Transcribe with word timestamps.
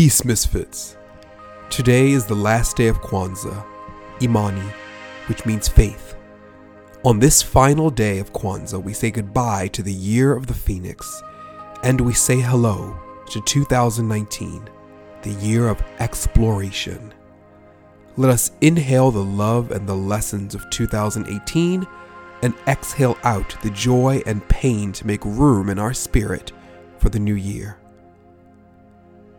Peace, 0.00 0.24
Misfits. 0.24 0.96
Today 1.68 2.12
is 2.12 2.24
the 2.24 2.34
last 2.34 2.74
day 2.74 2.88
of 2.88 3.02
Kwanzaa, 3.02 3.66
Imani, 4.22 4.66
which 5.26 5.44
means 5.44 5.68
faith. 5.68 6.14
On 7.04 7.18
this 7.18 7.42
final 7.42 7.90
day 7.90 8.18
of 8.18 8.32
Kwanzaa, 8.32 8.82
we 8.82 8.94
say 8.94 9.10
goodbye 9.10 9.68
to 9.68 9.82
the 9.82 9.92
year 9.92 10.34
of 10.34 10.46
the 10.46 10.54
Phoenix, 10.54 11.22
and 11.82 12.00
we 12.00 12.14
say 12.14 12.40
hello 12.40 12.98
to 13.28 13.42
2019, 13.42 14.70
the 15.20 15.32
year 15.32 15.68
of 15.68 15.82
exploration. 15.98 17.12
Let 18.16 18.30
us 18.30 18.52
inhale 18.62 19.10
the 19.10 19.22
love 19.22 19.70
and 19.70 19.86
the 19.86 19.94
lessons 19.94 20.54
of 20.54 20.70
2018 20.70 21.86
and 22.40 22.54
exhale 22.66 23.18
out 23.22 23.54
the 23.62 23.68
joy 23.68 24.22
and 24.24 24.48
pain 24.48 24.92
to 24.92 25.06
make 25.06 25.22
room 25.26 25.68
in 25.68 25.78
our 25.78 25.92
spirit 25.92 26.52
for 26.96 27.10
the 27.10 27.20
new 27.20 27.34
year. 27.34 27.79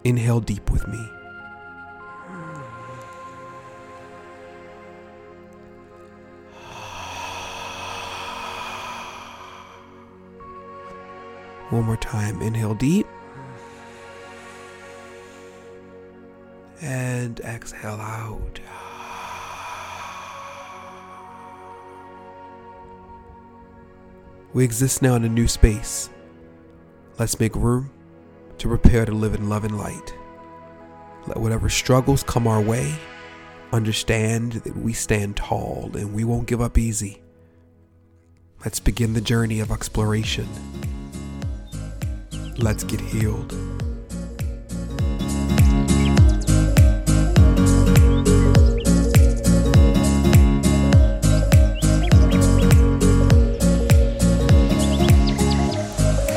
Inhale 0.03 0.39
deep 0.39 0.71
with 0.71 0.87
me. 0.87 0.97
One 11.69 11.83
more 11.85 11.97
time. 11.97 12.41
Inhale 12.41 12.73
deep. 12.73 13.07
And 16.81 17.39
exhale 17.41 18.01
out. 18.01 18.59
We 24.53 24.65
exist 24.65 25.01
now 25.01 25.15
in 25.15 25.23
a 25.23 25.29
new 25.29 25.47
space. 25.47 26.09
Let's 27.17 27.39
make 27.39 27.55
room 27.55 27.91
to 28.61 28.67
prepare 28.67 29.05
to 29.05 29.11
live 29.11 29.33
in 29.33 29.49
love 29.49 29.63
and 29.63 29.75
light. 29.75 30.13
Let 31.25 31.37
whatever 31.37 31.67
struggles 31.67 32.21
come 32.21 32.45
our 32.45 32.61
way 32.61 32.93
understand 33.73 34.51
that 34.51 34.77
we 34.77 34.93
stand 34.93 35.35
tall 35.35 35.89
and 35.95 36.13
we 36.13 36.23
won't 36.23 36.45
give 36.45 36.61
up 36.61 36.77
easy. 36.77 37.23
Let's 38.63 38.79
begin 38.79 39.13
the 39.13 39.21
journey 39.21 39.61
of 39.61 39.71
exploration. 39.71 40.47
Let's 42.59 42.83
get 42.83 43.01
healed. 43.01 43.51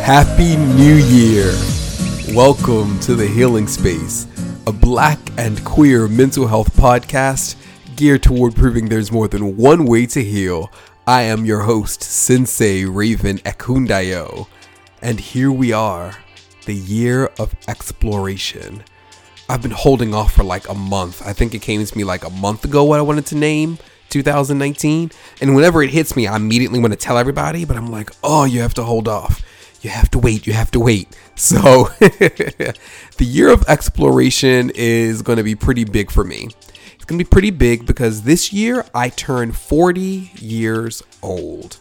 Happy 0.01 0.57
New 0.57 0.95
Year! 0.95 1.74
Welcome 2.33 2.99
to 3.01 3.15
the 3.15 3.29
Healing 3.29 3.69
Space, 3.69 4.27
a 4.67 4.73
black 4.73 5.19
and 5.37 5.63
queer 5.63 6.09
mental 6.09 6.47
health 6.47 6.75
podcast 6.75 7.55
geared 7.97 8.23
toward 8.23 8.57
proving 8.57 8.89
there's 8.89 9.13
more 9.13 9.29
than 9.29 9.59
one 9.59 9.85
way 9.85 10.07
to 10.07 10.25
heal. 10.25 10.73
I 11.07 11.23
am 11.23 11.45
your 11.45 11.61
host, 11.61 12.03
Sensei 12.03 12.87
Raven 12.87 13.39
Ekundayo, 13.41 14.49
and 15.03 15.21
here 15.21 15.53
we 15.53 15.73
are, 15.73 16.17
the 16.65 16.75
year 16.75 17.27
of 17.39 17.55
exploration. 17.69 18.83
I've 19.49 19.63
been 19.63 19.71
holding 19.71 20.15
off 20.15 20.33
for 20.33 20.45
like 20.45 20.67
a 20.69 20.75
month. 20.75 21.25
I 21.25 21.35
think 21.35 21.55
it 21.55 21.61
came 21.61 21.85
to 21.85 21.97
me 21.97 22.05
like 22.05 22.25
a 22.25 22.31
month 22.31 22.65
ago 22.65 22.85
what 22.85 22.99
I 22.99 23.03
wanted 23.03 23.27
to 23.27 23.37
name 23.37 23.79
2019. 24.09 25.11
And 25.43 25.55
whenever 25.55 25.83
it 25.83 25.91
hits 25.91 26.17
me, 26.17 26.27
I 26.27 26.37
immediately 26.37 26.81
want 26.81 26.95
to 26.95 26.99
tell 26.99 27.19
everybody, 27.19 27.67
but 27.67 27.77
I'm 27.77 27.91
like, 27.91 28.11
oh, 28.25 28.45
you 28.45 28.61
have 28.63 28.75
to 28.75 28.83
hold 28.83 29.09
off 29.09 29.45
you 29.85 29.91
have 29.91 30.11
to 30.11 30.19
wait, 30.19 30.47
you 30.47 30.53
have 30.53 30.71
to 30.73 30.81
wait. 30.81 31.09
So, 31.37 31.89
the 31.99 32.75
year 33.19 33.49
of 33.49 33.65
exploration 33.67 34.71
is 34.73 35.21
going 35.21 35.39
to 35.39 35.43
be 35.43 35.57
pretty 35.57 35.83
big 35.83 36.13
for 36.13 36.23
me. 36.23 36.49
It's 36.95 37.05
going 37.05 37.19
to 37.19 37.25
be 37.25 37.29
pretty 37.29 37.51
big 37.51 37.87
because 37.87 38.23
this 38.23 38.53
year 38.53 38.87
I 38.95 39.09
turn 39.09 39.51
40 39.51 40.31
years 40.37 41.03
old. 41.23 41.81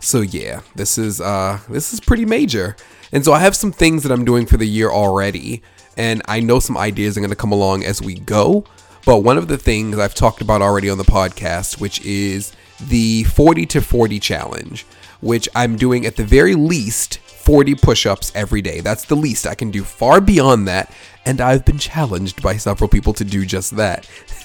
So 0.00 0.22
yeah, 0.22 0.60
this 0.74 0.96
is 0.98 1.20
uh 1.20 1.60
this 1.68 1.92
is 1.92 2.00
pretty 2.00 2.24
major. 2.24 2.74
And 3.12 3.24
so 3.24 3.32
I 3.32 3.40
have 3.40 3.54
some 3.54 3.72
things 3.72 4.02
that 4.02 4.12
I'm 4.12 4.24
doing 4.24 4.46
for 4.46 4.56
the 4.56 4.66
year 4.66 4.90
already, 4.90 5.62
and 5.96 6.22
I 6.26 6.40
know 6.40 6.58
some 6.58 6.76
ideas 6.76 7.16
are 7.16 7.20
going 7.20 7.30
to 7.30 7.36
come 7.36 7.52
along 7.52 7.84
as 7.84 8.00
we 8.00 8.14
go. 8.14 8.64
But 9.04 9.18
one 9.18 9.38
of 9.38 9.48
the 9.48 9.58
things 9.58 9.98
I've 9.98 10.14
talked 10.14 10.40
about 10.40 10.62
already 10.62 10.90
on 10.90 10.98
the 10.98 11.04
podcast, 11.04 11.80
which 11.80 12.00
is 12.02 12.52
the 12.80 13.24
40 13.24 13.66
to 13.66 13.80
40 13.80 14.20
challenge, 14.20 14.86
which 15.20 15.48
I'm 15.54 15.76
doing 15.76 16.06
at 16.06 16.16
the 16.16 16.24
very 16.24 16.54
least 16.54 17.18
40 17.50 17.74
push 17.74 18.06
ups 18.06 18.30
every 18.36 18.62
day. 18.62 18.80
That's 18.80 19.06
the 19.06 19.16
least 19.16 19.44
I 19.44 19.56
can 19.56 19.72
do. 19.72 19.82
Far 19.82 20.20
beyond 20.20 20.68
that, 20.68 20.94
and 21.26 21.40
I've 21.40 21.64
been 21.64 21.78
challenged 21.78 22.40
by 22.42 22.56
several 22.56 22.86
people 22.86 23.12
to 23.14 23.24
do 23.24 23.44
just 23.44 23.74
that. 23.76 24.08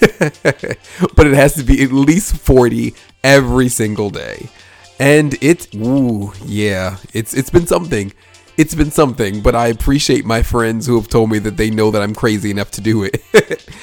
but 1.14 1.24
it 1.28 1.34
has 1.34 1.54
to 1.54 1.62
be 1.62 1.84
at 1.84 1.92
least 1.92 2.36
40 2.36 2.94
every 3.22 3.68
single 3.68 4.10
day. 4.10 4.48
And 4.98 5.36
it's 5.40 5.72
ooh, 5.76 6.32
yeah, 6.46 6.96
it's 7.12 7.32
it's 7.32 7.48
been 7.48 7.68
something. 7.68 8.12
It's 8.56 8.74
been 8.74 8.90
something, 8.90 9.40
but 9.40 9.54
I 9.54 9.68
appreciate 9.68 10.24
my 10.24 10.42
friends 10.42 10.84
who 10.84 10.96
have 10.96 11.06
told 11.06 11.30
me 11.30 11.38
that 11.40 11.56
they 11.56 11.70
know 11.70 11.92
that 11.92 12.02
I'm 12.02 12.14
crazy 12.14 12.50
enough 12.50 12.72
to 12.72 12.80
do 12.80 13.04
it. 13.04 13.22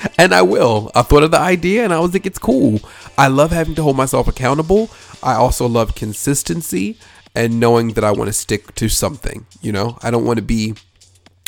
and 0.18 0.34
I 0.34 0.42
will. 0.42 0.92
I 0.96 1.02
thought 1.02 1.24
of 1.24 1.32
the 1.32 1.40
idea 1.40 1.86
and 1.86 1.94
I 1.94 2.00
was 2.00 2.12
like, 2.12 2.26
it's 2.26 2.40
cool. 2.40 2.82
I 3.18 3.30
love 3.30 3.52
having 3.52 3.76
to 3.76 3.84
hold 3.84 3.96
myself 3.96 4.28
accountable. 4.28 4.90
I 5.22 5.36
also 5.36 5.66
love 5.66 5.96
consistency 5.96 6.98
and 7.36 7.60
knowing 7.60 7.94
that 7.94 8.04
I 8.04 8.12
want 8.12 8.28
to 8.28 8.34
stick 8.34 8.76
to 8.76 8.90
something. 8.90 9.46
You 9.62 9.72
know, 9.72 9.98
I 10.02 10.12
don't 10.12 10.26
want 10.26 10.38
to 10.38 10.44
be, 10.44 10.74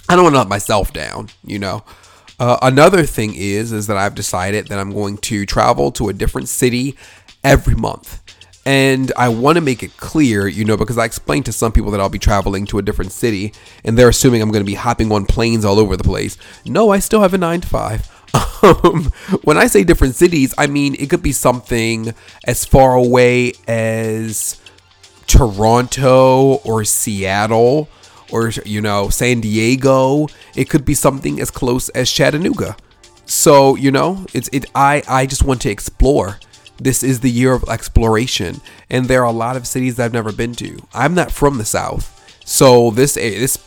I 0.10 0.16
don't 0.16 0.24
want 0.24 0.36
to 0.36 0.40
let 0.40 0.48
myself 0.48 0.94
down. 0.94 1.30
You 1.44 1.60
know. 1.60 1.84
Uh, 2.38 2.58
another 2.62 3.04
thing 3.04 3.34
is 3.34 3.72
is 3.72 3.88
that 3.88 3.98
I've 3.98 4.16
decided 4.16 4.68
that 4.68 4.78
I'm 4.78 4.92
going 4.92 5.18
to 5.20 5.46
travel 5.46 5.92
to 5.94 6.10
a 6.10 6.14
different 6.14 6.50
city 6.50 6.98
every 7.44 7.76
month. 7.76 8.22
And 8.68 9.14
I 9.16 9.30
want 9.30 9.58
to 9.58 9.62
make 9.62 9.84
it 9.84 9.96
clear, 9.96 10.48
you 10.48 10.66
know, 10.66 10.76
because 10.76 10.98
I 10.98 11.06
explained 11.06 11.46
to 11.46 11.54
some 11.54 11.72
people 11.72 11.92
that 11.92 12.02
I'll 12.02 12.10
be 12.10 12.18
traveling 12.18 12.66
to 12.68 12.80
a 12.80 12.82
different 12.82 13.12
city 13.12 13.54
and 13.84 13.96
they're 13.96 14.10
assuming 14.10 14.42
I'm 14.42 14.52
going 14.52 14.64
to 14.64 14.70
be 14.70 14.74
hopping 14.74 15.12
on 15.12 15.26
planes 15.26 15.64
all 15.64 15.78
over 15.78 15.96
the 15.96 16.04
place. 16.04 16.36
No, 16.66 16.90
I 16.90 16.98
still 16.98 17.22
have 17.22 17.36
a 17.36 17.38
nine 17.38 17.62
to 17.62 17.68
five. 17.68 18.12
Um, 18.64 19.12
when 19.44 19.58
I 19.58 19.68
say 19.68 19.84
different 19.84 20.16
cities, 20.16 20.52
I 20.58 20.66
mean 20.66 20.96
it 20.96 21.08
could 21.12 21.22
be 21.22 21.34
something 21.34 22.16
as 22.46 22.66
far 22.66 22.96
away 22.96 23.54
as 23.68 24.60
Toronto 25.28 26.56
or 26.64 26.84
Seattle 26.84 27.90
or 28.32 28.52
you 28.66 28.82
know 28.82 29.10
San 29.10 29.42
Diego. 29.42 30.28
It 30.56 30.70
could 30.70 30.86
be 30.86 30.94
something 30.94 31.40
as 31.40 31.52
close 31.52 31.90
as 31.90 32.12
Chattanooga. 32.12 32.76
So 33.26 33.76
you 33.76 33.92
know, 33.92 34.26
it's 34.34 34.50
it. 34.52 34.66
I 34.76 35.04
I 35.08 35.26
just 35.26 35.44
want 35.44 35.62
to 35.62 35.70
explore. 35.70 36.40
This 36.78 37.04
is 37.04 37.22
the 37.22 37.32
year 37.32 37.54
of 37.54 37.64
exploration, 37.70 38.60
and 38.90 39.06
there 39.06 39.22
are 39.22 39.28
a 39.28 39.32
lot 39.32 39.56
of 39.56 39.66
cities 39.66 40.00
I've 40.00 40.12
never 40.14 40.34
been 40.34 40.54
to. 40.56 40.78
I'm 40.94 41.16
not 41.16 41.32
from 41.32 41.58
the 41.58 41.66
South, 41.66 42.12
so 42.46 42.92
this 42.92 43.16
eh, 43.16 43.40
this 43.40 43.58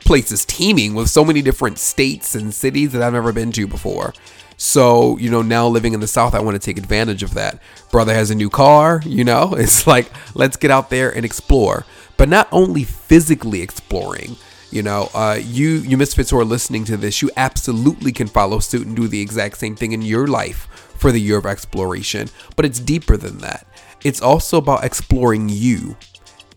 place 0.00 0.32
is 0.32 0.46
teeming 0.46 0.94
with 0.94 1.10
so 1.10 1.24
many 1.24 1.42
different 1.42 1.78
states 1.78 2.34
and 2.34 2.54
cities 2.54 2.92
that 2.92 3.02
I've 3.02 3.12
never 3.12 3.32
been 3.32 3.52
to 3.52 3.66
before. 3.66 4.14
So, 4.60 5.16
you 5.18 5.30
know, 5.30 5.40
now 5.40 5.68
living 5.68 5.94
in 5.94 6.00
the 6.00 6.08
South, 6.08 6.34
I 6.34 6.40
want 6.40 6.56
to 6.56 6.58
take 6.58 6.78
advantage 6.78 7.22
of 7.22 7.34
that. 7.34 7.62
Brother 7.92 8.12
has 8.12 8.32
a 8.32 8.34
new 8.34 8.50
car, 8.50 9.00
you 9.06 9.22
know, 9.22 9.54
it's 9.56 9.86
like, 9.86 10.10
let's 10.34 10.56
get 10.56 10.70
out 10.70 10.90
there 10.90 11.14
and 11.14 11.24
explore. 11.24 11.86
But 12.16 12.28
not 12.28 12.48
only 12.50 12.82
physically 12.82 13.62
exploring, 13.62 14.36
you 14.72 14.82
know, 14.82 15.10
uh, 15.14 15.38
you, 15.40 15.76
you 15.76 15.96
misfits 15.96 16.30
who 16.30 16.38
are 16.40 16.44
listening 16.44 16.84
to 16.86 16.96
this, 16.96 17.22
you 17.22 17.30
absolutely 17.36 18.10
can 18.10 18.26
follow 18.26 18.58
suit 18.58 18.84
and 18.84 18.96
do 18.96 19.06
the 19.06 19.20
exact 19.20 19.58
same 19.58 19.76
thing 19.76 19.92
in 19.92 20.02
your 20.02 20.26
life 20.26 20.66
for 20.96 21.12
the 21.12 21.20
year 21.20 21.38
of 21.38 21.46
exploration. 21.46 22.28
But 22.56 22.64
it's 22.64 22.80
deeper 22.80 23.16
than 23.16 23.38
that. 23.38 23.64
It's 24.02 24.20
also 24.20 24.58
about 24.58 24.84
exploring 24.84 25.48
you. 25.48 25.96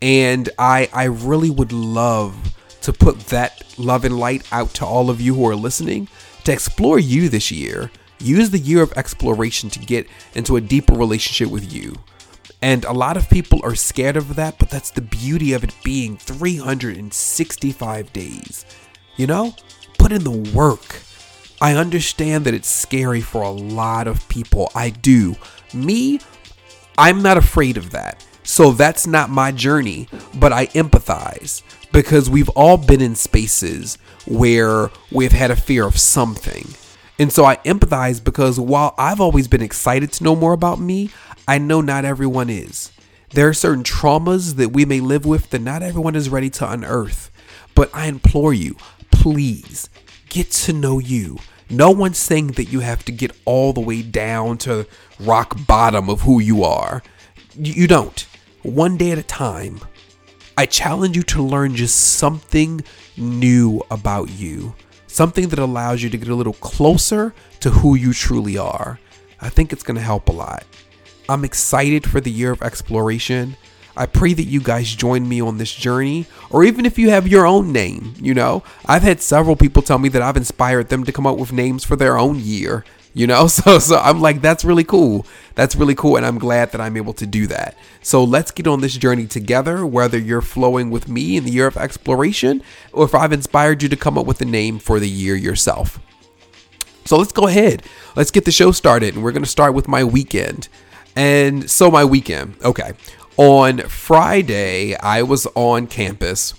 And 0.01 0.50
I, 0.57 0.89
I 0.91 1.03
really 1.03 1.51
would 1.51 1.72
love 1.72 2.56
to 2.81 2.91
put 2.91 3.19
that 3.28 3.63
love 3.78 4.06
and 4.06 4.19
light 4.19 4.51
out 4.51 4.73
to 4.73 4.85
all 4.88 5.12
of 5.12 5.22
you 5.22 5.36
who 5.36 5.47
are 5.47 5.56
listening 5.56 6.07
to 6.44 6.52
explore 6.52 7.00
you 7.00 7.30
this 7.30 7.52
year. 7.52 7.92
Use 8.20 8.50
the 8.50 8.60
year 8.60 8.82
of 8.82 8.94
exploration 8.94 9.70
to 9.72 9.80
get 9.80 10.08
into 10.36 10.56
a 10.56 10.62
deeper 10.62 10.94
relationship 10.94 11.50
with 11.50 11.74
you. 11.74 11.96
And 12.62 12.86
a 12.86 12.94
lot 12.94 13.18
of 13.18 13.30
people 13.30 13.60
are 13.64 13.74
scared 13.74 14.16
of 14.16 14.36
that, 14.36 14.60
but 14.60 14.70
that's 14.70 14.92
the 14.92 15.02
beauty 15.02 15.54
of 15.54 15.64
it 15.64 15.74
being 15.84 16.18
365 16.18 18.14
days. 18.14 18.66
You 19.16 19.28
know, 19.28 19.56
put 19.98 20.12
in 20.12 20.24
the 20.24 20.52
work. 20.56 21.02
I 21.60 21.76
understand 21.76 22.46
that 22.46 22.54
it's 22.54 22.70
scary 22.70 23.22
for 23.22 23.42
a 23.42 23.52
lot 23.52 24.08
of 24.08 24.28
people. 24.30 24.72
I 24.76 24.92
do. 24.92 25.36
Me, 25.74 26.20
I'm 26.98 27.22
not 27.22 27.38
afraid 27.38 27.78
of 27.78 27.92
that. 27.92 28.24
So 28.44 28.72
that's 28.72 29.06
not 29.06 29.30
my 29.30 29.52
journey, 29.52 30.08
but 30.34 30.52
I 30.52 30.68
empathize 30.68 31.62
because 31.92 32.30
we've 32.30 32.50
all 32.50 32.78
been 32.78 33.02
in 33.02 33.16
spaces 33.16 33.98
where 34.26 34.90
we've 35.12 35.32
had 35.32 35.52
a 35.52 35.56
fear 35.56 35.86
of 35.86 35.98
something. 35.98 36.68
And 37.20 37.32
so 37.32 37.46
I 37.46 37.58
empathize 37.58 38.24
because 38.24 38.60
while 38.60 38.96
I've 38.98 39.22
always 39.22 39.48
been 39.48 39.62
excited 39.62 40.12
to 40.14 40.24
know 40.24 40.36
more 40.36 40.54
about 40.54 40.80
me, 40.80 41.12
I 41.48 41.58
know 41.60 41.82
not 41.82 42.06
everyone 42.06 42.50
is. 42.50 42.92
There 43.30 43.48
are 43.48 43.54
certain 43.54 43.84
traumas 43.84 44.56
that 44.56 44.70
we 44.74 44.86
may 44.86 45.00
live 45.00 45.26
with 45.26 45.52
that 45.52 45.62
not 45.62 45.84
everyone 45.84 46.16
is 46.16 46.30
ready 46.30 46.50
to 46.52 46.70
unearth. 46.70 47.32
But 47.76 47.90
I 47.94 48.08
implore 48.08 48.54
you, 48.54 48.76
please 49.12 49.90
get 50.30 50.52
to 50.52 50.74
know 50.74 51.00
you. 51.00 51.38
No 51.70 51.92
one's 51.92 52.18
saying 52.18 52.48
that 52.48 52.66
you 52.66 52.82
have 52.82 53.06
to 53.06 53.12
get 53.12 53.32
all 53.46 53.72
the 53.72 53.82
way 53.82 54.02
down 54.02 54.58
to 54.60 54.88
rock 55.20 55.56
bottom 55.66 56.10
of 56.10 56.22
who 56.22 56.40
you 56.42 56.64
are. 56.64 57.02
You 57.56 57.88
don't. 57.88 58.26
One 58.63 58.96
day 58.96 59.12
at 59.12 59.18
a 59.18 59.24
time. 59.24 59.80
I 60.56 60.68
challenge 60.68 61.16
you 61.16 61.24
to 61.24 61.42
learn 61.42 61.75
just 61.75 62.18
something 62.18 62.84
new 63.18 63.81
about 63.90 64.30
you, 64.30 64.75
something 65.08 65.50
that 65.50 65.58
allows 65.58 66.04
you 66.04 66.12
to 66.12 66.18
get 66.18 66.28
a 66.28 66.36
little 66.36 66.54
closer 66.54 67.34
to 67.62 67.72
who 67.72 67.96
you 67.96 68.13
truly 68.13 68.60
are. 68.60 69.00
I 69.40 69.50
think 69.50 69.74
it's 69.74 69.81
going 69.81 69.96
to 69.96 70.04
help 70.04 70.30
a 70.30 70.34
lot. 70.34 70.63
I'm 71.28 71.44
excited 71.44 72.08
for 72.08 72.22
the 72.22 72.30
year 72.30 72.52
of 72.52 72.62
exploration. 72.62 73.58
I 73.98 74.06
pray 74.06 74.34
that 74.34 74.44
you 74.44 74.62
guys 74.62 74.94
join 74.94 75.28
me 75.28 75.42
on 75.42 75.57
this 75.57 75.74
journey, 75.74 76.28
or 76.52 76.64
even 76.64 76.86
if 76.86 77.00
you 77.00 77.10
have 77.10 77.28
your 77.28 77.48
own 77.48 77.72
name, 77.72 78.14
you 78.22 78.36
know. 78.36 78.64
I've 78.86 79.02
had 79.02 79.22
several 79.22 79.56
people 79.56 79.81
tell 79.81 79.98
me 79.98 80.10
that 80.10 80.22
I've 80.22 80.38
inspired 80.38 80.90
them 80.90 81.04
to 81.06 81.12
come 81.12 81.25
up 81.25 81.38
with 81.38 81.52
names 81.52 81.84
for 81.84 81.96
their 81.96 82.18
own 82.18 82.40
year, 82.40 82.86
you 83.13 83.28
know. 83.28 83.48
So 83.52 83.80
so 83.80 83.98
I'm 83.98 84.22
like 84.22 84.42
that's 84.42 84.63
really 84.63 84.84
cool. 84.84 85.25
That's 85.56 85.75
really 85.75 85.96
cool 85.96 86.16
and 86.18 86.25
I'm 86.25 86.40
glad 86.40 86.72
that 86.72 86.81
I'm 86.81 86.98
able 86.98 87.13
to 87.13 87.25
do 87.25 87.48
that. 87.48 87.75
So 88.02 88.24
let's 88.24 88.52
get 88.52 88.68
on 88.68 88.81
this 88.81 88.96
journey 88.96 89.28
together 89.28 89.86
whether 89.86 90.18
you're 90.18 90.42
flowing 90.42 90.90
with 90.90 91.08
me 91.08 91.38
in 91.38 91.44
the 91.44 91.52
year 91.52 91.68
of 91.68 91.78
exploration 91.78 92.63
or 92.94 93.06
if 93.06 93.13
I've 93.13 93.34
inspired 93.34 93.84
you 93.84 93.90
to 93.90 93.96
come 93.96 94.18
up 94.18 94.25
with 94.25 94.42
a 94.42 94.46
name 94.46 94.80
for 94.80 95.00
the 95.00 95.10
year 95.10 95.36
yourself. 95.36 96.00
So 97.06 97.18
let's 97.18 97.31
go 97.31 97.48
ahead. 97.48 97.84
Let's 98.16 98.31
get 98.31 98.46
the 98.46 98.52
show 98.52 98.72
started 98.72 99.16
and 99.16 99.24
we're 99.24 99.31
going 99.31 99.44
to 99.44 99.50
start 99.50 99.74
with 99.74 99.88
my 99.88 100.04
weekend. 100.04 100.69
And 101.16 101.69
so 101.69 101.92
my 101.92 102.06
weekend. 102.06 102.56
Okay. 102.64 102.94
On 103.38 103.80
Friday, 103.80 104.96
I 104.96 105.24
was 105.24 105.48
on 105.56 105.88
campus 105.88 106.54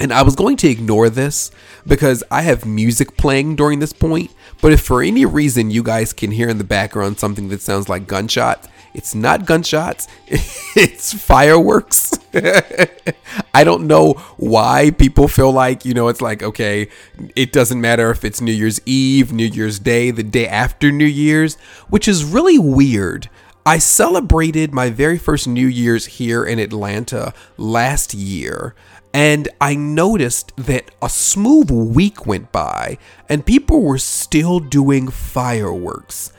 and 0.00 0.12
I 0.12 0.22
was 0.22 0.36
going 0.36 0.56
to 0.58 0.68
ignore 0.68 1.10
this 1.10 1.50
because 1.86 2.22
I 2.30 2.42
have 2.42 2.64
music 2.64 3.16
playing 3.16 3.56
during 3.56 3.80
this 3.80 3.92
point. 3.92 4.30
But 4.60 4.72
if 4.72 4.80
for 4.80 5.02
any 5.02 5.24
reason 5.24 5.70
you 5.70 5.82
guys 5.82 6.12
can 6.12 6.32
hear 6.32 6.48
in 6.48 6.58
the 6.58 6.64
background 6.64 7.18
something 7.18 7.48
that 7.48 7.60
sounds 7.60 7.88
like 7.88 8.06
gunshots, 8.06 8.68
it's 8.94 9.14
not 9.14 9.46
gunshots, 9.46 10.08
it's 10.28 11.12
fireworks. 11.12 12.12
I 13.54 13.64
don't 13.64 13.86
know 13.86 14.14
why 14.36 14.90
people 14.90 15.28
feel 15.28 15.52
like, 15.52 15.84
you 15.84 15.94
know, 15.94 16.08
it's 16.08 16.20
like, 16.20 16.42
okay, 16.42 16.88
it 17.36 17.52
doesn't 17.52 17.80
matter 17.80 18.10
if 18.10 18.24
it's 18.24 18.40
New 18.40 18.52
Year's 18.52 18.80
Eve, 18.86 19.32
New 19.32 19.46
Year's 19.46 19.78
Day, 19.78 20.10
the 20.10 20.22
day 20.22 20.48
after 20.48 20.90
New 20.90 21.04
Year's, 21.04 21.56
which 21.88 22.08
is 22.08 22.24
really 22.24 22.58
weird 22.58 23.28
I 23.68 23.76
celebrated 23.76 24.72
my 24.72 24.88
very 24.88 25.18
first 25.18 25.46
New 25.46 25.66
Year's 25.66 26.06
here 26.06 26.42
in 26.42 26.58
Atlanta 26.58 27.34
last 27.58 28.14
year, 28.14 28.74
and 29.12 29.48
I 29.60 29.74
noticed 29.74 30.52
that 30.56 30.90
a 31.00 31.08
smooth 31.08 31.70
week 31.70 32.26
went 32.26 32.52
by 32.52 32.98
and 33.28 33.44
people 33.44 33.82
were 33.82 33.98
still 33.98 34.60
doing 34.60 35.08
fireworks. 35.08 36.32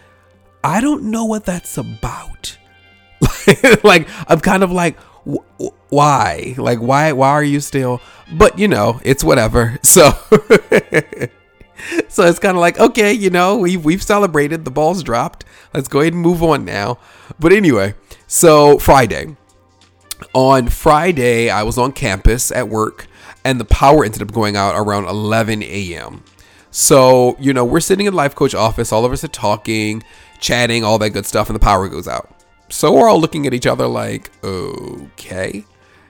I 0.63 0.81
don't 0.81 1.04
know 1.04 1.25
what 1.25 1.45
that's 1.45 1.77
about. 1.77 2.57
like, 3.83 4.07
I'm 4.27 4.39
kind 4.39 4.63
of 4.63 4.71
like, 4.71 4.98
why? 5.89 6.56
Like, 6.57 6.80
why? 6.80 7.12
Why 7.12 7.30
are 7.30 7.44
you 7.44 7.60
still? 7.60 8.01
But 8.31 8.60
you 8.60 8.68
know, 8.68 9.00
it's 9.04 9.24
whatever. 9.24 9.80
So. 9.83 10.12
so 12.10 12.25
it's 12.25 12.39
kind 12.39 12.57
of 12.57 12.62
like, 12.62 12.80
okay, 12.80 13.13
you 13.13 13.30
know, 13.30 13.57
we've, 13.57 13.83
we've 13.83 14.04
celebrated, 14.04 14.65
the 14.65 14.72
ball's 14.72 15.01
dropped. 15.01 15.45
Let's 15.74 15.88
go 15.88 16.01
ahead 16.01 16.13
and 16.13 16.22
move 16.22 16.44
on 16.44 16.65
now. 16.65 17.00
But 17.39 17.54
anyway, 17.54 17.94
so 18.27 18.77
Friday. 18.80 19.38
On 20.33 20.68
Friday, 20.68 21.50
I 21.50 21.63
was 21.63 21.77
on 21.77 21.92
campus 21.92 22.51
at 22.51 22.69
work, 22.69 23.07
and 23.44 23.60
the 23.60 23.66
power 23.66 24.04
ended 24.04 24.21
up 24.21 24.31
going 24.31 24.56
out 24.56 24.75
around 24.75 25.06
11 25.06 25.63
a.m. 25.63 26.24
So, 26.71 27.36
you 27.39 27.54
know, 27.54 27.66
we're 27.66 27.80
sitting 27.80 28.06
in 28.06 28.13
the 28.13 28.18
life 28.18 28.36
coach 28.36 28.54
office, 28.54 28.92
all 28.92 29.06
of 29.06 29.12
us 29.12 29.24
are 29.24 29.30
talking, 29.30 30.04
chatting, 30.39 30.83
all 30.83 31.00
that 31.00 31.12
good 31.12 31.25
stuff, 31.25 31.50
and 31.50 31.56
the 31.56 31.60
power 31.60 31.88
goes 31.88 32.07
out. 32.07 32.30
So 32.69 32.94
we're 32.94 33.10
all 33.10 33.19
looking 33.19 33.48
at 33.48 33.54
each 33.54 33.66
other 33.66 33.88
like, 33.88 34.31
okay. 34.44 35.66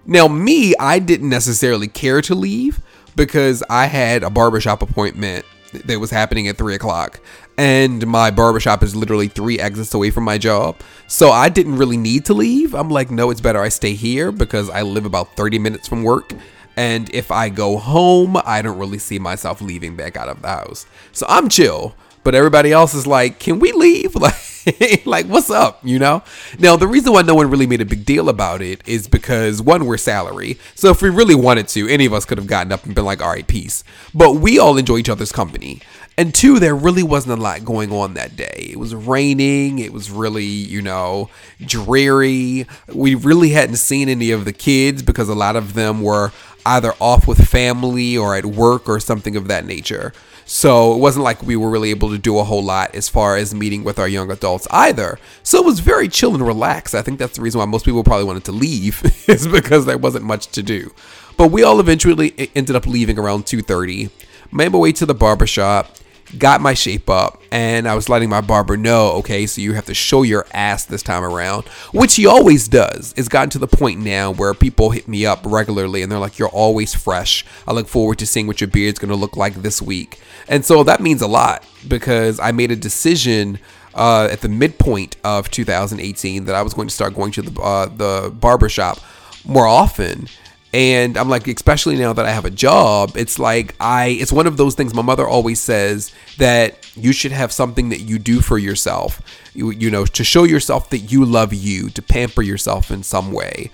Now, 0.05 0.27
me, 0.27 0.73
I 0.79 0.99
didn't 0.99 1.29
necessarily 1.29 1.87
care 1.87 2.21
to 2.23 2.35
leave 2.35 2.81
because 3.15 3.63
I 3.69 3.85
had 3.85 4.23
a 4.23 4.29
barbershop 4.29 4.81
appointment 4.81 5.45
that 5.85 5.99
was 5.99 6.11
happening 6.11 6.47
at 6.47 6.57
three 6.57 6.75
o'clock. 6.75 7.19
And 7.59 8.07
my 8.07 8.31
barbershop 8.31 8.83
is 8.83 8.95
literally 8.95 9.27
three 9.27 9.59
exits 9.59 9.93
away 9.93 10.11
from 10.11 10.23
my 10.23 10.37
job. 10.37 10.77
So 11.07 11.31
I 11.31 11.49
didn't 11.49 11.75
really 11.75 11.97
need 11.97 12.23
to 12.27 12.33
leave. 12.33 12.73
I'm 12.73 12.89
like, 12.89 13.11
no, 13.11 13.31
it's 13.31 13.41
better 13.41 13.61
I 13.61 13.67
stay 13.67 13.95
here 13.95 14.31
because 14.31 14.69
I 14.69 14.83
live 14.83 15.05
about 15.05 15.35
30 15.35 15.59
minutes 15.59 15.85
from 15.85 16.03
work. 16.03 16.31
And 16.77 17.13
if 17.13 17.31
I 17.31 17.49
go 17.49 17.77
home, 17.77 18.37
I 18.45 18.61
don't 18.61 18.79
really 18.79 18.97
see 18.97 19.19
myself 19.19 19.59
leaving 19.59 19.97
back 19.97 20.15
out 20.15 20.29
of 20.29 20.41
the 20.41 20.47
house. 20.47 20.85
So 21.11 21.25
I'm 21.27 21.49
chill. 21.49 21.95
But 22.23 22.33
everybody 22.33 22.71
else 22.71 22.93
is 22.93 23.05
like, 23.05 23.39
can 23.39 23.59
we 23.59 23.73
leave? 23.73 24.15
Like, 24.21 25.05
like 25.05 25.25
what's 25.25 25.49
up? 25.49 25.79
You 25.83 25.97
know? 25.99 26.21
Now, 26.59 26.75
the 26.75 26.85
reason 26.85 27.13
why 27.13 27.21
no 27.21 27.33
one 27.33 27.49
really 27.49 27.65
made 27.65 27.81
a 27.81 27.85
big 27.85 28.05
deal 28.05 28.29
about 28.29 28.61
it 28.61 28.81
is 28.85 29.07
because 29.07 29.61
one, 29.61 29.85
we're 29.85 29.97
salary. 29.97 30.59
So 30.75 30.89
if 30.89 31.01
we 31.01 31.09
really 31.09 31.33
wanted 31.33 31.69
to, 31.69 31.87
any 31.87 32.05
of 32.05 32.13
us 32.13 32.25
could 32.25 32.37
have 32.37 32.45
gotten 32.45 32.71
up 32.71 32.85
and 32.85 32.93
been 32.93 33.05
like, 33.05 33.21
all 33.21 33.29
right, 33.29 33.47
peace. 33.47 33.83
But 34.13 34.33
we 34.33 34.59
all 34.59 34.77
enjoy 34.77 34.97
each 34.97 35.09
other's 35.09 35.31
company. 35.31 35.81
And 36.19 36.35
two, 36.35 36.59
there 36.59 36.75
really 36.75 37.01
wasn't 37.01 37.39
a 37.39 37.41
lot 37.41 37.63
going 37.63 37.93
on 37.93 38.15
that 38.15 38.35
day. 38.35 38.71
It 38.71 38.77
was 38.77 38.93
raining. 38.93 39.79
It 39.79 39.93
was 39.93 40.11
really, 40.11 40.43
you 40.43 40.81
know, 40.81 41.29
dreary. 41.65 42.67
We 42.93 43.15
really 43.15 43.51
hadn't 43.51 43.77
seen 43.77 44.09
any 44.09 44.31
of 44.31 44.43
the 44.43 44.51
kids 44.51 45.01
because 45.01 45.29
a 45.29 45.33
lot 45.33 45.55
of 45.55 45.75
them 45.75 46.01
were 46.01 46.33
either 46.65 46.91
off 46.99 47.25
with 47.25 47.47
family 47.47 48.17
or 48.17 48.35
at 48.35 48.45
work 48.45 48.89
or 48.89 48.99
something 48.99 49.37
of 49.37 49.47
that 49.47 49.65
nature. 49.65 50.11
So 50.43 50.93
it 50.93 50.97
wasn't 50.97 51.23
like 51.23 51.41
we 51.41 51.55
were 51.55 51.69
really 51.69 51.89
able 51.89 52.09
to 52.09 52.17
do 52.17 52.37
a 52.37 52.43
whole 52.43 52.65
lot 52.65 52.93
as 52.93 53.07
far 53.07 53.37
as 53.37 53.55
meeting 53.55 53.85
with 53.85 53.97
our 53.97 54.09
young 54.09 54.29
adults 54.29 54.67
either. 54.71 55.17
So 55.41 55.59
it 55.59 55.65
was 55.65 55.79
very 55.79 56.09
chill 56.09 56.35
and 56.35 56.45
relaxed. 56.45 56.95
I 56.95 57.01
think 57.01 57.17
that's 57.17 57.37
the 57.37 57.41
reason 57.41 57.59
why 57.59 57.65
most 57.65 57.85
people 57.85 58.03
probably 58.03 58.25
wanted 58.25 58.43
to 58.43 58.51
leave 58.51 59.01
is 59.29 59.47
because 59.47 59.85
there 59.85 59.97
wasn't 59.97 60.25
much 60.25 60.47
to 60.47 60.61
do. 60.61 60.93
But 61.37 61.49
we 61.49 61.63
all 61.63 61.79
eventually 61.79 62.51
ended 62.55 62.75
up 62.75 62.85
leaving 62.85 63.17
around 63.17 63.45
2:30. 63.45 64.09
Made 64.51 64.73
my 64.73 64.79
way 64.79 64.91
to 64.91 65.05
the 65.05 65.13
barbershop 65.13 65.95
got 66.37 66.61
my 66.61 66.73
shape 66.73 67.09
up 67.09 67.41
and 67.51 67.87
I 67.87 67.95
was 67.95 68.09
letting 68.09 68.29
my 68.29 68.41
barber 68.41 68.77
know, 68.77 69.13
okay, 69.13 69.45
so 69.47 69.61
you 69.61 69.73
have 69.73 69.85
to 69.85 69.93
show 69.93 70.23
your 70.23 70.45
ass 70.53 70.85
this 70.85 71.01
time 71.01 71.23
around, 71.23 71.67
which 71.91 72.15
he 72.15 72.27
always 72.27 72.67
does. 72.67 73.13
It's 73.17 73.27
gotten 73.27 73.49
to 73.51 73.59
the 73.59 73.67
point 73.67 73.99
now 73.99 74.31
where 74.31 74.53
people 74.53 74.91
hit 74.91 75.07
me 75.07 75.25
up 75.25 75.39
regularly 75.43 76.03
and 76.03 76.11
they're 76.11 76.19
like, 76.19 76.37
you're 76.37 76.49
always 76.49 76.93
fresh. 76.93 77.45
I 77.67 77.73
look 77.73 77.87
forward 77.87 78.19
to 78.19 78.27
seeing 78.27 78.47
what 78.47 78.61
your 78.61 78.67
beard's 78.67 78.99
going 78.99 79.09
to 79.09 79.15
look 79.15 79.35
like 79.35 79.55
this 79.55 79.81
week. 79.81 80.19
And 80.47 80.63
so 80.63 80.83
that 80.83 81.01
means 81.01 81.21
a 81.21 81.27
lot 81.27 81.65
because 81.87 82.39
I 82.39 82.51
made 82.51 82.71
a 82.71 82.75
decision 82.75 83.59
uh, 83.95 84.27
at 84.31 84.41
the 84.41 84.49
midpoint 84.49 85.17
of 85.23 85.49
2018 85.49 86.45
that 86.45 86.55
I 86.55 86.61
was 86.61 86.73
going 86.73 86.87
to 86.87 86.93
start 86.93 87.15
going 87.15 87.31
to 87.33 87.41
the, 87.41 87.61
uh, 87.61 87.85
the 87.87 88.33
barbershop 88.33 88.99
more 89.45 89.65
often 89.65 90.27
and 90.71 91.17
i'm 91.17 91.29
like 91.29 91.47
especially 91.47 91.95
now 91.95 92.13
that 92.13 92.25
i 92.25 92.31
have 92.31 92.45
a 92.45 92.49
job 92.51 93.11
it's 93.15 93.39
like 93.39 93.73
i 93.79 94.09
it's 94.19 94.31
one 94.31 94.45
of 94.45 94.57
those 94.57 94.75
things 94.75 94.93
my 94.93 95.01
mother 95.01 95.27
always 95.27 95.59
says 95.59 96.13
that 96.37 96.79
you 96.95 97.13
should 97.13 97.31
have 97.31 97.51
something 97.51 97.89
that 97.89 98.01
you 98.01 98.19
do 98.19 98.41
for 98.41 98.57
yourself. 98.57 99.21
You, 99.53 99.71
you 99.71 99.89
know 99.89 100.05
to 100.05 100.23
show 100.23 100.43
yourself 100.43 100.89
that 100.89 100.99
you 100.99 101.25
love 101.25 101.53
you 101.53 101.89
to 101.91 102.01
pamper 102.01 102.41
yourself 102.41 102.91
in 102.91 103.03
some 103.03 103.31
way. 103.31 103.71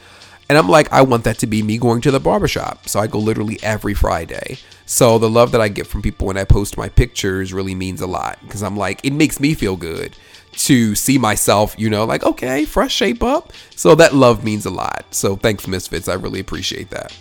And 0.48 0.58
i'm 0.58 0.70
like 0.70 0.92
i 0.92 1.02
want 1.02 1.24
that 1.24 1.40
to 1.40 1.48
be 1.48 1.64
me 1.64 1.78
going 1.78 2.02
to 2.02 2.12
the 2.12 2.20
barbershop 2.20 2.88
so 2.88 3.00
i 3.00 3.08
go 3.08 3.20
literally 3.20 3.60
every 3.64 3.94
friday. 3.94 4.58
So 4.86 5.18
the 5.18 5.30
love 5.30 5.52
that 5.52 5.62
i 5.62 5.68
get 5.68 5.88
from 5.88 6.02
people 6.02 6.28
when 6.28 6.38
i 6.38 6.44
post 6.44 6.78
my 6.78 6.90
pictures 6.90 7.54
really 7.54 7.76
means 7.76 8.02
a 8.02 8.08
lot 8.08 8.38
because 8.42 8.62
i'm 8.62 8.78
like 8.78 9.04
it 9.04 9.14
makes 9.14 9.40
me 9.40 9.54
feel 9.54 9.76
good 9.76 10.16
to 10.58 10.96
see 10.96 11.18
myself, 11.18 11.76
you 11.78 11.90
know, 11.90 12.06
like, 12.06 12.24
okay, 12.24 12.66
fresh 12.66 12.94
shape 12.94 13.24
up. 13.24 13.54
So 13.76 13.96
that 13.96 14.14
love 14.14 14.44
means 14.44 14.66
a 14.66 14.70
lot. 14.70 15.06
So 15.12 15.36
thanks, 15.36 15.68
Misfits. 15.68 16.08
I 16.08 16.16
really 16.16 16.40
appreciate 16.40 16.90
that. 16.92 17.16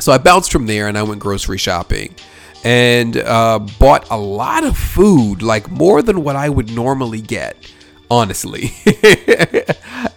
So 0.00 0.12
I 0.12 0.18
bounced 0.18 0.50
from 0.50 0.66
there 0.66 0.88
and 0.88 0.98
I 0.98 1.02
went 1.02 1.20
grocery 1.20 1.58
shopping 1.58 2.14
and 2.64 3.16
uh, 3.16 3.60
bought 3.78 4.08
a 4.10 4.16
lot 4.16 4.64
of 4.64 4.76
food, 4.76 5.42
like 5.42 5.70
more 5.70 6.02
than 6.02 6.24
what 6.24 6.34
I 6.34 6.48
would 6.48 6.74
normally 6.74 7.20
get, 7.20 7.56
honestly. 8.10 8.72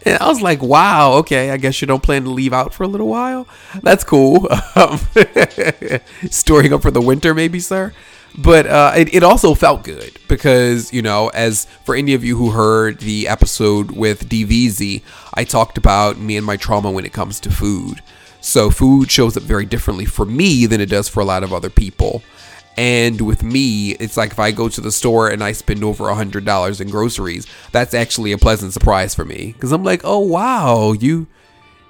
and 0.06 0.18
I 0.20 0.28
was 0.28 0.42
like, 0.42 0.62
wow, 0.62 1.14
okay, 1.16 1.52
I 1.52 1.58
guess 1.58 1.82
you 1.82 1.88
don't 1.88 2.02
plan 2.02 2.24
to 2.24 2.30
leave 2.30 2.54
out 2.54 2.74
for 2.74 2.84
a 2.84 2.88
little 2.88 3.08
while. 3.08 3.48
That's 3.82 4.04
cool. 4.04 4.48
Um, 4.76 5.00
storing 6.30 6.72
up 6.72 6.84
for 6.84 6.92
the 6.92 7.02
winter, 7.02 7.34
maybe, 7.34 7.60
sir 7.60 7.94
but 8.38 8.68
uh, 8.68 8.94
it, 8.96 9.14
it 9.14 9.24
also 9.24 9.54
felt 9.54 9.84
good 9.84 10.18
because 10.28 10.94
you 10.94 11.02
know 11.02 11.30
as 11.30 11.66
for 11.86 11.96
any 11.96 12.14
of 12.14 12.24
you 12.24 12.38
who 12.38 12.52
heard 12.52 13.00
the 13.00 13.28
episode 13.28 13.92
with 13.92 14.30
dvz 14.30 15.02
i 15.34 15.44
talked 15.44 15.78
about 15.78 16.18
me 16.18 16.38
and 16.38 16.46
my 16.46 16.56
trauma 16.58 16.92
when 16.92 17.06
it 17.06 17.14
comes 17.14 17.40
to 17.42 17.52
food. 17.52 18.02
So 18.40 18.70
food 18.70 19.12
shows 19.12 19.36
up 19.36 19.44
very 19.44 19.66
differently 19.66 20.06
for 20.06 20.26
me 20.26 20.68
than 20.68 20.80
it 20.80 20.90
does 20.90 21.10
for 21.10 21.20
a 21.20 21.26
lot 21.26 21.44
of 21.44 21.52
other 21.52 21.70
people. 21.70 22.22
And 22.78 23.20
with 23.22 23.42
me 23.44 23.92
it's 23.94 24.18
like 24.18 24.32
if 24.32 24.40
i 24.40 24.52
go 24.52 24.70
to 24.70 24.82
the 24.82 24.92
store 24.92 25.30
and 25.30 25.44
i 25.44 25.52
spend 25.52 25.84
over 25.84 26.10
a 26.10 26.16
hundred 26.16 26.46
dollars 26.46 26.80
in 26.80 26.90
groceries 26.90 27.48
that's 27.72 27.96
actually 27.96 28.32
a 28.32 28.38
pleasant 28.38 28.72
surprise 28.74 29.16
for 29.16 29.26
me. 29.26 29.54
Because 29.54 29.72
i'm 29.72 29.84
like 29.84 30.02
oh 30.04 30.20
wow 30.20 30.92
you 30.92 31.28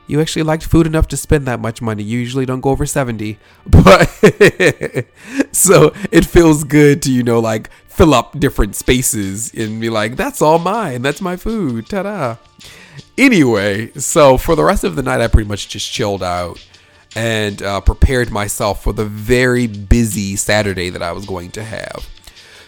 you 0.07 0.21
actually 0.21 0.43
liked 0.43 0.63
food 0.63 0.87
enough 0.87 1.07
to 1.09 1.17
spend 1.17 1.45
that 1.47 1.59
much 1.59 1.81
money. 1.81 2.03
You 2.03 2.17
usually 2.19 2.45
don't 2.45 2.61
go 2.61 2.69
over 2.71 2.85
70. 2.85 3.37
But 3.65 4.07
so 5.51 5.93
it 6.11 6.25
feels 6.25 6.63
good 6.63 7.01
to, 7.03 7.11
you 7.11 7.23
know, 7.23 7.39
like 7.39 7.69
fill 7.87 8.13
up 8.13 8.39
different 8.39 8.75
spaces 8.75 9.53
and 9.53 9.79
be 9.81 9.89
like, 9.89 10.15
that's 10.15 10.41
all 10.41 10.59
mine. 10.59 11.01
That's 11.01 11.21
my 11.21 11.35
food. 11.35 11.87
Ta 11.87 12.03
da. 12.03 12.35
Anyway, 13.17 13.91
so 13.93 14.37
for 14.37 14.55
the 14.55 14.63
rest 14.63 14.83
of 14.83 14.95
the 14.95 15.03
night, 15.03 15.21
I 15.21 15.27
pretty 15.27 15.47
much 15.47 15.69
just 15.69 15.91
chilled 15.91 16.23
out 16.23 16.65
and 17.15 17.61
uh, 17.61 17.81
prepared 17.81 18.31
myself 18.31 18.83
for 18.83 18.93
the 18.93 19.05
very 19.05 19.67
busy 19.67 20.35
Saturday 20.35 20.89
that 20.89 21.01
I 21.01 21.11
was 21.11 21.25
going 21.25 21.51
to 21.51 21.63
have. 21.63 22.07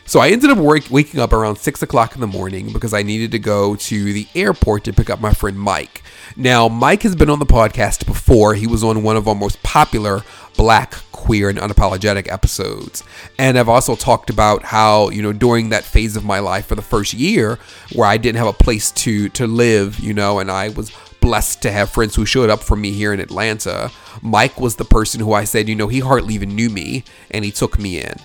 So 0.10 0.20
I 0.20 0.30
ended 0.30 0.50
up 0.50 0.58
work, 0.58 0.89
waking 0.89 1.20
up 1.20 1.34
around 1.34 1.58
six 1.58 1.84
o'clock 1.84 2.16
in 2.16 2.22
the 2.22 2.25
morning 2.25 2.74
because 2.74 2.96
I 2.96 3.04
needed 3.04 3.30
to 3.34 3.38
go 3.38 3.75
to 3.75 4.12
the 4.12 4.28
airport 4.34 4.86
to 4.86 4.92
pick 4.92 5.08
up 5.08 5.22
my 5.22 5.36
friend 5.36 5.56
Mike. 5.56 6.01
Now, 6.36 6.68
Mike 6.68 7.04
has 7.04 7.16
been 7.16 7.30
on 7.30 7.38
the 7.38 7.46
podcast 7.46 8.08
before. 8.08 8.56
He 8.56 8.66
was 8.66 8.84
on 8.84 9.04
one 9.04 9.18
of 9.18 9.28
our 9.28 9.36
most 9.36 9.62
popular 9.62 10.22
black, 10.58 10.94
queer, 11.12 11.48
and 11.48 11.60
unapologetic 11.60 12.28
episodes. 12.28 13.04
And 13.38 13.56
I've 13.56 13.70
also 13.70 13.96
talked 13.96 14.32
about 14.32 14.63
how, 14.63 15.10
you 15.10 15.22
know, 15.22 15.32
during 15.32 15.70
that 15.70 15.84
phase 15.84 16.16
of 16.16 16.25
my 16.25 16.39
life 16.39 16.66
for 16.66 16.74
the 16.74 16.82
first 16.82 17.13
year 17.13 17.60
where 17.94 18.08
I 18.08 18.18
didn't 18.18 18.39
have 18.39 18.48
a 18.48 18.54
place 18.54 18.92
to 18.94 19.30
to 19.30 19.46
live, 19.46 20.00
you 20.00 20.16
know, 20.16 20.39
and 20.39 20.50
I 20.50 20.70
was 20.70 20.92
blessed 21.22 21.62
to 21.62 21.72
have 21.72 21.92
friends 21.92 22.16
who 22.16 22.25
showed 22.25 22.50
up 22.50 22.62
for 22.62 22.75
me 22.75 22.94
here 22.94 23.13
in 23.13 23.20
Atlanta. 23.20 23.92
Mike 24.24 24.60
was 24.60 24.78
the 24.78 24.86
person 24.86 25.20
who 25.20 25.34
I 25.34 25.44
said, 25.44 25.70
you 25.70 25.75
know, 25.75 25.88
he 25.88 26.00
hardly 26.00 26.34
even 26.34 26.56
knew 26.56 26.72
me 26.72 27.04
and 27.30 27.46
he 27.46 27.51
took 27.51 27.78
me 27.78 28.01
in. 28.01 28.16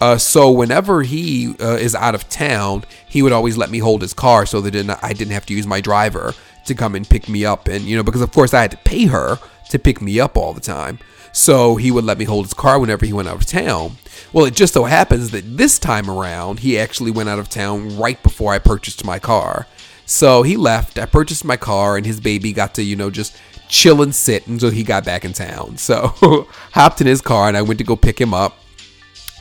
Uh, 0.00 0.18
so 0.18 0.50
whenever 0.50 1.02
he 1.02 1.54
uh, 1.60 1.76
is 1.76 1.94
out 1.94 2.14
of 2.14 2.28
town, 2.28 2.84
he 3.08 3.22
would 3.22 3.32
always 3.32 3.56
let 3.56 3.70
me 3.70 3.78
hold 3.78 4.02
his 4.02 4.12
car 4.12 4.44
so 4.46 4.60
that 4.60 4.98
I 5.02 5.12
didn't 5.12 5.32
have 5.32 5.46
to 5.46 5.54
use 5.54 5.66
my 5.66 5.80
driver 5.80 6.34
to 6.66 6.74
come 6.74 6.94
and 6.94 7.08
pick 7.08 7.28
me 7.28 7.44
up. 7.44 7.68
And, 7.68 7.84
you 7.84 7.96
know, 7.96 8.02
because 8.02 8.20
of 8.20 8.32
course 8.32 8.52
I 8.52 8.62
had 8.62 8.70
to 8.72 8.76
pay 8.78 9.06
her 9.06 9.38
to 9.70 9.78
pick 9.78 10.00
me 10.00 10.20
up 10.20 10.36
all 10.36 10.52
the 10.52 10.60
time. 10.60 10.98
So 11.32 11.76
he 11.76 11.90
would 11.90 12.04
let 12.04 12.18
me 12.18 12.24
hold 12.24 12.46
his 12.46 12.54
car 12.54 12.78
whenever 12.78 13.04
he 13.04 13.12
went 13.12 13.28
out 13.28 13.36
of 13.36 13.46
town. 13.46 13.96
Well, 14.32 14.44
it 14.44 14.54
just 14.54 14.74
so 14.74 14.84
happens 14.84 15.30
that 15.30 15.56
this 15.56 15.78
time 15.78 16.08
around, 16.08 16.60
he 16.60 16.78
actually 16.78 17.10
went 17.10 17.28
out 17.28 17.38
of 17.38 17.48
town 17.48 17.96
right 17.96 18.22
before 18.22 18.52
I 18.52 18.58
purchased 18.58 19.04
my 19.04 19.18
car. 19.18 19.66
So 20.06 20.42
he 20.42 20.56
left, 20.56 20.98
I 20.98 21.06
purchased 21.06 21.44
my 21.44 21.56
car, 21.56 21.96
and 21.96 22.04
his 22.04 22.20
baby 22.20 22.52
got 22.52 22.74
to, 22.74 22.82
you 22.82 22.94
know, 22.94 23.10
just 23.10 23.36
chill 23.68 24.02
and 24.02 24.14
sit 24.14 24.46
until 24.46 24.70
he 24.70 24.84
got 24.84 25.04
back 25.04 25.24
in 25.24 25.32
town. 25.32 25.76
So 25.76 26.46
hopped 26.72 27.00
in 27.00 27.06
his 27.06 27.20
car 27.20 27.48
and 27.48 27.56
I 27.56 27.62
went 27.62 27.78
to 27.78 27.84
go 27.84 27.96
pick 27.96 28.20
him 28.20 28.34
up 28.34 28.56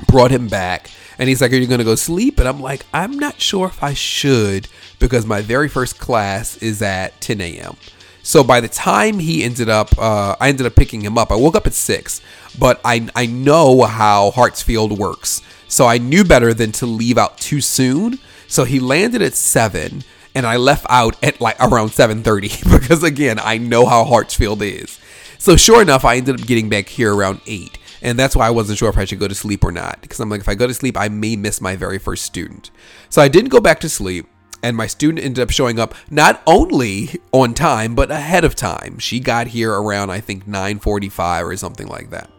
brought 0.08 0.32
him 0.32 0.48
back 0.48 0.90
and 1.18 1.30
he's 1.30 1.42
like 1.42 1.52
are 1.52 1.58
you 1.58 1.68
going 1.68 1.80
to 1.80 1.84
go 1.84 1.96
sleep? 1.96 2.40
And 2.40 2.48
i'm 2.48 2.60
like 2.60 2.86
i'm 2.94 3.18
not 3.18 3.40
sure 3.40 3.68
if 3.68 3.84
i 3.84 3.94
should 3.94 4.68
because 5.00 5.26
my 5.26 5.42
very 5.42 5.70
first 5.70 6.00
class 6.00 6.58
is 6.58 6.82
at 6.82 7.20
10 7.22 7.42
a.m 7.42 7.78
so 8.24 8.42
by 8.44 8.62
the 8.62 8.70
time 8.70 9.20
he 9.20 9.44
ended 9.44 9.70
up 9.70 9.98
uh, 10.00 10.36
i 10.40 10.50
ended 10.50 10.66
up 10.66 10.76
picking 10.76 11.02
him 11.02 11.18
up. 11.18 11.32
I 11.32 11.36
woke 11.36 11.56
up 11.56 11.68
at 11.68 11.74
6 11.74 12.22
but 12.58 12.80
I, 12.86 13.08
I 13.16 13.26
know 13.26 13.82
how 13.84 14.32
hartsfield 14.32 14.98
works. 14.98 15.42
So 15.68 15.86
i 15.86 15.98
knew 15.98 16.24
better 16.24 16.54
than 16.54 16.72
to 16.74 16.86
leave 16.86 17.18
out 17.18 17.38
too 17.38 17.62
soon. 17.62 18.20
So 18.48 18.64
he 18.64 18.80
landed 18.80 19.22
at 19.22 19.34
7 19.34 20.04
and 20.34 20.46
i 20.48 20.56
left 20.56 20.86
out 20.90 21.22
at 21.24 21.40
like 21.42 21.60
around 21.60 21.90
7.30 21.90 22.72
because 22.80 23.04
again 23.04 23.40
i 23.40 23.58
know 23.58 23.86
how 23.86 24.06
hartsfield 24.06 24.62
is. 24.62 25.00
So 25.38 25.56
sure 25.56 25.82
enough 25.82 26.06
i 26.06 26.16
ended 26.16 26.40
up 26.40 26.48
getting 26.48 26.70
back 26.70 26.88
here 26.88 27.14
around 27.14 27.42
8 27.46 27.78
and 28.04 28.20
that's 28.20 28.36
why 28.36 28.46
I 28.46 28.52
wasn't 28.52 28.78
sure 28.78 28.90
if 28.90 28.98
I 28.98 29.06
should 29.06 29.20
go 29.20 29.30
to 29.30 29.34
sleep 29.34 29.64
or 29.64 29.72
not. 29.72 30.02
Because 30.02 30.20
I'm 30.20 30.30
like, 30.30 30.42
if 30.42 30.50
I 30.50 30.56
go 30.56 30.68
to 30.68 30.74
sleep, 30.74 30.98
I 30.98 31.08
may 31.08 31.38
miss 31.38 31.62
my 31.62 31.78
very 31.78 31.98
first 31.98 32.26
student. 32.26 32.70
So 33.10 33.22
I 33.22 33.30
didn't 33.30 33.50
go 33.50 33.62
back 33.62 33.80
to 33.80 33.90
sleep. 33.90 34.28
And 34.62 34.78
my 34.78 34.88
student 34.88 35.26
ended 35.26 35.42
up 35.42 35.50
showing 35.50 35.80
up 35.80 35.94
not 36.10 36.42
only 36.48 37.20
on 37.34 37.54
time, 37.54 37.96
but 37.96 38.12
ahead 38.12 38.46
of 38.46 38.56
time. 38.56 38.98
She 39.00 39.20
got 39.20 39.48
here 39.48 39.74
around, 39.74 40.10
I 40.10 40.22
think, 40.22 40.48
945 40.48 41.46
or 41.46 41.58
something 41.58 41.88
like 41.88 42.12
that. 42.12 42.30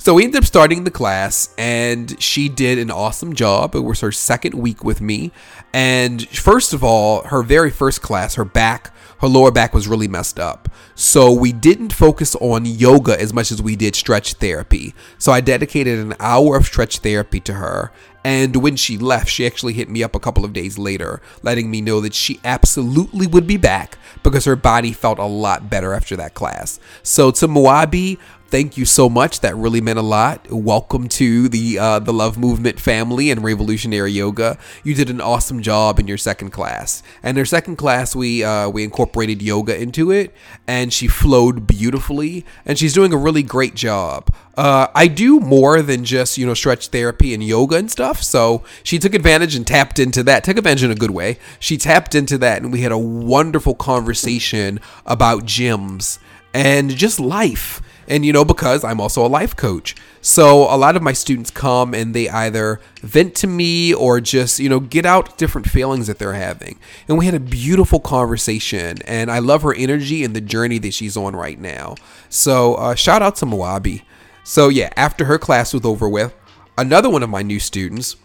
So 0.00 0.14
we 0.14 0.24
ended 0.24 0.38
up 0.38 0.46
starting 0.46 0.84
the 0.84 0.90
class, 0.90 1.54
and 1.58 2.20
she 2.22 2.48
did 2.48 2.78
an 2.78 2.90
awesome 2.90 3.34
job. 3.34 3.74
It 3.74 3.80
was 3.80 4.00
her 4.00 4.10
second 4.10 4.54
week 4.54 4.82
with 4.82 5.02
me. 5.02 5.30
And 5.74 6.26
first 6.26 6.72
of 6.72 6.82
all, 6.82 7.22
her 7.24 7.42
very 7.42 7.70
first 7.70 8.00
class, 8.00 8.36
her 8.36 8.46
back 8.46 8.94
her 9.20 9.28
lower 9.28 9.50
back 9.50 9.74
was 9.74 9.86
really 9.86 10.08
messed 10.08 10.40
up. 10.40 10.68
So 10.94 11.30
we 11.30 11.52
didn't 11.52 11.92
focus 11.92 12.34
on 12.36 12.64
yoga 12.64 13.20
as 13.20 13.34
much 13.34 13.52
as 13.52 13.60
we 13.60 13.76
did 13.76 13.94
stretch 13.94 14.34
therapy. 14.34 14.94
So 15.18 15.30
I 15.30 15.42
dedicated 15.42 15.98
an 15.98 16.14
hour 16.18 16.56
of 16.56 16.64
stretch 16.64 16.98
therapy 16.98 17.38
to 17.40 17.54
her. 17.54 17.92
And 18.24 18.56
when 18.56 18.76
she 18.76 18.96
left, 18.96 19.28
she 19.28 19.46
actually 19.46 19.74
hit 19.74 19.90
me 19.90 20.02
up 20.02 20.14
a 20.14 20.20
couple 20.20 20.44
of 20.44 20.54
days 20.54 20.78
later, 20.78 21.20
letting 21.42 21.70
me 21.70 21.82
know 21.82 22.00
that 22.00 22.14
she 22.14 22.40
absolutely 22.44 23.26
would 23.26 23.46
be 23.46 23.56
back 23.58 23.98
because 24.22 24.46
her 24.46 24.56
body 24.56 24.92
felt 24.92 25.18
a 25.18 25.24
lot 25.24 25.68
better 25.68 25.92
after 25.92 26.16
that 26.16 26.34
class. 26.34 26.80
So 27.02 27.30
to 27.32 27.48
Moabi, 27.48 28.18
thank 28.50 28.76
you 28.76 28.84
so 28.84 29.08
much. 29.08 29.40
That 29.40 29.56
really 29.56 29.80
meant 29.80 29.98
a 29.98 30.02
lot. 30.02 30.50
Welcome 30.50 31.08
to 31.10 31.48
the 31.48 31.78
uh, 31.78 31.98
the 32.00 32.12
Love 32.12 32.36
Movement 32.36 32.80
family 32.80 33.30
and 33.30 33.42
Revolutionary 33.42 34.10
Yoga. 34.10 34.58
You 34.82 34.94
did 34.94 35.08
an 35.08 35.20
awesome 35.20 35.62
job 35.62 35.98
in 35.98 36.08
your 36.08 36.18
second 36.18 36.50
class. 36.50 37.02
And 37.22 37.38
her 37.38 37.44
second 37.44 37.76
class, 37.76 38.14
we 38.14 38.42
uh, 38.42 38.68
we 38.68 38.82
incorporated 38.82 39.40
yoga 39.40 39.80
into 39.80 40.10
it, 40.10 40.34
and 40.66 40.92
she 40.92 41.06
flowed 41.06 41.66
beautifully. 41.66 42.44
And 42.66 42.78
she's 42.78 42.92
doing 42.92 43.12
a 43.12 43.16
really 43.16 43.42
great 43.42 43.74
job. 43.74 44.34
Uh, 44.56 44.88
I 44.94 45.06
do 45.06 45.40
more 45.40 45.80
than 45.80 46.04
just 46.04 46.36
you 46.36 46.44
know 46.44 46.54
stretch 46.54 46.88
therapy 46.88 47.32
and 47.32 47.42
yoga 47.42 47.76
and 47.76 47.90
stuff. 47.90 48.22
So 48.22 48.64
she 48.82 48.98
took 48.98 49.14
advantage 49.14 49.54
and 49.54 49.66
tapped 49.66 49.98
into 49.98 50.22
that. 50.24 50.44
Took 50.44 50.58
advantage 50.58 50.82
in 50.84 50.90
a 50.90 50.96
good 50.96 51.12
way. 51.12 51.38
She 51.60 51.78
tapped 51.78 52.14
into 52.14 52.36
that, 52.38 52.62
and 52.62 52.72
we 52.72 52.80
had 52.80 52.92
a 52.92 52.98
wonderful 52.98 53.76
conversation 53.76 54.80
about 55.06 55.44
gyms 55.44 56.18
and 56.52 56.90
just 56.90 57.20
life 57.20 57.80
and 58.10 58.26
you 58.26 58.32
know, 58.32 58.44
because 58.44 58.82
I'm 58.82 59.00
also 59.00 59.24
a 59.24 59.28
life 59.28 59.54
coach. 59.54 59.94
So 60.20 60.62
a 60.64 60.76
lot 60.76 60.96
of 60.96 61.02
my 61.02 61.12
students 61.12 61.50
come 61.50 61.94
and 61.94 62.12
they 62.12 62.28
either 62.28 62.80
vent 63.00 63.36
to 63.36 63.46
me 63.46 63.94
or 63.94 64.20
just, 64.20 64.58
you 64.58 64.68
know, 64.68 64.80
get 64.80 65.06
out 65.06 65.38
different 65.38 65.68
feelings 65.68 66.08
that 66.08 66.18
they're 66.18 66.34
having. 66.34 66.78
And 67.08 67.16
we 67.16 67.24
had 67.24 67.34
a 67.34 67.40
beautiful 67.40 68.00
conversation 68.00 68.98
and 69.06 69.30
I 69.30 69.38
love 69.38 69.62
her 69.62 69.72
energy 69.72 70.24
and 70.24 70.34
the 70.34 70.40
journey 70.40 70.78
that 70.78 70.92
she's 70.92 71.16
on 71.16 71.36
right 71.36 71.58
now. 71.58 71.94
So 72.28 72.74
uh, 72.74 72.96
shout 72.96 73.22
out 73.22 73.36
to 73.36 73.46
Moabi. 73.46 74.02
So 74.42 74.68
yeah, 74.68 74.92
after 74.96 75.26
her 75.26 75.38
class 75.38 75.72
was 75.72 75.84
over 75.84 76.08
with, 76.08 76.34
another 76.76 77.08
one 77.08 77.22
of 77.22 77.30
my 77.30 77.42
new 77.42 77.60
students, 77.60 78.16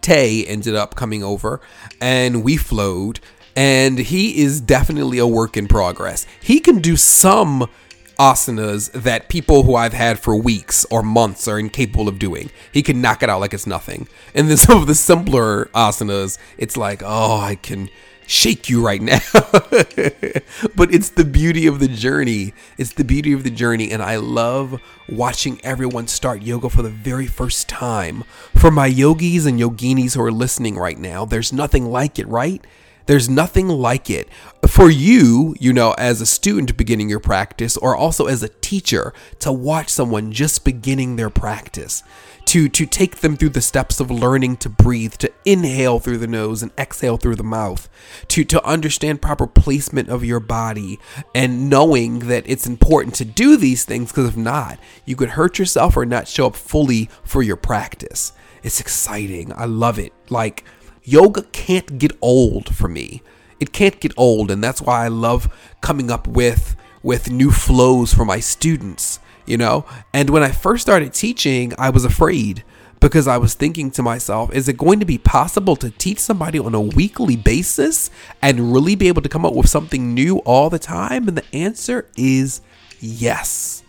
Tay, 0.00 0.46
ended 0.46 0.74
up 0.74 0.94
coming 0.94 1.22
over 1.22 1.60
and 2.00 2.42
we 2.42 2.56
flowed. 2.56 3.20
And 3.54 3.98
he 3.98 4.42
is 4.42 4.60
definitely 4.60 5.18
a 5.18 5.26
work 5.28 5.56
in 5.56 5.68
progress. 5.68 6.26
He 6.40 6.58
can 6.58 6.80
do 6.80 6.96
some 6.96 7.68
asanas 8.18 8.90
that 8.92 9.28
people 9.28 9.64
who 9.64 9.74
I've 9.74 9.92
had 9.92 10.18
for 10.18 10.36
weeks 10.36 10.84
or 10.90 11.02
months 11.02 11.48
are 11.48 11.58
incapable 11.58 12.08
of 12.08 12.18
doing. 12.18 12.50
He 12.72 12.82
can 12.82 13.00
knock 13.00 13.22
it 13.22 13.30
out 13.30 13.40
like 13.40 13.54
it's 13.54 13.66
nothing. 13.66 14.08
And 14.34 14.48
then 14.48 14.56
some 14.56 14.80
of 14.80 14.86
the 14.86 14.94
simpler 14.94 15.66
asanas, 15.74 16.38
it's 16.58 16.76
like, 16.76 17.02
oh, 17.04 17.38
I 17.38 17.56
can 17.56 17.88
shake 18.26 18.68
you 18.68 18.84
right 18.84 19.02
now. 19.02 19.20
but 19.32 20.92
it's 20.92 21.10
the 21.10 21.28
beauty 21.30 21.66
of 21.66 21.80
the 21.80 21.88
journey. 21.88 22.54
It's 22.78 22.92
the 22.92 23.04
beauty 23.04 23.32
of 23.32 23.44
the 23.44 23.50
journey. 23.50 23.90
And 23.90 24.02
I 24.02 24.16
love 24.16 24.80
watching 25.08 25.60
everyone 25.64 26.08
start 26.08 26.42
yoga 26.42 26.68
for 26.68 26.82
the 26.82 26.90
very 26.90 27.26
first 27.26 27.68
time. 27.68 28.24
For 28.54 28.70
my 28.70 28.86
yogis 28.86 29.46
and 29.46 29.60
yoginis 29.60 30.14
who 30.14 30.22
are 30.22 30.32
listening 30.32 30.76
right 30.76 30.98
now, 30.98 31.24
there's 31.24 31.52
nothing 31.52 31.86
like 31.86 32.18
it, 32.18 32.28
right? 32.28 32.64
There's 33.06 33.28
nothing 33.28 33.68
like 33.68 34.08
it 34.08 34.28
for 34.68 34.90
you, 34.90 35.54
you 35.58 35.72
know, 35.72 35.92
as 35.92 36.20
a 36.20 36.26
student 36.26 36.76
beginning 36.76 37.08
your 37.08 37.20
practice 37.20 37.76
or 37.76 37.96
also 37.96 38.26
as 38.26 38.42
a 38.42 38.48
teacher 38.48 39.12
to 39.40 39.52
watch 39.52 39.88
someone 39.88 40.32
just 40.32 40.64
beginning 40.64 41.16
their 41.16 41.30
practice. 41.30 42.02
To, 42.46 42.68
to 42.68 42.84
take 42.84 43.16
them 43.16 43.36
through 43.36 43.48
the 43.50 43.62
steps 43.62 44.00
of 44.00 44.10
learning 44.10 44.58
to 44.58 44.68
breathe, 44.68 45.14
to 45.14 45.32
inhale 45.46 45.98
through 45.98 46.18
the 46.18 46.26
nose 46.26 46.62
and 46.62 46.72
exhale 46.78 47.16
through 47.16 47.36
the 47.36 47.42
mouth, 47.42 47.88
to, 48.28 48.44
to 48.44 48.64
understand 48.64 49.22
proper 49.22 49.46
placement 49.46 50.10
of 50.10 50.24
your 50.24 50.40
body, 50.40 51.00
and 51.34 51.70
knowing 51.70 52.20
that 52.20 52.44
it's 52.46 52.66
important 52.66 53.14
to 53.16 53.24
do 53.24 53.56
these 53.56 53.84
things 53.84 54.12
because 54.12 54.28
if 54.28 54.36
not, 54.36 54.78
you 55.06 55.16
could 55.16 55.30
hurt 55.30 55.58
yourself 55.58 55.96
or 55.96 56.04
not 56.04 56.28
show 56.28 56.48
up 56.48 56.54
fully 56.54 57.08
for 57.24 57.42
your 57.42 57.56
practice. 57.56 58.32
It's 58.62 58.78
exciting. 58.78 59.50
I 59.56 59.64
love 59.64 59.98
it. 59.98 60.12
Like, 60.28 60.64
yoga 61.02 61.42
can't 61.44 61.98
get 61.98 62.12
old 62.20 62.74
for 62.74 62.88
me. 62.88 63.22
It 63.60 63.72
can't 63.72 64.00
get 64.00 64.12
old, 64.16 64.50
and 64.50 64.62
that's 64.62 64.82
why 64.82 65.04
I 65.04 65.08
love 65.08 65.48
coming 65.80 66.10
up 66.10 66.26
with 66.26 66.76
with 67.02 67.30
new 67.30 67.50
flows 67.50 68.14
for 68.14 68.24
my 68.24 68.40
students, 68.40 69.20
you 69.44 69.58
know? 69.58 69.84
And 70.14 70.30
when 70.30 70.42
I 70.42 70.50
first 70.50 70.82
started 70.82 71.12
teaching, 71.12 71.74
I 71.78 71.90
was 71.90 72.04
afraid 72.04 72.64
because 72.98 73.28
I 73.28 73.36
was 73.36 73.52
thinking 73.52 73.90
to 73.92 74.02
myself, 74.02 74.50
is 74.54 74.66
it 74.66 74.78
going 74.78 75.00
to 75.00 75.04
be 75.04 75.18
possible 75.18 75.76
to 75.76 75.90
teach 75.90 76.18
somebody 76.18 76.58
on 76.58 76.74
a 76.74 76.80
weekly 76.80 77.36
basis 77.36 78.10
and 78.40 78.72
really 78.72 78.94
be 78.94 79.08
able 79.08 79.20
to 79.20 79.28
come 79.28 79.44
up 79.44 79.52
with 79.52 79.68
something 79.68 80.14
new 80.14 80.38
all 80.38 80.70
the 80.70 80.78
time? 80.78 81.28
And 81.28 81.36
the 81.36 81.44
answer 81.54 82.08
is 82.16 82.62
yes. 83.00 83.82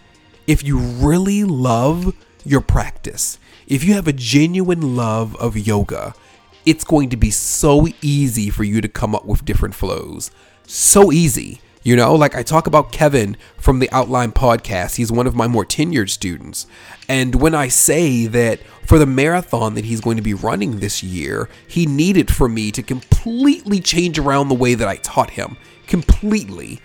If 0.46 0.66
you 0.66 0.78
really 0.78 1.46
love 1.46 2.14
your 2.44 2.60
practice, 2.60 3.40
if 3.68 3.86
you 3.86 3.94
have 3.94 4.10
a 4.10 4.14
genuine 4.14 4.98
love 4.98 5.38
of 5.38 5.58
yoga, 5.58 6.14
it's 6.66 6.84
going 6.84 7.10
to 7.10 7.18
be 7.18 7.32
so 7.32 7.88
easy 8.02 8.50
for 8.50 8.64
you 8.64 8.82
to 8.82 8.88
come 8.88 9.16
up 9.16 9.26
with 9.26 9.46
different 9.46 9.76
flows. 9.76 10.32
So 10.66 11.12
easy. 11.12 11.62
You 11.84 11.96
know, 11.96 12.16
like 12.16 12.36
I 12.36 12.42
talk 12.42 12.66
about 12.66 12.92
Kevin 12.92 13.38
from 13.58 13.78
the 13.78 13.92
Outline 13.92 14.32
podcast. 14.32 14.96
He's 14.96 15.12
one 15.12 15.28
of 15.28 15.36
my 15.36 15.48
more 15.48 15.64
tenured 15.64 16.10
students. 16.10 16.66
And 17.08 17.36
when 17.36 17.54
I 17.54 17.68
say 17.68 18.26
that 18.26 18.60
for 18.84 18.98
the 18.98 19.06
marathon 19.06 19.76
that 19.76 19.86
he's 19.86 20.02
going 20.02 20.18
to 20.18 20.24
be 20.24 20.34
running 20.34 20.80
this 20.80 21.04
year, 21.04 21.48
he 21.68 21.86
needed 21.86 22.34
for 22.34 22.50
me 22.50 22.72
to 22.72 22.82
completely 22.82 23.80
change 23.80 24.18
around 24.18 24.50
the 24.50 24.56
way 24.56 24.74
that 24.74 24.88
I 24.88 24.96
taught 24.96 25.32
him. 25.32 25.58
Completely. 25.86 26.82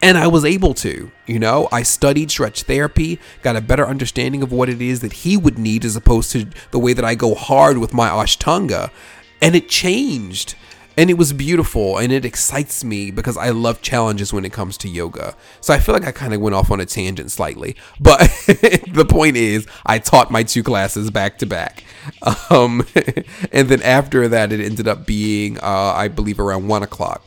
And 0.00 0.16
I 0.16 0.28
was 0.28 0.44
able 0.44 0.74
to, 0.74 1.10
you 1.26 1.38
know, 1.40 1.66
I 1.72 1.82
studied 1.82 2.30
stretch 2.30 2.62
therapy, 2.62 3.18
got 3.42 3.56
a 3.56 3.60
better 3.60 3.86
understanding 3.86 4.42
of 4.42 4.52
what 4.52 4.68
it 4.68 4.80
is 4.80 5.00
that 5.00 5.14
he 5.14 5.36
would 5.36 5.58
need 5.58 5.84
as 5.84 5.96
opposed 5.96 6.30
to 6.32 6.46
the 6.70 6.78
way 6.78 6.92
that 6.92 7.04
I 7.04 7.16
go 7.16 7.34
hard 7.34 7.78
with 7.78 7.92
my 7.92 8.08
Ashtanga. 8.08 8.90
And 9.44 9.54
it 9.54 9.68
changed 9.68 10.54
and 10.96 11.10
it 11.10 11.18
was 11.18 11.34
beautiful 11.34 11.98
and 11.98 12.10
it 12.10 12.24
excites 12.24 12.82
me 12.82 13.10
because 13.10 13.36
I 13.36 13.50
love 13.50 13.82
challenges 13.82 14.32
when 14.32 14.46
it 14.46 14.54
comes 14.54 14.78
to 14.78 14.88
yoga. 14.88 15.36
So 15.60 15.74
I 15.74 15.80
feel 15.80 15.94
like 15.94 16.06
I 16.06 16.12
kind 16.12 16.32
of 16.32 16.40
went 16.40 16.54
off 16.54 16.70
on 16.70 16.80
a 16.80 16.86
tangent 16.86 17.30
slightly, 17.30 17.76
but 18.00 18.20
the 18.88 19.06
point 19.06 19.36
is 19.36 19.66
I 19.84 19.98
taught 19.98 20.30
my 20.30 20.44
two 20.44 20.62
classes 20.62 21.10
back 21.10 21.36
to 21.40 21.46
back. 21.46 21.84
Um, 22.48 22.86
and 23.52 23.68
then 23.68 23.82
after 23.82 24.28
that, 24.28 24.50
it 24.50 24.60
ended 24.60 24.88
up 24.88 25.04
being, 25.04 25.58
uh, 25.58 25.92
I 25.94 26.08
believe, 26.08 26.40
around 26.40 26.66
one 26.68 26.82
o'clock. 26.82 27.22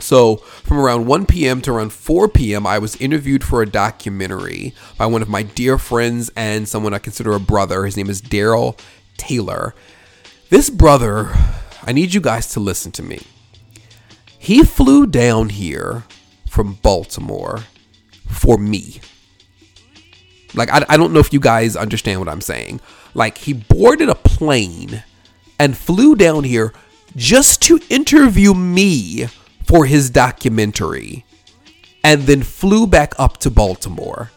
So, 0.00 0.36
from 0.36 0.78
around 0.78 1.08
1 1.08 1.26
p.m. 1.26 1.60
to 1.62 1.72
around 1.72 1.92
4 1.92 2.28
p.m., 2.28 2.66
I 2.66 2.78
was 2.78 2.94
interviewed 2.96 3.42
for 3.42 3.60
a 3.60 3.66
documentary 3.66 4.72
by 4.96 5.06
one 5.06 5.20
of 5.20 5.28
my 5.28 5.42
dear 5.42 5.76
friends 5.76 6.30
and 6.36 6.68
someone 6.68 6.94
I 6.94 6.98
consider 6.98 7.32
a 7.32 7.40
brother. 7.40 7.84
His 7.84 7.96
name 7.98 8.08
is 8.08 8.22
Daryl 8.22 8.78
Taylor. 9.16 9.74
This 10.50 10.70
brother 10.70 11.34
I 11.88 11.92
need 11.92 12.12
you 12.12 12.20
guys 12.20 12.48
to 12.48 12.60
listen 12.60 12.92
to 12.92 13.02
me. 13.02 13.20
He 14.38 14.62
flew 14.62 15.06
down 15.06 15.48
here 15.48 16.04
from 16.46 16.74
Baltimore 16.74 17.64
for 18.26 18.58
me. 18.58 19.00
Like, 20.54 20.70
I, 20.70 20.84
I 20.88 20.96
don't 20.96 21.12
know 21.12 21.18
if 21.18 21.32
you 21.32 21.40
guys 21.40 21.76
understand 21.76 22.20
what 22.20 22.28
I'm 22.28 22.40
saying. 22.40 22.80
Like, 23.14 23.38
he 23.38 23.52
boarded 23.52 24.08
a 24.08 24.14
plane 24.14 25.02
and 25.58 25.76
flew 25.76 26.14
down 26.14 26.44
here 26.44 26.72
just 27.16 27.62
to 27.62 27.80
interview 27.88 28.54
me 28.54 29.28
for 29.66 29.86
his 29.86 30.10
documentary 30.10 31.24
and 32.04 32.22
then 32.22 32.42
flew 32.42 32.86
back 32.86 33.14
up 33.18 33.38
to 33.38 33.50
Baltimore 33.50 34.30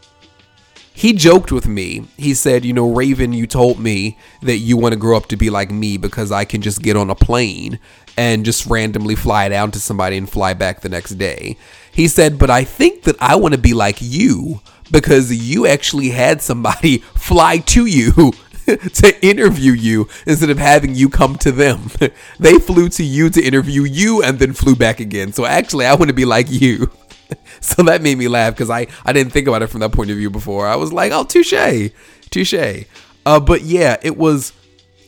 he 0.94 1.14
joked 1.14 1.52
with 1.52 1.68
me. 1.68 2.08
He 2.18 2.34
said, 2.34 2.66
You 2.66 2.74
know, 2.74 2.92
Raven, 2.94 3.34
you 3.34 3.48
told 3.48 3.80
me 3.80 4.18
that 4.42 4.58
you 4.58 4.78
want 4.78 4.94
to 4.94 5.00
grow 5.00 5.18
up 5.18 5.28
to 5.28 5.38
be 5.38 5.50
like 5.50 5.72
me 5.72 5.98
because 5.98 6.32
I 6.32 6.46
can 6.46 6.62
just 6.62 6.82
get 6.82 6.98
on 6.98 7.10
a 7.10 7.16
plane 7.16 7.80
and 8.18 8.46
just 8.46 8.66
randomly 8.66 9.16
fly 9.16 9.50
down 9.50 9.72
to 9.72 9.80
somebody 9.80 10.18
and 10.18 10.30
fly 10.30 10.54
back 10.54 10.82
the 10.82 10.90
next 10.90 11.12
day. 11.12 11.58
He 11.92 12.08
said, 12.08 12.38
But 12.38 12.50
I 12.50 12.64
think 12.64 13.04
that 13.04 13.16
I 13.22 13.36
want 13.36 13.54
to 13.54 13.60
be 13.60 13.74
like 13.74 13.98
you 14.00 14.62
because 14.92 15.34
you 15.34 15.66
actually 15.66 16.10
had 16.10 16.42
somebody 16.42 16.98
fly 17.16 17.58
to 17.58 17.86
you 17.86 18.34
to 18.66 19.26
interview 19.26 19.72
you 19.72 20.08
instead 20.28 20.50
of 20.50 20.58
having 20.58 20.94
you 20.94 21.10
come 21.10 21.36
to 21.38 21.52
them. 21.52 21.90
they 22.40 22.60
flew 22.60 22.90
to 22.90 23.04
you 23.04 23.30
to 23.30 23.42
interview 23.42 23.84
you 23.84 24.22
and 24.24 24.40
then 24.40 24.54
flew 24.54 24.76
back 24.76 25.00
again. 25.00 25.32
So 25.34 25.46
actually, 25.46 25.86
I 25.86 25.96
want 25.96 26.10
to 26.10 26.14
be 26.14 26.26
like 26.26 26.52
you. 26.52 26.92
so 27.62 27.84
that 27.84 28.02
made 28.02 28.18
me 28.18 28.28
laugh 28.28 28.54
because 28.54 28.70
I, 28.70 28.88
I 29.06 29.14
didn't 29.14 29.34
think 29.34 29.48
about 29.48 29.62
it 29.62 29.68
from 29.68 29.82
that 29.82 29.92
point 29.92 30.12
of 30.12 30.18
view 30.18 30.30
before. 30.30 30.68
I 30.68 30.76
was 30.76 30.92
like, 30.92 31.12
oh, 31.12 31.24
touche, 31.24 31.92
touche. 32.30 32.86
Uh, 33.26 33.40
but 33.40 33.62
yeah, 33.62 33.98
it 34.02 34.18
was 34.18 34.54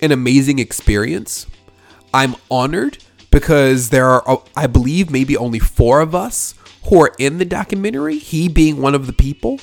an 0.01 0.11
amazing 0.11 0.59
experience. 0.59 1.47
I'm 2.13 2.35
honored 2.51 2.97
because 3.31 3.89
there 3.89 4.07
are, 4.07 4.23
uh, 4.29 4.37
I 4.55 4.67
believe, 4.67 5.09
maybe 5.09 5.35
only 5.35 5.59
four 5.59 6.01
of 6.01 6.13
us 6.13 6.53
who 6.85 7.01
are 7.01 7.11
in 7.17 7.37
the 7.37 7.45
documentary. 7.45 8.19
He 8.19 8.47
being 8.47 8.81
one 8.81 8.93
of 8.93 9.07
the 9.07 9.13
people, 9.13 9.59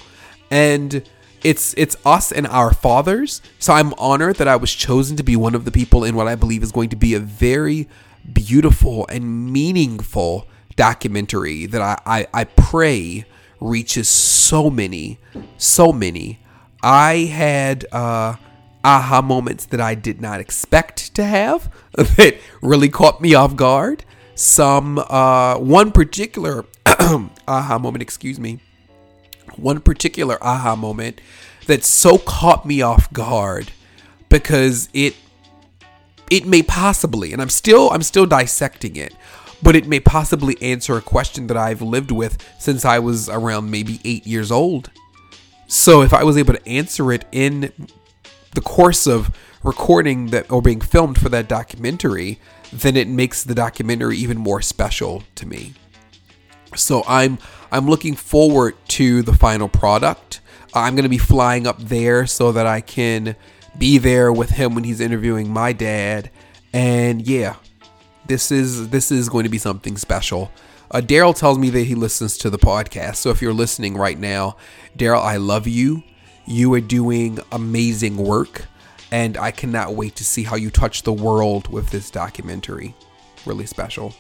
and 0.50 1.04
it's 1.42 1.74
it's 1.76 1.96
us 2.04 2.32
and 2.32 2.46
our 2.48 2.72
fathers. 2.72 3.40
So 3.58 3.72
I'm 3.72 3.94
honored 3.94 4.36
that 4.36 4.48
I 4.48 4.56
was 4.56 4.72
chosen 4.72 5.16
to 5.16 5.22
be 5.22 5.36
one 5.36 5.54
of 5.54 5.64
the 5.64 5.70
people 5.70 6.02
in 6.04 6.16
what 6.16 6.26
I 6.26 6.34
believe 6.34 6.62
is 6.62 6.72
going 6.72 6.88
to 6.90 6.96
be 6.96 7.14
a 7.14 7.20
very 7.20 7.88
beautiful 8.32 9.06
and 9.08 9.52
meaningful 9.52 10.46
documentary 10.80 11.66
that 11.66 11.82
I, 11.82 11.98
I, 12.06 12.26
I 12.32 12.44
pray 12.44 13.26
reaches 13.60 14.08
so 14.08 14.70
many, 14.70 15.18
so 15.58 15.92
many. 15.92 16.38
I 16.82 17.16
had 17.30 17.84
uh, 17.92 18.36
aha 18.82 19.20
moments 19.20 19.66
that 19.66 19.80
I 19.82 19.94
did 19.94 20.22
not 20.22 20.40
expect 20.40 21.14
to 21.16 21.24
have 21.24 21.70
that 21.92 22.38
really 22.62 22.88
caught 22.88 23.20
me 23.20 23.34
off 23.34 23.56
guard. 23.56 24.06
Some, 24.34 24.96
uh, 24.96 25.58
one 25.58 25.92
particular 25.92 26.64
aha 26.86 27.78
moment, 27.78 28.00
excuse 28.00 28.40
me, 28.40 28.60
one 29.56 29.80
particular 29.80 30.42
aha 30.42 30.76
moment 30.76 31.20
that 31.66 31.84
so 31.84 32.16
caught 32.16 32.64
me 32.64 32.80
off 32.80 33.12
guard 33.12 33.70
because 34.30 34.88
it 34.94 35.14
it 36.30 36.46
may 36.46 36.62
possibly 36.62 37.32
and 37.32 37.42
i'm 37.42 37.50
still 37.50 37.90
i'm 37.90 38.04
still 38.04 38.24
dissecting 38.24 38.94
it 38.94 39.12
but 39.62 39.76
it 39.76 39.86
may 39.86 40.00
possibly 40.00 40.56
answer 40.62 40.96
a 40.96 41.02
question 41.02 41.46
that 41.48 41.56
I've 41.56 41.82
lived 41.82 42.10
with 42.10 42.38
since 42.58 42.84
I 42.84 42.98
was 42.98 43.28
around 43.28 43.70
maybe 43.70 44.00
eight 44.04 44.26
years 44.26 44.50
old. 44.50 44.90
So 45.66 46.02
if 46.02 46.12
I 46.12 46.24
was 46.24 46.36
able 46.36 46.54
to 46.54 46.68
answer 46.68 47.12
it 47.12 47.24
in 47.30 47.72
the 48.54 48.60
course 48.60 49.06
of 49.06 49.30
recording 49.62 50.26
that 50.28 50.50
or 50.50 50.62
being 50.62 50.80
filmed 50.80 51.18
for 51.18 51.28
that 51.28 51.48
documentary, 51.48 52.40
then 52.72 52.96
it 52.96 53.08
makes 53.08 53.44
the 53.44 53.54
documentary 53.54 54.16
even 54.16 54.38
more 54.38 54.62
special 54.62 55.22
to 55.36 55.46
me. 55.46 55.74
So 56.76 57.04
I'm 57.06 57.38
I'm 57.72 57.86
looking 57.86 58.14
forward 58.14 58.74
to 58.88 59.22
the 59.22 59.32
final 59.32 59.68
product. 59.68 60.40
I'm 60.74 60.94
going 60.94 61.04
to 61.04 61.08
be 61.08 61.18
flying 61.18 61.66
up 61.66 61.78
there 61.78 62.26
so 62.26 62.52
that 62.52 62.66
I 62.66 62.80
can 62.80 63.36
be 63.76 63.98
there 63.98 64.32
with 64.32 64.50
him 64.50 64.74
when 64.74 64.84
he's 64.84 65.00
interviewing 65.00 65.52
my 65.52 65.72
dad. 65.72 66.30
And 66.72 67.26
yeah, 67.26 67.56
this 68.30 68.52
is 68.52 68.90
this 68.90 69.10
is 69.10 69.28
going 69.28 69.42
to 69.42 69.50
be 69.50 69.58
something 69.58 69.96
special. 69.96 70.52
Uh, 70.92 71.00
Daryl 71.00 71.36
tells 71.36 71.58
me 71.58 71.68
that 71.70 71.82
he 71.82 71.96
listens 71.96 72.38
to 72.38 72.48
the 72.48 72.58
podcast. 72.58 73.16
So 73.16 73.30
if 73.30 73.42
you're 73.42 73.52
listening 73.52 73.96
right 73.96 74.18
now, 74.18 74.56
Daryl, 74.96 75.20
I 75.20 75.36
love 75.36 75.66
you. 75.66 76.04
You 76.46 76.72
are 76.74 76.80
doing 76.80 77.40
amazing 77.50 78.16
work, 78.16 78.66
and 79.10 79.36
I 79.36 79.50
cannot 79.50 79.96
wait 79.96 80.14
to 80.16 80.24
see 80.24 80.44
how 80.44 80.54
you 80.54 80.70
touch 80.70 81.02
the 81.02 81.12
world 81.12 81.72
with 81.72 81.90
this 81.90 82.08
documentary. 82.08 82.94
Really 83.46 83.66
special. 83.66 84.14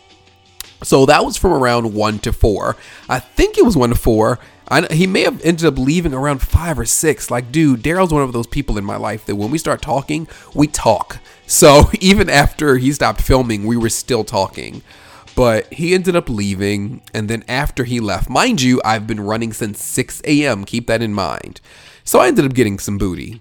So 0.82 1.06
that 1.06 1.24
was 1.24 1.36
from 1.36 1.52
around 1.52 1.94
one 1.94 2.18
to 2.20 2.32
four. 2.32 2.76
I 3.08 3.20
think 3.20 3.58
it 3.58 3.64
was 3.64 3.76
one 3.76 3.90
to 3.90 3.94
four. 3.94 4.40
I, 4.70 4.86
he 4.92 5.06
may 5.06 5.22
have 5.22 5.44
ended 5.44 5.66
up 5.66 5.78
leaving 5.78 6.14
around 6.14 6.40
five 6.42 6.78
or 6.78 6.84
six. 6.84 7.30
Like, 7.30 7.50
dude, 7.50 7.82
Daryl's 7.82 8.12
one 8.12 8.22
of 8.22 8.32
those 8.32 8.46
people 8.46 8.78
in 8.78 8.84
my 8.84 8.96
life 8.96 9.26
that 9.26 9.36
when 9.36 9.50
we 9.50 9.58
start 9.58 9.82
talking, 9.82 10.28
we 10.54 10.68
talk. 10.68 11.18
So 11.46 11.90
even 12.00 12.30
after 12.30 12.76
he 12.76 12.92
stopped 12.92 13.20
filming, 13.20 13.66
we 13.66 13.76
were 13.76 13.88
still 13.88 14.24
talking. 14.24 14.82
But 15.34 15.72
he 15.72 15.94
ended 15.94 16.16
up 16.16 16.28
leaving, 16.28 17.02
and 17.14 17.28
then 17.28 17.44
after 17.48 17.84
he 17.84 18.00
left, 18.00 18.28
mind 18.28 18.60
you, 18.60 18.80
I've 18.84 19.06
been 19.06 19.20
running 19.20 19.52
since 19.52 19.82
6 19.82 20.22
a.m. 20.24 20.64
Keep 20.64 20.86
that 20.88 21.02
in 21.02 21.14
mind. 21.14 21.60
So 22.04 22.20
I 22.20 22.28
ended 22.28 22.44
up 22.44 22.54
getting 22.54 22.78
some 22.78 22.98
booty. 22.98 23.40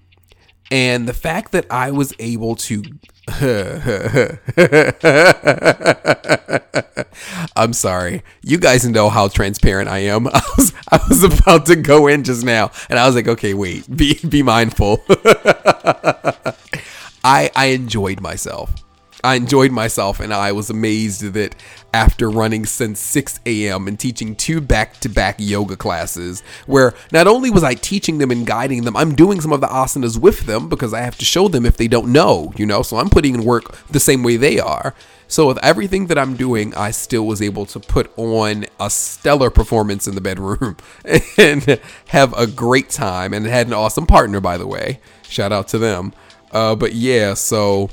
And 0.72 1.08
the 1.08 1.14
fact 1.14 1.52
that 1.52 1.66
I 1.70 1.92
was 1.92 2.14
able 2.20 2.56
to. 2.56 2.84
I'm 7.56 7.74
sorry. 7.74 8.24
You 8.42 8.58
guys 8.58 8.88
know 8.88 9.10
how 9.10 9.28
transparent 9.28 9.90
I 9.90 10.00
am. 10.00 10.28
I 10.28 10.42
was 10.58 10.74
I 10.92 11.00
was 11.10 11.24
about 11.24 11.66
to 11.68 11.76
go 11.76 12.08
in 12.08 12.24
just 12.24 12.44
now 12.44 12.72
and 12.90 12.98
I 12.98 13.06
was 13.06 13.16
like, 13.16 13.28
"Okay, 13.28 13.54
wait. 13.54 13.86
Be 13.96 14.20
be 14.28 14.44
mindful." 14.44 15.04
I 17.24 17.52
I 17.56 17.66
enjoyed 17.68 18.22
myself. 18.22 18.74
I 19.24 19.36
enjoyed 19.36 19.72
myself 19.72 20.20
and 20.20 20.34
I 20.34 20.52
was 20.52 20.70
amazed 20.70 21.22
that 21.34 21.56
after 21.94 22.30
running 22.30 22.66
since 22.66 23.00
6 23.00 23.40
a.m. 23.46 23.88
and 23.88 24.00
teaching 24.00 24.36
two 24.36 24.62
back 24.62 25.00
to 25.02 25.10
back 25.10 25.36
yoga 25.40 25.76
classes, 25.76 26.42
where 26.68 26.94
not 27.12 27.28
only 27.28 27.50
was 27.50 27.64
I 27.64 27.74
teaching 27.74 28.18
them 28.20 28.32
and 28.32 28.48
guiding 28.48 28.84
them, 28.84 28.96
I'm 28.96 29.16
doing 29.16 29.42
some 29.42 29.52
of 29.52 29.62
the 29.62 29.68
asanas 29.68 30.18
with 30.18 30.42
them 30.42 30.70
because 30.70 30.94
I 30.94 31.02
have 31.02 31.18
to 31.18 31.26
show 31.26 31.48
them 31.48 31.66
if 31.66 31.78
they 31.78 31.88
don't 31.88 32.12
know, 32.12 32.54
you 32.56 32.66
know, 32.66 32.82
so 32.82 32.98
I'm 32.98 33.10
putting 33.10 33.36
in 33.36 33.44
work 33.44 33.78
the 33.88 34.00
same 34.00 34.24
way 34.24 34.38
they 34.38 34.60
are. 34.60 34.96
So, 35.28 35.48
with 35.48 35.60
everything 35.62 36.08
that 36.08 36.18
I'm 36.18 36.36
doing, 36.36 36.74
I 36.74 36.90
still 36.90 37.24
was 37.24 37.40
able 37.40 37.68
to 37.68 37.80
put 37.80 38.12
on 38.18 38.66
a 38.80 38.90
stellar 38.90 39.52
performance 39.52 40.08
in 40.08 40.16
the 40.16 40.22
bedroom 40.22 40.76
and 41.38 41.80
have 42.08 42.34
a 42.36 42.48
great 42.48 42.90
time 42.90 43.32
and 43.36 43.46
had 43.46 43.68
an 43.68 43.74
awesome 43.74 44.08
partner, 44.08 44.42
by 44.42 44.58
the 44.58 44.66
way. 44.66 45.00
Shout 45.28 45.52
out 45.52 45.68
to 45.68 45.78
them. 45.78 46.14
Uh, 46.52 46.76
but 46.76 46.94
yeah, 46.94 47.36
so 47.36 47.92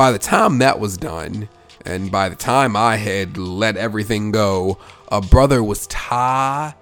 by 0.00 0.10
the 0.10 0.18
time 0.18 0.56
that 0.60 0.80
was 0.80 0.96
done, 0.96 1.46
and 1.84 2.10
by 2.10 2.30
the 2.30 2.34
time 2.34 2.74
I 2.74 2.96
had 2.96 3.36
let 3.36 3.76
everything 3.76 4.30
go, 4.30 4.78
a 5.12 5.20
brother 5.20 5.62
was 5.62 5.86
tired. 5.88 6.74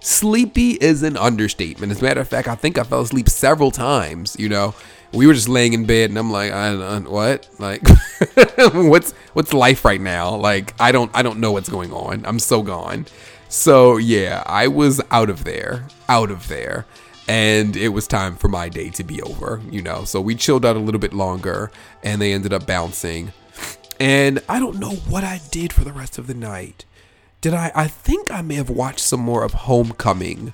Sleepy 0.00 0.70
is 0.70 1.02
an 1.02 1.18
understatement. 1.18 1.92
As 1.92 2.00
a 2.00 2.02
matter 2.02 2.22
of 2.22 2.28
fact, 2.28 2.48
I 2.48 2.54
think 2.54 2.78
I 2.78 2.82
fell 2.82 3.02
asleep 3.02 3.28
several 3.28 3.70
times. 3.70 4.34
You 4.38 4.48
know, 4.48 4.74
we 5.12 5.26
were 5.26 5.34
just 5.34 5.50
laying 5.50 5.74
in 5.74 5.84
bed, 5.84 6.08
and 6.08 6.18
I'm 6.18 6.32
like, 6.32 6.50
I, 6.50 6.68
I, 6.68 7.00
what? 7.00 7.46
Like, 7.58 7.86
what's 8.72 9.12
what's 9.34 9.52
life 9.52 9.84
right 9.84 10.00
now? 10.00 10.34
Like, 10.36 10.72
I 10.80 10.92
don't 10.92 11.10
I 11.12 11.20
don't 11.20 11.40
know 11.40 11.52
what's 11.52 11.68
going 11.68 11.92
on. 11.92 12.24
I'm 12.24 12.38
so 12.38 12.62
gone. 12.62 13.04
So 13.50 13.98
yeah, 13.98 14.42
I 14.46 14.68
was 14.68 14.98
out 15.10 15.28
of 15.28 15.44
there, 15.44 15.88
out 16.08 16.30
of 16.30 16.48
there, 16.48 16.86
and 17.28 17.76
it 17.76 17.88
was 17.88 18.06
time 18.06 18.36
for 18.36 18.48
my 18.48 18.68
day 18.68 18.90
to 18.90 19.04
be 19.04 19.22
over. 19.22 19.60
You 19.70 19.82
know, 19.82 20.04
so 20.04 20.20
we 20.20 20.34
chilled 20.34 20.64
out 20.64 20.76
a 20.76 20.80
little 20.80 21.00
bit 21.00 21.12
longer, 21.12 21.70
and 22.02 22.20
they 22.20 22.32
ended 22.32 22.52
up 22.52 22.66
bouncing. 22.66 23.32
And 24.00 24.42
I 24.48 24.58
don't 24.58 24.78
know 24.78 24.90
what 24.90 25.24
I 25.24 25.40
did 25.50 25.72
for 25.72 25.84
the 25.84 25.92
rest 25.92 26.18
of 26.18 26.26
the 26.26 26.34
night. 26.34 26.84
Did 27.40 27.54
I? 27.54 27.70
I 27.74 27.86
think 27.88 28.30
I 28.30 28.42
may 28.42 28.54
have 28.54 28.70
watched 28.70 29.00
some 29.00 29.20
more 29.20 29.44
of 29.44 29.52
Homecoming 29.52 30.52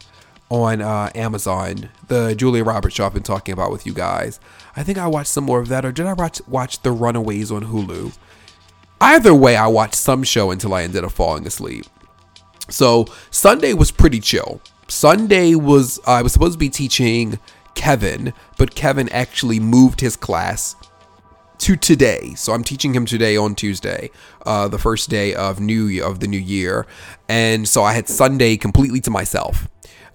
on 0.50 0.82
uh, 0.82 1.10
Amazon, 1.14 1.88
the 2.08 2.34
Julia 2.34 2.64
Roberts 2.64 2.96
show 2.96 3.06
I've 3.06 3.14
been 3.14 3.22
talking 3.22 3.52
about 3.52 3.70
with 3.70 3.86
you 3.86 3.94
guys. 3.94 4.40
I 4.76 4.82
think 4.82 4.98
I 4.98 5.06
watched 5.06 5.28
some 5.28 5.44
more 5.44 5.60
of 5.60 5.68
that, 5.68 5.84
or 5.84 5.92
did 5.92 6.06
I 6.06 6.12
watch 6.12 6.40
watch 6.46 6.82
The 6.82 6.90
Runaways 6.90 7.50
on 7.50 7.66
Hulu? 7.66 8.16
Either 9.00 9.32
way, 9.32 9.56
I 9.56 9.68
watched 9.68 9.94
some 9.94 10.22
show 10.22 10.50
until 10.50 10.74
I 10.74 10.82
ended 10.82 11.04
up 11.04 11.12
falling 11.12 11.46
asleep. 11.46 11.86
So 12.68 13.06
Sunday 13.30 13.72
was 13.72 13.90
pretty 13.90 14.20
chill. 14.20 14.60
Sunday 14.90 15.54
was 15.54 16.00
I 16.04 16.20
was 16.22 16.32
supposed 16.32 16.54
to 16.54 16.58
be 16.58 16.68
teaching 16.68 17.38
Kevin, 17.74 18.32
but 18.58 18.74
Kevin 18.74 19.08
actually 19.10 19.60
moved 19.60 20.00
his 20.00 20.16
class 20.16 20.74
to 21.58 21.76
today. 21.76 22.34
So 22.34 22.52
I'm 22.52 22.64
teaching 22.64 22.92
him 22.94 23.06
today 23.06 23.36
on 23.36 23.54
Tuesday, 23.54 24.10
uh, 24.44 24.66
the 24.66 24.78
first 24.78 25.08
day 25.08 25.32
of 25.32 25.60
new 25.60 26.04
of 26.04 26.18
the 26.18 26.26
new 26.26 26.38
year, 26.38 26.86
and 27.28 27.68
so 27.68 27.84
I 27.84 27.92
had 27.92 28.08
Sunday 28.08 28.56
completely 28.56 29.00
to 29.02 29.10
myself. 29.10 29.68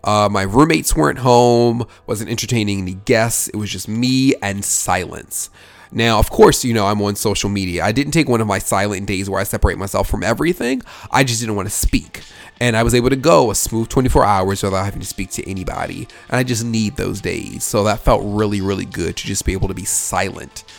Uh, 0.03 0.27
my 0.29 0.43
roommates 0.43 0.95
weren't 0.95 1.19
home, 1.19 1.87
wasn't 2.05 2.29
entertaining 2.29 2.81
any 2.81 2.93
guests. 2.93 3.47
It 3.47 3.55
was 3.55 3.71
just 3.71 3.87
me 3.87 4.35
and 4.41 4.63
silence. 4.63 5.49
Now, 5.91 6.19
of 6.19 6.29
course, 6.29 6.63
you 6.63 6.73
know, 6.73 6.87
I'm 6.87 7.01
on 7.01 7.15
social 7.15 7.49
media. 7.49 7.83
I 7.83 7.91
didn't 7.91 8.11
take 8.11 8.27
one 8.27 8.41
of 8.41 8.47
my 8.47 8.59
silent 8.59 9.05
days 9.05 9.29
where 9.29 9.39
I 9.39 9.43
separate 9.43 9.77
myself 9.77 10.09
from 10.09 10.23
everything. 10.23 10.81
I 11.11 11.23
just 11.23 11.39
didn't 11.39 11.55
want 11.55 11.67
to 11.67 11.73
speak. 11.73 12.23
And 12.59 12.77
I 12.77 12.83
was 12.83 12.95
able 12.95 13.09
to 13.09 13.15
go 13.15 13.51
a 13.51 13.55
smooth 13.55 13.89
24 13.89 14.23
hours 14.23 14.63
without 14.63 14.85
having 14.85 15.01
to 15.01 15.05
speak 15.05 15.29
to 15.31 15.49
anybody. 15.49 16.07
And 16.29 16.37
I 16.37 16.43
just 16.43 16.63
need 16.63 16.95
those 16.95 17.21
days. 17.21 17.63
So 17.63 17.83
that 17.83 17.99
felt 17.99 18.21
really, 18.23 18.61
really 18.61 18.85
good 18.85 19.17
to 19.17 19.27
just 19.27 19.45
be 19.45 19.53
able 19.53 19.67
to 19.67 19.73
be 19.73 19.85
silent. 19.85 20.63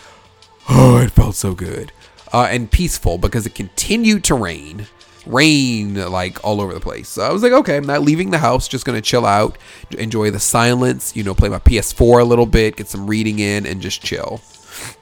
Oh, 0.68 0.98
it 0.98 1.12
felt 1.12 1.36
so 1.36 1.54
good. 1.54 1.92
Uh, 2.32 2.48
and 2.50 2.68
peaceful 2.68 3.18
because 3.18 3.46
it 3.46 3.54
continued 3.54 4.24
to 4.24 4.34
rain 4.34 4.88
rain 5.26 5.94
like 5.94 6.42
all 6.44 6.60
over 6.60 6.72
the 6.72 6.80
place. 6.80 7.08
So 7.08 7.22
I 7.22 7.32
was 7.32 7.42
like, 7.42 7.52
okay, 7.52 7.76
I'm 7.76 7.86
not 7.86 8.02
leaving 8.02 8.30
the 8.30 8.38
house, 8.38 8.68
just 8.68 8.84
gonna 8.84 9.00
chill 9.00 9.26
out, 9.26 9.58
enjoy 9.90 10.30
the 10.30 10.40
silence, 10.40 11.14
you 11.16 11.24
know, 11.24 11.34
play 11.34 11.48
my 11.48 11.58
PS4 11.58 12.20
a 12.20 12.24
little 12.24 12.46
bit, 12.46 12.76
get 12.76 12.88
some 12.88 13.06
reading 13.06 13.38
in, 13.38 13.66
and 13.66 13.80
just 13.80 14.02
chill. 14.02 14.40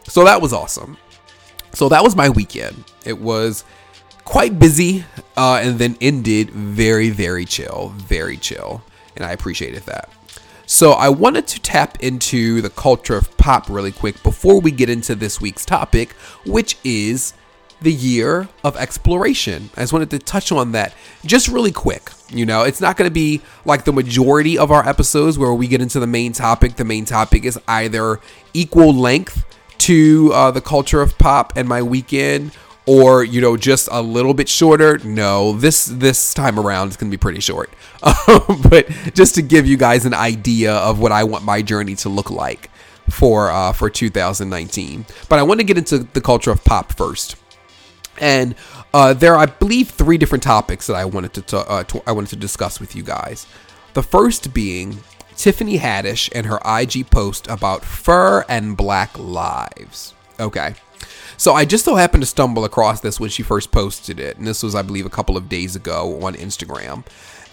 So 0.04 0.24
that 0.24 0.40
was 0.40 0.52
awesome. 0.52 0.96
So 1.72 1.88
that 1.88 2.02
was 2.02 2.14
my 2.14 2.28
weekend. 2.28 2.84
It 3.04 3.18
was 3.18 3.64
quite 4.24 4.58
busy 4.58 5.04
uh, 5.36 5.60
and 5.62 5.78
then 5.78 5.96
ended 6.00 6.50
very, 6.50 7.10
very 7.10 7.44
chill, 7.44 7.92
very 7.96 8.36
chill. 8.36 8.82
And 9.16 9.24
I 9.24 9.32
appreciated 9.32 9.82
that. 9.84 10.08
So 10.66 10.92
I 10.92 11.10
wanted 11.10 11.46
to 11.48 11.60
tap 11.60 12.02
into 12.02 12.62
the 12.62 12.70
culture 12.70 13.16
of 13.16 13.36
pop 13.36 13.68
really 13.68 13.92
quick 13.92 14.22
before 14.22 14.60
we 14.60 14.70
get 14.70 14.88
into 14.88 15.14
this 15.14 15.40
week's 15.40 15.64
topic, 15.64 16.12
which 16.46 16.78
is 16.84 17.34
the 17.82 17.92
year 17.92 18.48
of 18.62 18.76
exploration. 18.76 19.68
I 19.76 19.80
just 19.80 19.92
wanted 19.92 20.10
to 20.10 20.18
touch 20.18 20.50
on 20.52 20.72
that 20.72 20.94
just 21.26 21.48
really 21.48 21.72
quick. 21.72 22.10
You 22.30 22.46
know, 22.46 22.62
it's 22.62 22.80
not 22.80 22.96
going 22.96 23.08
to 23.08 23.14
be 23.14 23.42
like 23.66 23.84
the 23.84 23.92
majority 23.92 24.56
of 24.56 24.70
our 24.70 24.88
episodes 24.88 25.38
where 25.38 25.52
we 25.52 25.68
get 25.68 25.82
into 25.82 26.00
the 26.00 26.06
main 26.06 26.32
topic. 26.32 26.76
The 26.76 26.84
main 26.84 27.04
topic 27.04 27.44
is 27.44 27.58
either 27.68 28.20
equal 28.54 28.94
length 28.94 29.44
to 29.84 30.30
uh, 30.32 30.50
the 30.50 30.60
culture 30.60 31.00
of 31.00 31.18
pop 31.18 31.52
and 31.56 31.68
my 31.68 31.82
weekend 31.82 32.52
or 32.86 33.24
you 33.24 33.40
know 33.40 33.56
just 33.56 33.88
a 33.90 34.00
little 34.02 34.34
bit 34.34 34.48
shorter 34.48 34.98
no 34.98 35.52
this 35.52 35.86
this 35.86 36.34
time 36.34 36.58
around 36.58 36.88
is 36.88 36.96
going 36.96 37.10
to 37.10 37.16
be 37.16 37.20
pretty 37.20 37.40
short. 37.40 37.70
But 38.70 38.88
just 39.14 39.34
to 39.36 39.42
give 39.42 39.66
you 39.66 39.76
guys 39.76 40.04
an 40.06 40.14
idea 40.14 40.74
of 40.74 40.98
what 40.98 41.12
i 41.12 41.24
want 41.24 41.44
my 41.44 41.62
journey 41.62 41.94
to 41.96 42.08
look 42.08 42.30
like 42.30 42.70
for 43.10 43.50
uh, 43.50 43.72
for 43.72 43.90
2019 43.90 45.06
but 45.28 45.38
i 45.38 45.42
want 45.42 45.60
to 45.60 45.64
get 45.64 45.78
into 45.78 45.98
the 45.98 46.20
culture 46.20 46.50
of 46.50 46.64
pop 46.64 46.92
first. 46.92 47.36
And 48.18 48.54
uh, 48.92 49.12
there 49.12 49.34
are, 49.34 49.38
I 49.38 49.46
believe, 49.46 49.90
three 49.90 50.18
different 50.18 50.44
topics 50.44 50.86
that 50.86 50.94
I 50.94 51.04
wanted 51.04 51.34
to, 51.34 51.56
uh, 51.58 51.82
to, 51.84 52.02
I 52.06 52.12
wanted 52.12 52.30
to 52.30 52.36
discuss 52.36 52.78
with 52.78 52.94
you 52.94 53.02
guys. 53.02 53.46
The 53.94 54.02
first 54.02 54.54
being 54.54 54.98
Tiffany 55.36 55.78
Haddish 55.78 56.30
and 56.34 56.46
her 56.46 56.60
IG 56.64 57.10
post 57.10 57.46
about 57.48 57.84
fur 57.84 58.44
and 58.48 58.76
Black 58.76 59.18
lives. 59.18 60.14
Okay. 60.38 60.74
So 61.36 61.54
I 61.54 61.64
just 61.64 61.84
so 61.84 61.96
happened 61.96 62.22
to 62.22 62.26
stumble 62.26 62.64
across 62.64 63.00
this 63.00 63.18
when 63.18 63.30
she 63.30 63.42
first 63.42 63.72
posted 63.72 64.20
it, 64.20 64.36
and 64.38 64.46
this 64.46 64.62
was, 64.62 64.74
I 64.74 64.82
believe, 64.82 65.06
a 65.06 65.10
couple 65.10 65.36
of 65.36 65.48
days 65.48 65.74
ago 65.74 66.22
on 66.22 66.34
Instagram. 66.34 67.04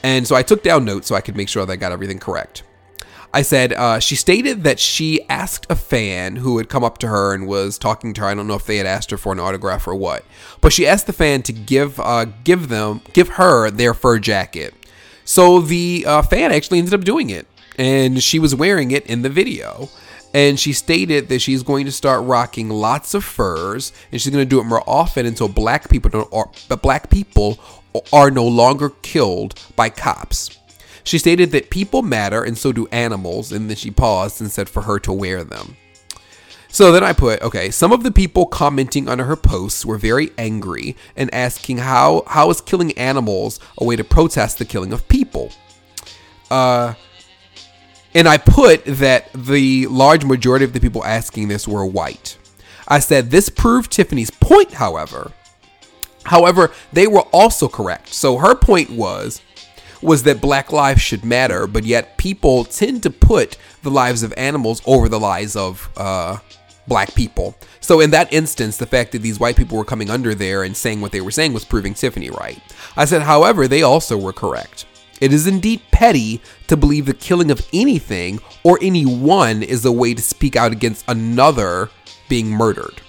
And 0.03 0.27
so 0.27 0.35
I 0.35 0.43
took 0.43 0.63
down 0.63 0.85
notes 0.85 1.07
so 1.07 1.15
I 1.15 1.21
could 1.21 1.35
make 1.35 1.49
sure 1.49 1.65
that 1.65 1.73
I 1.73 1.75
got 1.75 1.91
everything 1.91 2.19
correct. 2.19 2.63
I 3.33 3.43
said 3.43 3.71
uh, 3.73 3.99
she 3.99 4.15
stated 4.15 4.63
that 4.63 4.79
she 4.79 5.21
asked 5.29 5.65
a 5.69 5.75
fan 5.75 6.37
who 6.37 6.57
had 6.57 6.67
come 6.67 6.83
up 6.83 6.97
to 6.99 7.07
her 7.07 7.33
and 7.33 7.47
was 7.47 7.77
talking 7.77 8.13
to 8.13 8.21
her. 8.21 8.27
I 8.27 8.33
don't 8.33 8.47
know 8.47 8.55
if 8.55 8.65
they 8.65 8.77
had 8.77 8.85
asked 8.85 9.11
her 9.11 9.17
for 9.17 9.31
an 9.31 9.39
autograph 9.39 9.87
or 9.87 9.95
what, 9.95 10.25
but 10.59 10.73
she 10.73 10.85
asked 10.85 11.07
the 11.07 11.13
fan 11.13 11.41
to 11.43 11.53
give 11.53 11.99
uh, 11.99 12.25
give 12.43 12.67
them 12.67 13.01
give 13.13 13.29
her 13.29 13.71
their 13.71 13.93
fur 13.93 14.19
jacket. 14.19 14.73
So 15.23 15.61
the 15.61 16.03
uh, 16.05 16.21
fan 16.23 16.51
actually 16.51 16.79
ended 16.79 16.93
up 16.93 17.05
doing 17.05 17.29
it, 17.29 17.47
and 17.77 18.21
she 18.21 18.39
was 18.39 18.55
wearing 18.55 18.91
it 18.91 19.05
in 19.07 19.21
the 19.21 19.29
video. 19.29 19.89
And 20.34 20.57
she 20.57 20.71
stated 20.71 21.27
that 21.27 21.39
she's 21.39 21.62
going 21.62 21.86
to 21.86 21.91
start 21.91 22.23
rocking 22.23 22.69
lots 22.69 23.13
of 23.13 23.23
furs, 23.23 23.91
and 24.12 24.21
she's 24.21 24.31
going 24.31 24.45
to 24.45 24.49
do 24.49 24.62
it 24.62 24.65
more 24.65 24.84
often 24.88 25.25
until 25.25 25.49
black 25.49 25.89
people 25.89 26.10
don't, 26.10 26.29
or, 26.31 26.49
black 26.81 27.10
people 27.10 27.60
are 28.13 28.31
no 28.31 28.47
longer 28.47 28.91
killed 29.01 29.60
by 29.75 29.89
cops. 29.89 30.57
She 31.03 31.17
stated 31.17 31.51
that 31.51 31.69
people 31.69 32.01
matter 32.01 32.43
and 32.43 32.57
so 32.57 32.71
do 32.71 32.88
animals, 32.88 33.51
and 33.51 33.69
then 33.69 33.75
she 33.75 33.91
paused 33.91 34.39
and 34.39 34.49
said 34.49 34.69
for 34.69 34.84
her 34.84 34.99
to 34.99 35.12
wear 35.12 35.43
them. 35.43 35.75
So 36.71 36.93
then 36.93 37.03
I 37.03 37.12
put, 37.12 37.41
okay, 37.41 37.69
some 37.69 37.91
of 37.91 38.03
the 38.03 38.12
people 38.12 38.45
commenting 38.45 39.10
under 39.10 39.25
her 39.25 39.36
posts 39.36 39.86
were 39.86 39.97
very 39.97 40.31
angry 40.38 40.95
and 41.17 41.34
asking 41.34 41.79
how 41.79 42.23
how 42.27 42.49
is 42.49 42.62
killing 42.62 42.97
animals 42.97 43.60
a 43.77 43.84
way 43.84 43.97
to 43.97 44.05
protest 44.05 44.57
the 44.57 44.63
killing 44.63 44.93
of 44.93 45.05
people? 45.10 45.51
Uh 46.49 46.93
and 48.13 48.28
I 48.28 48.38
put 48.38 48.84
that 48.86 49.32
the 49.34 49.88
large 49.88 50.26
majority 50.26 50.65
of 50.65 50.74
the 50.74 50.80
people 50.80 51.04
asking 51.04 51.47
this 51.47 51.67
were 51.67 51.86
white. 51.86 52.38
I 52.88 53.00
said 53.00 53.32
this 53.32 53.50
proved 53.50 53.91
Tiffany's 53.91 54.32
point, 54.32 54.74
however. 54.74 55.32
However, 56.24 56.71
they 56.93 57.08
were 57.08 57.26
also 57.32 57.67
correct. 57.67 58.10
So 58.10 58.38
her 58.38 58.56
point 58.56 58.89
was 58.89 59.41
was 60.02 60.24
that 60.24 60.41
black 60.41 60.71
lives 60.71 61.02
should 61.02 61.24
matter, 61.24 61.67
but 61.67 61.84
yet 61.84 62.17
people 62.17 62.65
tend 62.65 63.04
to 63.04 63.10
put 63.10 63.56
the 63.84 63.91
lives 63.91 64.24
of 64.24 64.34
animals 64.36 64.82
over 64.86 65.08
the 65.08 65.19
lives 65.19 65.56
of 65.56 65.89
uh, 65.95 66.38
black 66.88 67.13
people. 67.13 67.56
So 67.82 68.00
in 68.00 68.10
that 68.12 68.34
instance, 68.34 68.78
the 68.78 68.88
fact 68.88 69.12
that 69.12 69.21
these 69.21 69.39
white 69.39 69.56
people 69.56 69.78
were 69.78 69.86
coming 69.86 70.10
under 70.10 70.34
there 70.34 70.63
and 70.63 70.76
saying 70.76 71.02
what 71.02 71.12
they 71.12 71.21
were 71.21 71.32
saying 71.32 71.54
was 71.54 71.65
proving 71.65 71.93
Tiffany 71.93 72.32
right. 72.32 72.60
I 72.97 73.06
said, 73.06 73.21
however, 73.21 73.67
they 73.67 73.84
also 73.84 74.17
were 74.17 74.34
correct. 74.34 74.86
It 75.21 75.31
is 75.31 75.47
indeed 75.47 75.81
petty 75.91 76.41
to 76.67 76.75
believe 76.75 77.05
the 77.05 77.13
killing 77.13 77.51
of 77.51 77.65
anything 77.71 78.39
or 78.63 78.79
anyone 78.81 79.63
is 79.63 79.86
a 79.86 79.91
way 79.91 80.15
to 80.15 80.21
speak 80.21 80.55
out 80.55 80.71
against 80.71 81.05
another 81.07 81.89
being 82.27 82.49
murdered. 82.49 83.01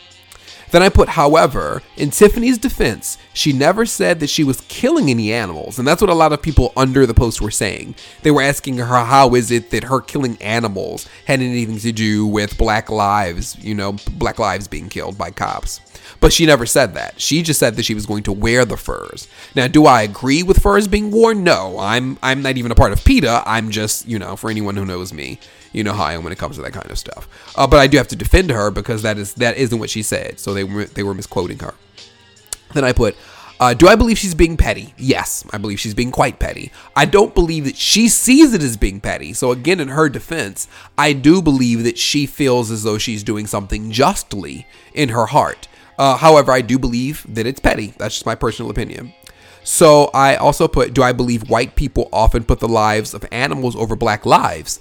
Then 0.72 0.83
I 0.83 0.88
put, 0.88 1.11
however, 1.11 1.83
in 1.98 2.11
Tiffany's 2.11 2.57
defense, 2.57 3.18
she 3.35 3.53
never 3.53 3.85
said 3.85 4.20
that 4.20 4.31
she 4.31 4.42
was 4.42 4.62
killing 4.68 5.11
any 5.11 5.31
animals. 5.31 5.79
And 5.79 5.87
that's 5.87 6.01
what 6.01 6.09
a 6.09 6.14
lot 6.14 6.33
of 6.33 6.40
people 6.40 6.72
under 6.77 7.05
the 7.05 7.12
post 7.12 7.42
were 7.42 7.51
saying. 7.51 7.94
They 8.22 8.31
were 8.31 8.40
asking 8.40 8.79
her, 8.79 8.87
how 8.87 9.35
is 9.35 9.51
it 9.51 9.70
that 9.70 9.85
her 9.85 10.01
killing 10.01 10.40
animals 10.40 11.07
had 11.27 11.40
anything 11.40 11.79
to 11.81 11.92
do 11.92 12.27
with 12.27 12.57
black 12.57 12.88
lives, 12.88 13.55
you 13.62 13.75
know, 13.75 13.96
black 14.12 14.38
lives 14.38 14.66
being 14.66 14.88
killed 14.88 15.18
by 15.18 15.31
cops? 15.31 15.81
But 16.21 16.33
she 16.33 16.47
never 16.47 16.67
said 16.67 16.95
that. 16.95 17.21
She 17.21 17.43
just 17.43 17.61
said 17.61 17.77
that 17.77 17.85
she 17.85 17.95
was 17.95 18.07
going 18.07 18.23
to 18.25 18.33
wear 18.33 18.65
the 18.65 18.77
furs. 18.77 19.29
Now, 19.55 19.69
do 19.69 19.87
I 19.87 20.03
agree 20.03 20.43
with 20.43 20.62
furs 20.62 20.88
being 20.88 21.11
worn? 21.11 21.45
No. 21.45 21.79
I'm 21.79 22.19
I'm 22.23 22.43
not 22.43 22.57
even 22.57 22.73
a 22.73 22.77
part 22.77 22.93
of 22.93 23.05
PETA. 23.05 23.43
I'm 23.47 23.71
just, 23.71 24.09
you 24.09 24.19
know, 24.19 24.37
for 24.37 24.51
anyone 24.51 24.77
who 24.77 24.87
knows 24.87 25.12
me, 25.12 25.38
you 25.73 25.83
know 25.83 25.93
how 25.93 26.05
I 26.05 26.15
am 26.15 26.23
when 26.23 26.33
it 26.33 26.38
comes 26.38 26.57
to 26.57 26.62
that 26.62 26.73
kind 26.73 26.91
of 26.91 26.99
stuff. 26.99 27.29
Uh, 27.57 27.67
but 27.67 27.79
I 27.79 27.87
do 27.87 27.97
have 27.97 28.09
to 28.09 28.17
defend 28.17 28.51
her 28.51 28.71
because 28.71 29.03
that 29.03 29.19
is 29.19 29.35
that 29.35 29.57
isn't 29.57 29.79
what 29.79 29.91
she 29.91 30.03
said. 30.03 30.38
So 30.38 30.55
they 30.55 30.65
were 30.65 30.85
they 30.85 31.03
were 31.03 31.15
misquoting 31.15 31.59
her. 31.61 31.75
Then 32.73 32.85
I 32.85 32.93
put, 32.93 33.17
uh, 33.61 33.75
do 33.75 33.87
I 33.87 33.97
believe 33.97 34.19
she's 34.19 34.35
being 34.35 34.57
petty? 34.57 34.95
Yes, 34.97 35.45
I 35.53 35.59
believe 35.59 35.79
she's 35.79 35.95
being 35.95 36.11
quite 36.11 36.38
petty. 36.38 36.73
I 36.97 37.05
don't 37.05 37.35
believe 37.35 37.65
that 37.67 37.77
she 37.77 38.09
sees 38.09 38.55
it 38.55 38.62
as 38.62 38.77
being 38.77 39.01
petty. 39.01 39.33
So 39.35 39.53
again, 39.53 39.79
in 39.79 39.88
her 39.88 40.09
defense, 40.09 40.69
I 40.97 41.12
do 41.12 41.41
believe 41.43 41.85
that 41.85 41.99
she 41.99 42.27
feels 42.27 42.71
as 42.71 42.83
though 42.83 42.99
she's 42.99 43.23
doing 43.23 43.47
something 43.47 43.93
justly 43.93 44.67
in 44.95 45.11
her 45.11 45.27
heart. 45.27 45.69
Uh, 45.98 46.16
however, 46.16 46.52
I 46.52 46.61
do 46.61 46.78
believe 46.78 47.24
that 47.28 47.46
it's 47.46 47.61
petty. 47.61 47.94
That's 47.98 48.14
just 48.14 48.26
my 48.26 48.35
personal 48.35 48.70
opinion. 48.70 49.12
So 49.64 50.11
I 50.12 50.37
also 50.37 50.66
put, 50.66 50.92
do 50.92 51.02
I 51.02 51.12
believe 51.12 51.48
white 51.48 51.76
people 51.76 52.09
often 52.12 52.44
put 52.44 52.61
the 52.61 52.68
lives 52.68 53.14
of 53.14 53.24
animals 53.31 53.76
over 53.76 53.94
black 53.94 54.26
lives? 54.26 54.81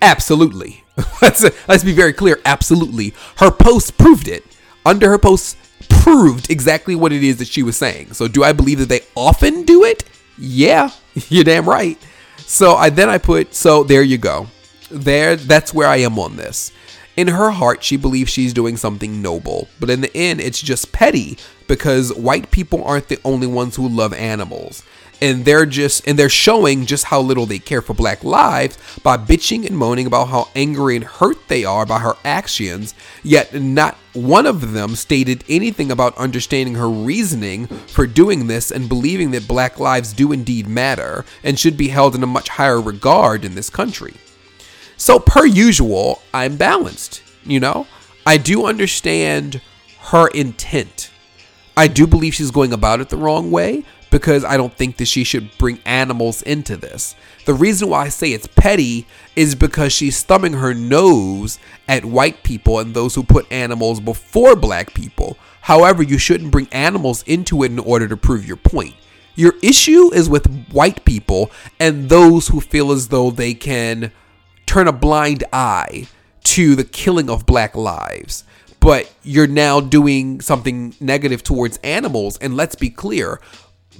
Absolutely. 0.00 0.82
let's 1.22 1.44
let's 1.68 1.84
be 1.84 1.92
very 1.92 2.12
clear. 2.12 2.40
Absolutely, 2.44 3.14
her 3.36 3.50
post 3.50 3.96
proved 3.96 4.28
it. 4.28 4.44
Under 4.84 5.08
her 5.08 5.18
post 5.18 5.56
proved 5.88 6.50
exactly 6.50 6.94
what 6.94 7.12
it 7.12 7.22
is 7.22 7.38
that 7.38 7.48
she 7.48 7.62
was 7.62 7.76
saying. 7.76 8.12
So 8.12 8.28
do 8.28 8.44
I 8.44 8.52
believe 8.52 8.78
that 8.80 8.88
they 8.88 9.00
often 9.14 9.62
do 9.62 9.84
it? 9.84 10.04
Yeah, 10.36 10.90
you're 11.28 11.44
damn 11.44 11.68
right. 11.68 11.98
So 12.38 12.74
I 12.74 12.90
then 12.90 13.08
I 13.08 13.18
put 13.18 13.54
so 13.54 13.84
there 13.84 14.02
you 14.02 14.18
go. 14.18 14.48
There 14.90 15.36
that's 15.36 15.72
where 15.72 15.88
I 15.88 15.98
am 15.98 16.18
on 16.18 16.36
this. 16.36 16.72
In 17.14 17.28
her 17.28 17.50
heart, 17.50 17.84
she 17.84 17.98
believes 17.98 18.30
she's 18.30 18.54
doing 18.54 18.78
something 18.78 19.20
noble, 19.20 19.68
but 19.78 19.90
in 19.90 20.00
the 20.00 20.16
end, 20.16 20.40
it's 20.40 20.62
just 20.62 20.92
petty 20.92 21.36
because 21.68 22.14
white 22.14 22.50
people 22.50 22.82
aren't 22.84 23.08
the 23.08 23.20
only 23.22 23.46
ones 23.46 23.76
who 23.76 23.86
love 23.86 24.14
animals. 24.14 24.82
And 25.20 25.44
they're 25.44 25.66
just 25.66 26.08
and 26.08 26.18
they're 26.18 26.28
showing 26.28 26.84
just 26.84 27.04
how 27.04 27.20
little 27.20 27.46
they 27.46 27.60
care 27.60 27.82
for 27.82 27.94
black 27.94 28.24
lives 28.24 28.76
by 29.04 29.18
bitching 29.18 29.64
and 29.66 29.78
moaning 29.78 30.06
about 30.06 30.28
how 30.28 30.48
angry 30.56 30.96
and 30.96 31.04
hurt 31.04 31.36
they 31.46 31.64
are 31.64 31.86
by 31.86 32.00
her 32.00 32.14
actions, 32.24 32.94
yet 33.22 33.54
not 33.54 33.96
one 34.14 34.46
of 34.46 34.72
them 34.72 34.96
stated 34.96 35.44
anything 35.48 35.92
about 35.92 36.16
understanding 36.16 36.74
her 36.74 36.90
reasoning 36.90 37.66
for 37.66 38.06
doing 38.06 38.46
this 38.46 38.72
and 38.72 38.88
believing 38.88 39.30
that 39.30 39.46
black 39.46 39.78
lives 39.78 40.12
do 40.12 40.32
indeed 40.32 40.66
matter 40.66 41.24
and 41.44 41.60
should 41.60 41.76
be 41.76 41.88
held 41.88 42.14
in 42.14 42.22
a 42.22 42.26
much 42.26 42.48
higher 42.48 42.80
regard 42.80 43.44
in 43.44 43.54
this 43.54 43.70
country. 43.70 44.14
So, 45.02 45.18
per 45.18 45.44
usual, 45.44 46.22
I'm 46.32 46.56
balanced. 46.56 47.24
You 47.42 47.58
know, 47.58 47.88
I 48.24 48.36
do 48.36 48.66
understand 48.66 49.60
her 49.98 50.28
intent. 50.28 51.10
I 51.76 51.88
do 51.88 52.06
believe 52.06 52.34
she's 52.34 52.52
going 52.52 52.72
about 52.72 53.00
it 53.00 53.08
the 53.08 53.16
wrong 53.16 53.50
way 53.50 53.82
because 54.12 54.44
I 54.44 54.56
don't 54.56 54.72
think 54.72 54.98
that 54.98 55.06
she 55.06 55.24
should 55.24 55.50
bring 55.58 55.80
animals 55.84 56.40
into 56.42 56.76
this. 56.76 57.16
The 57.46 57.52
reason 57.52 57.88
why 57.88 58.02
I 58.02 58.08
say 58.10 58.30
it's 58.30 58.46
petty 58.46 59.08
is 59.34 59.56
because 59.56 59.92
she's 59.92 60.22
thumbing 60.22 60.52
her 60.52 60.72
nose 60.72 61.58
at 61.88 62.04
white 62.04 62.44
people 62.44 62.78
and 62.78 62.94
those 62.94 63.16
who 63.16 63.24
put 63.24 63.50
animals 63.50 63.98
before 63.98 64.54
black 64.54 64.94
people. 64.94 65.36
However, 65.62 66.04
you 66.04 66.16
shouldn't 66.16 66.52
bring 66.52 66.68
animals 66.70 67.24
into 67.24 67.64
it 67.64 67.72
in 67.72 67.80
order 67.80 68.06
to 68.06 68.16
prove 68.16 68.46
your 68.46 68.56
point. 68.56 68.94
Your 69.34 69.54
issue 69.64 70.14
is 70.14 70.28
with 70.28 70.68
white 70.70 71.04
people 71.04 71.50
and 71.80 72.08
those 72.08 72.46
who 72.46 72.60
feel 72.60 72.92
as 72.92 73.08
though 73.08 73.32
they 73.32 73.52
can 73.54 74.12
turn 74.72 74.88
a 74.88 74.92
blind 74.92 75.44
eye 75.52 76.06
to 76.42 76.74
the 76.74 76.84
killing 76.84 77.28
of 77.28 77.44
black 77.44 77.76
lives. 77.76 78.42
But 78.80 79.12
you're 79.22 79.46
now 79.46 79.80
doing 79.80 80.40
something 80.40 80.94
negative 80.98 81.42
towards 81.42 81.76
animals. 81.84 82.38
And 82.38 82.56
let's 82.56 82.74
be 82.74 82.88
clear 82.88 83.38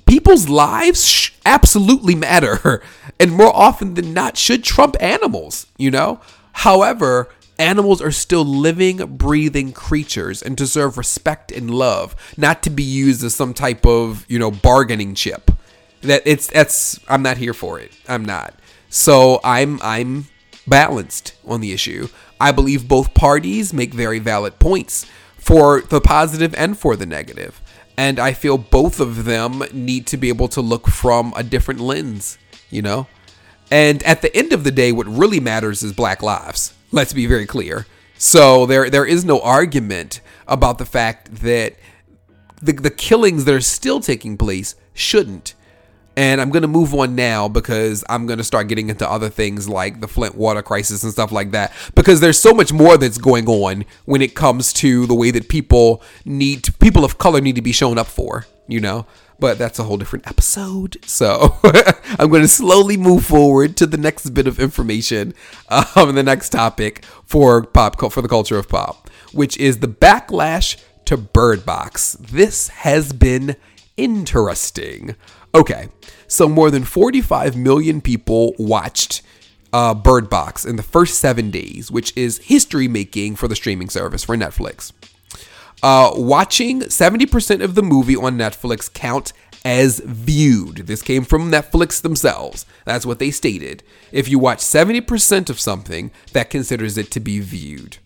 people's 0.07 0.49
lives 0.49 1.31
absolutely 1.45 2.15
matter. 2.15 2.83
And 3.21 3.31
more 3.31 3.55
often 3.55 3.95
than 3.95 4.13
not, 4.13 4.37
should 4.37 4.65
trump 4.65 4.97
animals, 4.99 5.67
you 5.77 5.93
know? 5.93 6.21
However, 6.55 7.29
animals 7.57 8.03
are 8.03 8.11
still 8.11 8.45
living, 8.45 8.97
breathing 9.17 9.73
creatures 9.73 10.43
and 10.43 10.57
deserve 10.57 10.99
respect 10.99 11.53
and 11.53 11.71
love, 11.71 12.17
not 12.37 12.65
to 12.65 12.71
be 12.71 12.83
used 12.83 13.23
as 13.23 13.33
some 13.33 13.55
type 13.55 13.87
of, 13.87 14.27
you 14.29 14.41
know, 14.41 14.51
bargaining 14.51 15.15
chip. 15.15 15.53
That 16.01 16.23
it's 16.25 16.49
that's 16.49 16.99
I'm 17.07 17.23
not 17.23 17.37
here 17.37 17.55
for 17.55 17.79
it. 17.79 17.93
I'm 18.09 18.25
not. 18.25 18.55
So 18.89 19.39
I'm 19.45 19.79
I'm 19.83 20.27
balanced 20.73 21.35
on 21.47 21.61
the 21.61 21.71
issue. 21.71 22.09
I 22.41 22.51
believe 22.51 22.89
both 22.89 23.13
parties 23.13 23.75
make 23.75 23.93
very 23.93 24.19
valid 24.19 24.59
points 24.59 25.05
for 25.37 25.83
the 25.83 26.01
positive 26.01 26.55
and 26.55 26.79
for 26.79 26.97
the 26.97 27.05
negative. 27.05 27.61
And 27.99 28.19
I 28.19 28.33
feel 28.33 28.57
both 28.57 28.99
of 28.99 29.27
them 29.27 29.63
need 29.75 30.07
to 30.07 30.17
be 30.17 30.31
able 30.31 30.49
to 30.49 30.63
look 30.63 30.89
from 30.89 31.35
a 31.37 31.43
different 31.43 31.81
lens, 31.81 32.39
you 32.71 32.81
know? 32.81 33.07
And 33.71 34.03
at 34.05 34.23
the 34.23 34.35
end 34.35 34.55
of 34.55 34.65
the 34.65 34.71
day, 34.71 34.93
what 34.93 35.07
really 35.07 35.41
matters 35.41 35.83
is 35.83 35.93
black 35.93 36.23
lives. 36.23 36.73
Let's 36.91 37.13
be 37.13 37.27
very 37.27 37.45
clear. 37.45 37.85
So 38.17 38.65
there 38.65 38.89
there 38.89 39.05
is 39.05 39.27
no 39.27 39.43
argument 39.43 40.23
about 40.49 40.79
the 40.79 40.87
fact 40.87 41.35
that 41.43 41.77
the, 42.63 42.73
the 42.73 42.91
killings 42.91 43.45
that 43.45 43.55
are 43.55 43.61
still 43.61 44.01
taking 44.01 44.39
place 44.39 44.75
shouldn't. 44.95 45.55
And 46.17 46.41
I'm 46.41 46.51
going 46.51 46.63
to 46.63 46.69
move 46.69 46.93
on 46.95 47.15
now 47.15 47.49
because 47.49 48.05
I'm 48.09 48.27
going 48.27 48.39
to 48.39 48.45
start 48.45 48.69
getting 48.69 48.91
into 48.91 49.09
other 49.09 49.31
things 49.31 49.69
like 49.69 50.01
the 50.01 50.09
Flint 50.09 50.35
water 50.35 50.63
crisis 50.63 51.03
and 51.03 51.13
stuff 51.13 51.33
like 51.33 51.53
that. 51.53 51.73
Because 51.95 52.21
there's 52.21 52.39
so 52.39 52.53
much 52.53 52.73
more 52.73 52.99
that's 52.99 53.19
going 53.19 53.49
on 53.49 53.85
when 54.05 54.21
it 54.21 54.35
comes 54.35 54.73
to 54.75 55.07
the 55.07 55.15
way 55.15 55.31
that 55.31 55.49
people 55.49 56.03
need, 56.25 56.65
to, 56.65 56.73
people 56.75 57.05
of 57.05 57.17
color 57.19 57.41
need 57.41 57.57
to 57.57 57.63
be 57.63 57.73
shown 57.73 57.97
up 57.97 58.07
for, 58.07 58.47
you 58.69 58.81
know? 58.81 59.07
But 59.39 59.59
that's 59.59 59.79
a 59.79 59.85
whole 59.85 59.97
different 59.97 60.27
episode. 60.29 60.99
So 61.07 61.57
I'm 62.19 62.29
going 62.29 62.43
to 62.43 62.49
slowly 62.49 62.99
move 62.99 63.25
forward 63.25 63.77
to 63.79 63.87
the 63.87 63.97
next 63.97 64.31
bit 64.31 64.47
of 64.47 64.61
information, 64.61 65.35
um, 65.69 66.15
the 66.15 66.23
next 66.23 66.51
topic 66.51 67.05
for 67.25 67.65
pop, 67.65 67.99
for 68.13 68.23
the 68.23 68.29
culture 68.29 68.59
of 68.59 68.69
pop, 68.69 69.11
which 69.33 69.57
is 69.57 69.79
the 69.79 69.89
backlash 69.89 70.77
to 71.07 71.17
Bird 71.17 71.65
Box. 71.65 72.17
This 72.21 72.69
has 72.69 73.13
been 73.13 73.57
interesting. 73.97 75.17
Okay, 75.55 75.89
so 76.27 76.49
more 76.49 76.71
than 76.71 76.85
45 76.85 77.57
million 77.57 78.01
people 78.01 78.55
watched 78.59 79.23
uh, 79.73 79.95
Bird 79.95 80.31
Box 80.31 80.65
in 80.65 80.77
the 80.77 80.83
first 80.83 81.19
seven 81.19 81.51
days, 81.51 81.91
which 81.91 82.17
is 82.17 82.39
history 82.39 82.89
making 82.89 83.37
for 83.37 83.49
the 83.49 83.57
streaming 83.57 83.91
service 83.91 84.25
for 84.25 84.37
Netflix. 84.37 84.93
Uh, 85.83 86.13
watching 86.15 86.81
70% 86.81 87.63
of 87.63 87.75
the 87.75 87.83
movie 87.83 88.17
on 88.17 88.39
Netflix 88.39 88.93
count 88.93 89.33
as 89.65 90.01
viewed. 90.01 90.87
This 90.87 91.03
came 91.03 91.25
from 91.25 91.51
Netflix 91.51 92.01
themselves. 92.01 92.67
That's 92.85 93.07
what 93.07 93.19
they 93.19 93.31
stated. 93.31 93.83
If 94.11 94.29
you 94.29 94.39
watch 94.39 94.59
70% 94.59 95.51
of 95.51 95.61
something, 95.61 96.11
that 96.33 96.51
considers 96.51 96.97
it 96.97 97.11
to 97.13 97.21
be 97.21 97.41
viewed. 97.41 97.99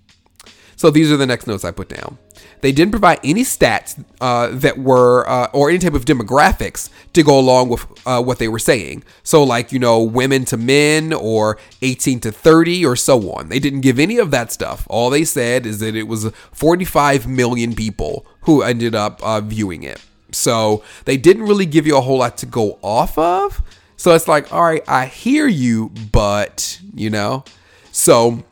So 0.76 0.90
these 0.90 1.10
are 1.10 1.16
the 1.16 1.26
next 1.26 1.46
notes 1.46 1.64
I 1.64 1.70
put 1.70 1.88
down. 1.88 2.18
They 2.60 2.70
didn't 2.70 2.90
provide 2.90 3.20
any 3.24 3.42
stats 3.42 4.02
uh, 4.20 4.48
that 4.52 4.78
were, 4.78 5.28
uh, 5.28 5.48
or 5.52 5.70
any 5.70 5.78
type 5.78 5.94
of 5.94 6.04
demographics 6.04 6.90
to 7.14 7.22
go 7.22 7.38
along 7.38 7.70
with 7.70 7.86
uh, 8.06 8.22
what 8.22 8.38
they 8.38 8.48
were 8.48 8.58
saying. 8.58 9.02
So, 9.22 9.42
like, 9.42 9.72
you 9.72 9.78
know, 9.78 10.02
women 10.02 10.44
to 10.46 10.58
men 10.58 11.14
or 11.14 11.58
18 11.80 12.20
to 12.20 12.32
30 12.32 12.84
or 12.84 12.94
so 12.94 13.32
on. 13.32 13.48
They 13.48 13.58
didn't 13.58 13.80
give 13.80 13.98
any 13.98 14.18
of 14.18 14.30
that 14.32 14.52
stuff. 14.52 14.86
All 14.90 15.08
they 15.08 15.24
said 15.24 15.64
is 15.64 15.80
that 15.80 15.96
it 15.96 16.04
was 16.04 16.30
45 16.52 17.26
million 17.26 17.74
people 17.74 18.26
who 18.42 18.62
ended 18.62 18.94
up 18.94 19.22
uh, 19.22 19.40
viewing 19.40 19.82
it. 19.82 20.00
So, 20.30 20.82
they 21.06 21.16
didn't 21.16 21.44
really 21.44 21.66
give 21.66 21.86
you 21.86 21.96
a 21.96 22.02
whole 22.02 22.18
lot 22.18 22.36
to 22.38 22.46
go 22.46 22.78
off 22.82 23.16
of. 23.16 23.62
So, 23.96 24.14
it's 24.14 24.28
like, 24.28 24.52
all 24.52 24.64
right, 24.64 24.84
I 24.86 25.06
hear 25.06 25.46
you, 25.46 25.90
but, 26.12 26.80
you 26.94 27.08
know. 27.08 27.44
So, 27.92 28.44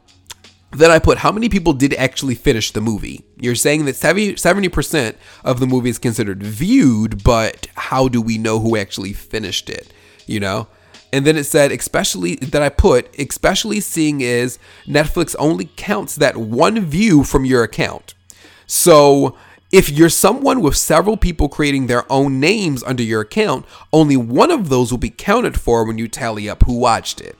then 0.76 0.90
I 0.90 0.98
put 0.98 1.18
how 1.18 1.32
many 1.32 1.48
people 1.48 1.72
did 1.72 1.94
actually 1.94 2.34
finish 2.34 2.70
the 2.70 2.80
movie. 2.80 3.24
You're 3.38 3.54
saying 3.54 3.84
that 3.84 3.96
70, 3.96 4.68
percent 4.68 5.16
of 5.44 5.60
the 5.60 5.66
movie 5.66 5.90
is 5.90 5.98
considered 5.98 6.42
viewed, 6.42 7.22
but 7.24 7.66
how 7.74 8.08
do 8.08 8.20
we 8.20 8.38
know 8.38 8.58
who 8.60 8.76
actually 8.76 9.12
finished 9.12 9.68
it? 9.70 9.92
You 10.26 10.40
know? 10.40 10.68
And 11.12 11.24
then 11.24 11.36
it 11.36 11.44
said, 11.44 11.70
especially 11.70 12.34
that 12.36 12.62
I 12.62 12.70
put, 12.70 13.16
especially 13.18 13.80
seeing 13.80 14.20
is 14.20 14.58
Netflix 14.84 15.36
only 15.38 15.70
counts 15.76 16.16
that 16.16 16.36
one 16.36 16.80
view 16.80 17.22
from 17.22 17.44
your 17.44 17.62
account. 17.62 18.14
So 18.66 19.36
if 19.70 19.90
you're 19.90 20.08
someone 20.08 20.60
with 20.60 20.76
several 20.76 21.16
people 21.16 21.48
creating 21.48 21.86
their 21.86 22.10
own 22.10 22.40
names 22.40 22.82
under 22.82 23.02
your 23.02 23.20
account, 23.20 23.64
only 23.92 24.16
one 24.16 24.50
of 24.50 24.68
those 24.68 24.90
will 24.90 24.98
be 24.98 25.10
counted 25.10 25.60
for 25.60 25.84
when 25.84 25.98
you 25.98 26.08
tally 26.08 26.48
up 26.48 26.64
who 26.64 26.78
watched 26.78 27.20
it. 27.20 27.36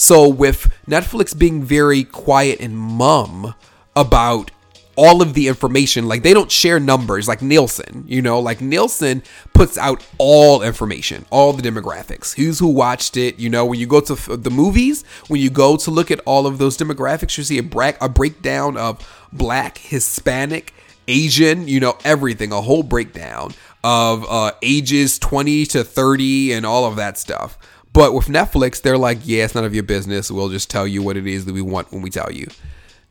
So 0.00 0.26
with 0.26 0.72
Netflix 0.88 1.38
being 1.38 1.62
very 1.62 2.04
quiet 2.04 2.58
and 2.58 2.74
mum 2.74 3.54
about 3.94 4.50
all 4.96 5.20
of 5.20 5.34
the 5.34 5.46
information, 5.46 6.08
like 6.08 6.22
they 6.22 6.32
don't 6.32 6.50
share 6.50 6.80
numbers 6.80 7.28
like 7.28 7.42
Nielsen, 7.42 8.04
you 8.08 8.22
know, 8.22 8.40
like 8.40 8.62
Nielsen 8.62 9.22
puts 9.52 9.76
out 9.76 10.02
all 10.16 10.62
information, 10.62 11.26
all 11.28 11.52
the 11.52 11.62
demographics, 11.62 12.34
who's 12.34 12.58
who 12.60 12.68
watched 12.68 13.18
it, 13.18 13.38
you 13.38 13.50
know, 13.50 13.66
when 13.66 13.78
you 13.78 13.86
go 13.86 14.00
to 14.00 14.14
the 14.38 14.50
movies, 14.50 15.04
when 15.28 15.42
you 15.42 15.50
go 15.50 15.76
to 15.76 15.90
look 15.90 16.10
at 16.10 16.20
all 16.20 16.46
of 16.46 16.56
those 16.56 16.78
demographics, 16.78 17.36
you 17.36 17.44
see 17.44 17.58
a, 17.58 17.62
bra- 17.62 17.92
a 18.00 18.08
breakdown 18.08 18.78
of 18.78 19.06
black, 19.34 19.76
Hispanic, 19.76 20.72
Asian, 21.08 21.68
you 21.68 21.78
know, 21.78 21.98
everything, 22.04 22.52
a 22.52 22.62
whole 22.62 22.82
breakdown 22.82 23.52
of 23.84 24.24
uh, 24.30 24.52
ages 24.62 25.18
20 25.18 25.66
to 25.66 25.84
30 25.84 26.54
and 26.54 26.64
all 26.64 26.86
of 26.86 26.96
that 26.96 27.18
stuff. 27.18 27.58
But 27.92 28.14
with 28.14 28.26
Netflix, 28.26 28.80
they're 28.80 28.98
like, 28.98 29.18
yeah, 29.24 29.44
it's 29.44 29.54
none 29.54 29.64
of 29.64 29.74
your 29.74 29.82
business. 29.82 30.30
We'll 30.30 30.48
just 30.48 30.70
tell 30.70 30.86
you 30.86 31.02
what 31.02 31.16
it 31.16 31.26
is 31.26 31.44
that 31.46 31.52
we 31.52 31.62
want 31.62 31.92
when 31.92 32.02
we 32.02 32.10
tell 32.10 32.30
you. 32.30 32.46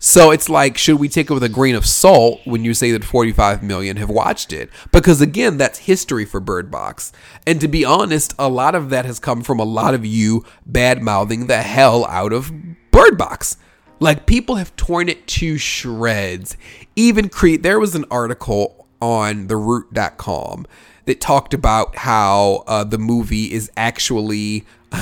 So 0.01 0.31
it's 0.31 0.47
like, 0.47 0.77
should 0.77 0.97
we 0.97 1.09
take 1.09 1.29
it 1.29 1.33
with 1.33 1.43
a 1.43 1.49
grain 1.49 1.75
of 1.75 1.85
salt 1.85 2.39
when 2.45 2.63
you 2.63 2.73
say 2.73 2.91
that 2.91 3.03
45 3.03 3.61
million 3.61 3.97
have 3.97 4.09
watched 4.09 4.53
it? 4.53 4.69
Because 4.93 5.19
again, 5.19 5.57
that's 5.57 5.79
history 5.79 6.23
for 6.23 6.39
Bird 6.39 6.71
Box. 6.71 7.11
And 7.45 7.59
to 7.59 7.67
be 7.67 7.83
honest, 7.83 8.33
a 8.39 8.47
lot 8.47 8.75
of 8.75 8.89
that 8.91 9.03
has 9.03 9.19
come 9.19 9.43
from 9.43 9.59
a 9.59 9.65
lot 9.65 9.93
of 9.93 10.05
you 10.05 10.45
bad 10.65 11.03
mouthing 11.03 11.47
the 11.47 11.61
hell 11.61 12.05
out 12.05 12.31
of 12.31 12.49
Bird 12.91 13.17
Box. 13.17 13.57
Like 13.99 14.25
people 14.25 14.55
have 14.55 14.73
torn 14.77 15.09
it 15.09 15.27
to 15.27 15.57
shreds. 15.57 16.55
Even 16.95 17.27
create, 17.27 17.61
there 17.61 17.79
was 17.79 17.93
an 17.93 18.05
article 18.09 18.87
on 19.01 19.49
theroot.com 19.49 20.65
that 21.09 21.19
talked 21.19 21.55
about 21.55 21.95
how 21.95 22.63
uh, 22.67 22.83
the 22.83 22.99
movie 22.99 23.51
is 23.51 23.71
actually 23.75 24.63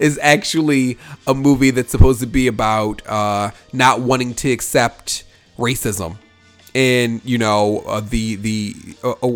is 0.00 0.18
actually 0.20 0.98
a 1.28 1.34
movie 1.34 1.70
that's 1.70 1.92
supposed 1.92 2.18
to 2.20 2.26
be 2.26 2.48
about 2.48 3.06
uh, 3.06 3.52
not 3.72 4.00
wanting 4.00 4.34
to 4.34 4.50
accept 4.50 5.22
racism. 5.56 6.18
And 6.74 7.20
you 7.24 7.38
know 7.38 7.84
uh, 7.86 8.00
the 8.00 8.34
the 8.34 8.74
uh, 9.04 9.12
uh, 9.22 9.28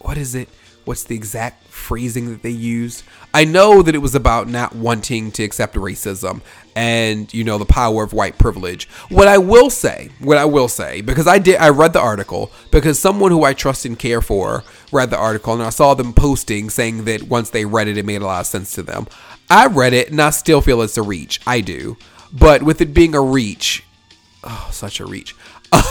what 0.00 0.16
is 0.16 0.36
it? 0.36 0.48
What's 0.84 1.02
the 1.02 1.16
exact 1.16 1.66
phrasing 1.66 2.30
that 2.30 2.42
they 2.42 2.50
used? 2.50 3.02
I 3.34 3.44
know 3.44 3.82
that 3.82 3.96
it 3.96 3.98
was 3.98 4.14
about 4.14 4.48
not 4.48 4.76
wanting 4.76 5.32
to 5.32 5.42
accept 5.42 5.74
racism 5.74 6.40
and 6.78 7.34
you 7.34 7.42
know 7.42 7.58
the 7.58 7.64
power 7.64 8.04
of 8.04 8.12
white 8.12 8.38
privilege. 8.38 8.88
What 9.08 9.26
i 9.26 9.36
will 9.36 9.68
say 9.68 10.10
what 10.20 10.38
i 10.38 10.44
will 10.44 10.68
say 10.68 11.00
because 11.00 11.26
i 11.26 11.38
did 11.38 11.56
i 11.56 11.68
read 11.70 11.92
the 11.92 12.00
article 12.00 12.52
because 12.70 13.00
someone 13.00 13.32
who 13.32 13.42
i 13.42 13.52
trust 13.52 13.84
and 13.84 13.98
care 13.98 14.22
for 14.22 14.62
read 14.92 15.10
the 15.10 15.18
article 15.18 15.54
and 15.54 15.62
i 15.62 15.70
saw 15.70 15.94
them 15.94 16.12
posting 16.12 16.70
saying 16.70 17.04
that 17.06 17.24
once 17.24 17.50
they 17.50 17.64
read 17.64 17.88
it 17.88 17.98
it 17.98 18.06
made 18.06 18.22
a 18.22 18.26
lot 18.26 18.40
of 18.42 18.46
sense 18.46 18.70
to 18.76 18.84
them. 18.84 19.08
I 19.50 19.66
read 19.66 19.92
it 19.92 20.10
and 20.12 20.22
i 20.22 20.30
still 20.30 20.60
feel 20.60 20.80
it's 20.82 20.96
a 20.96 21.02
reach. 21.02 21.40
I 21.44 21.62
do. 21.62 21.96
But 22.32 22.62
with 22.62 22.80
it 22.80 22.94
being 22.94 23.16
a 23.16 23.20
reach 23.20 23.82
oh 24.44 24.68
such 24.70 25.00
a 25.00 25.06
reach. 25.06 25.34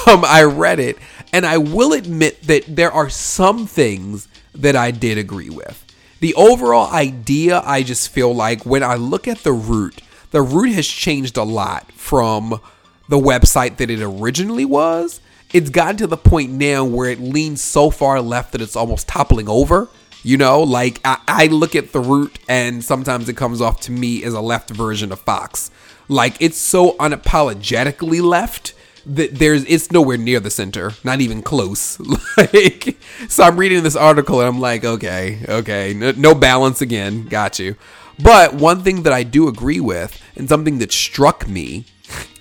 Um, 0.07 0.23
I 0.25 0.43
read 0.43 0.79
it, 0.79 0.97
and 1.33 1.45
I 1.45 1.57
will 1.57 1.91
admit 1.91 2.43
that 2.43 2.63
there 2.65 2.91
are 2.91 3.09
some 3.09 3.67
things 3.67 4.29
that 4.55 4.75
I 4.77 4.89
did 4.89 5.17
agree 5.17 5.49
with. 5.49 5.83
The 6.21 6.33
overall 6.35 6.89
idea, 6.93 7.61
I 7.63 7.83
just 7.83 8.07
feel 8.09 8.33
like 8.33 8.65
when 8.65 8.83
I 8.83 8.95
look 8.95 9.27
at 9.27 9.39
the 9.39 9.51
root, 9.51 10.01
the 10.31 10.41
root 10.41 10.73
has 10.73 10.87
changed 10.87 11.37
a 11.37 11.43
lot 11.43 11.91
from 11.93 12.59
the 13.07 13.17
website 13.17 13.77
that 13.77 13.89
it 13.89 14.01
originally 14.01 14.65
was. 14.65 15.21
It's 15.53 15.69
gotten 15.69 15.97
to 15.97 16.07
the 16.07 16.17
point 16.17 16.51
now 16.51 16.83
where 16.83 17.09
it 17.09 17.19
leans 17.19 17.61
so 17.61 17.89
far 17.89 18.21
left 18.21 18.51
that 18.51 18.61
it's 18.61 18.75
almost 18.75 19.07
toppling 19.07 19.47
over. 19.47 19.89
You 20.23 20.35
know, 20.35 20.61
like 20.61 20.99
I, 21.05 21.19
I 21.27 21.47
look 21.47 21.75
at 21.75 21.93
the 21.93 22.01
root 22.01 22.37
and 22.49 22.83
sometimes 22.83 23.29
it 23.29 23.37
comes 23.37 23.61
off 23.61 23.79
to 23.81 23.91
me 23.91 24.23
as 24.23 24.33
a 24.33 24.41
left 24.41 24.69
version 24.71 25.11
of 25.11 25.21
Fox. 25.21 25.71
Like 26.09 26.35
it's 26.41 26.57
so 26.57 26.93
unapologetically 26.97 28.21
left 28.21 28.73
that 29.05 29.35
there's 29.35 29.63
it's 29.65 29.91
nowhere 29.91 30.17
near 30.17 30.39
the 30.39 30.49
center, 30.49 30.91
not 31.03 31.21
even 31.21 31.41
close. 31.41 31.99
like, 32.37 32.97
so 33.29 33.43
I'm 33.43 33.57
reading 33.57 33.83
this 33.83 33.95
article 33.95 34.41
and 34.41 34.49
I'm 34.49 34.59
like, 34.59 34.83
okay, 34.83 35.39
okay, 35.47 35.93
no, 35.93 36.11
no 36.11 36.35
balance 36.35 36.81
again, 36.81 37.25
got 37.27 37.57
you. 37.57 37.75
But 38.19 38.55
one 38.55 38.83
thing 38.83 39.03
that 39.03 39.13
I 39.13 39.23
do 39.23 39.47
agree 39.47 39.79
with, 39.79 40.21
and 40.35 40.49
something 40.49 40.79
that 40.79 40.91
struck 40.91 41.47
me, 41.47 41.85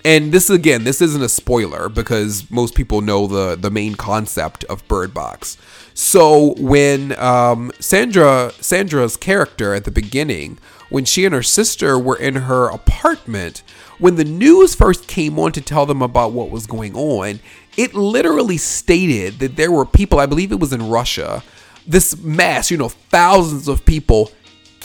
and 0.03 0.31
this 0.31 0.49
again, 0.49 0.85
this 0.85 1.01
isn't 1.01 1.21
a 1.21 1.29
spoiler 1.29 1.89
because 1.89 2.49
most 2.49 2.75
people 2.75 3.01
know 3.01 3.27
the 3.27 3.55
the 3.55 3.69
main 3.69 3.95
concept 3.95 4.63
of 4.65 4.87
Bird 4.87 5.13
Box. 5.13 5.57
So 5.93 6.55
when 6.57 7.17
um, 7.19 7.71
Sandra 7.79 8.51
Sandra's 8.61 9.17
character 9.17 9.73
at 9.73 9.83
the 9.83 9.91
beginning, 9.91 10.59
when 10.89 11.05
she 11.05 11.25
and 11.25 11.33
her 11.33 11.43
sister 11.43 11.99
were 11.99 12.15
in 12.15 12.35
her 12.35 12.69
apartment, 12.69 13.63
when 13.99 14.15
the 14.15 14.23
news 14.23 14.75
first 14.75 15.07
came 15.07 15.37
on 15.39 15.51
to 15.51 15.61
tell 15.61 15.85
them 15.85 16.01
about 16.01 16.31
what 16.31 16.51
was 16.51 16.67
going 16.67 16.95
on, 16.95 17.39
it 17.75 17.93
literally 17.93 18.57
stated 18.57 19.39
that 19.39 19.55
there 19.55 19.71
were 19.71 19.85
people, 19.85 20.19
I 20.19 20.25
believe 20.25 20.51
it 20.51 20.59
was 20.59 20.73
in 20.73 20.89
Russia, 20.89 21.43
this 21.85 22.17
mass, 22.21 22.69
you 22.71 22.77
know, 22.77 22.89
thousands 22.89 23.67
of 23.67 23.85
people 23.85 24.31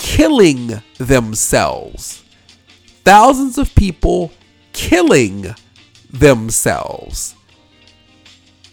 killing 0.02 0.82
themselves. 0.98 2.24
Thousands 3.04 3.56
of 3.56 3.72
people 3.76 4.32
killing 4.72 5.54
themselves. 6.10 7.36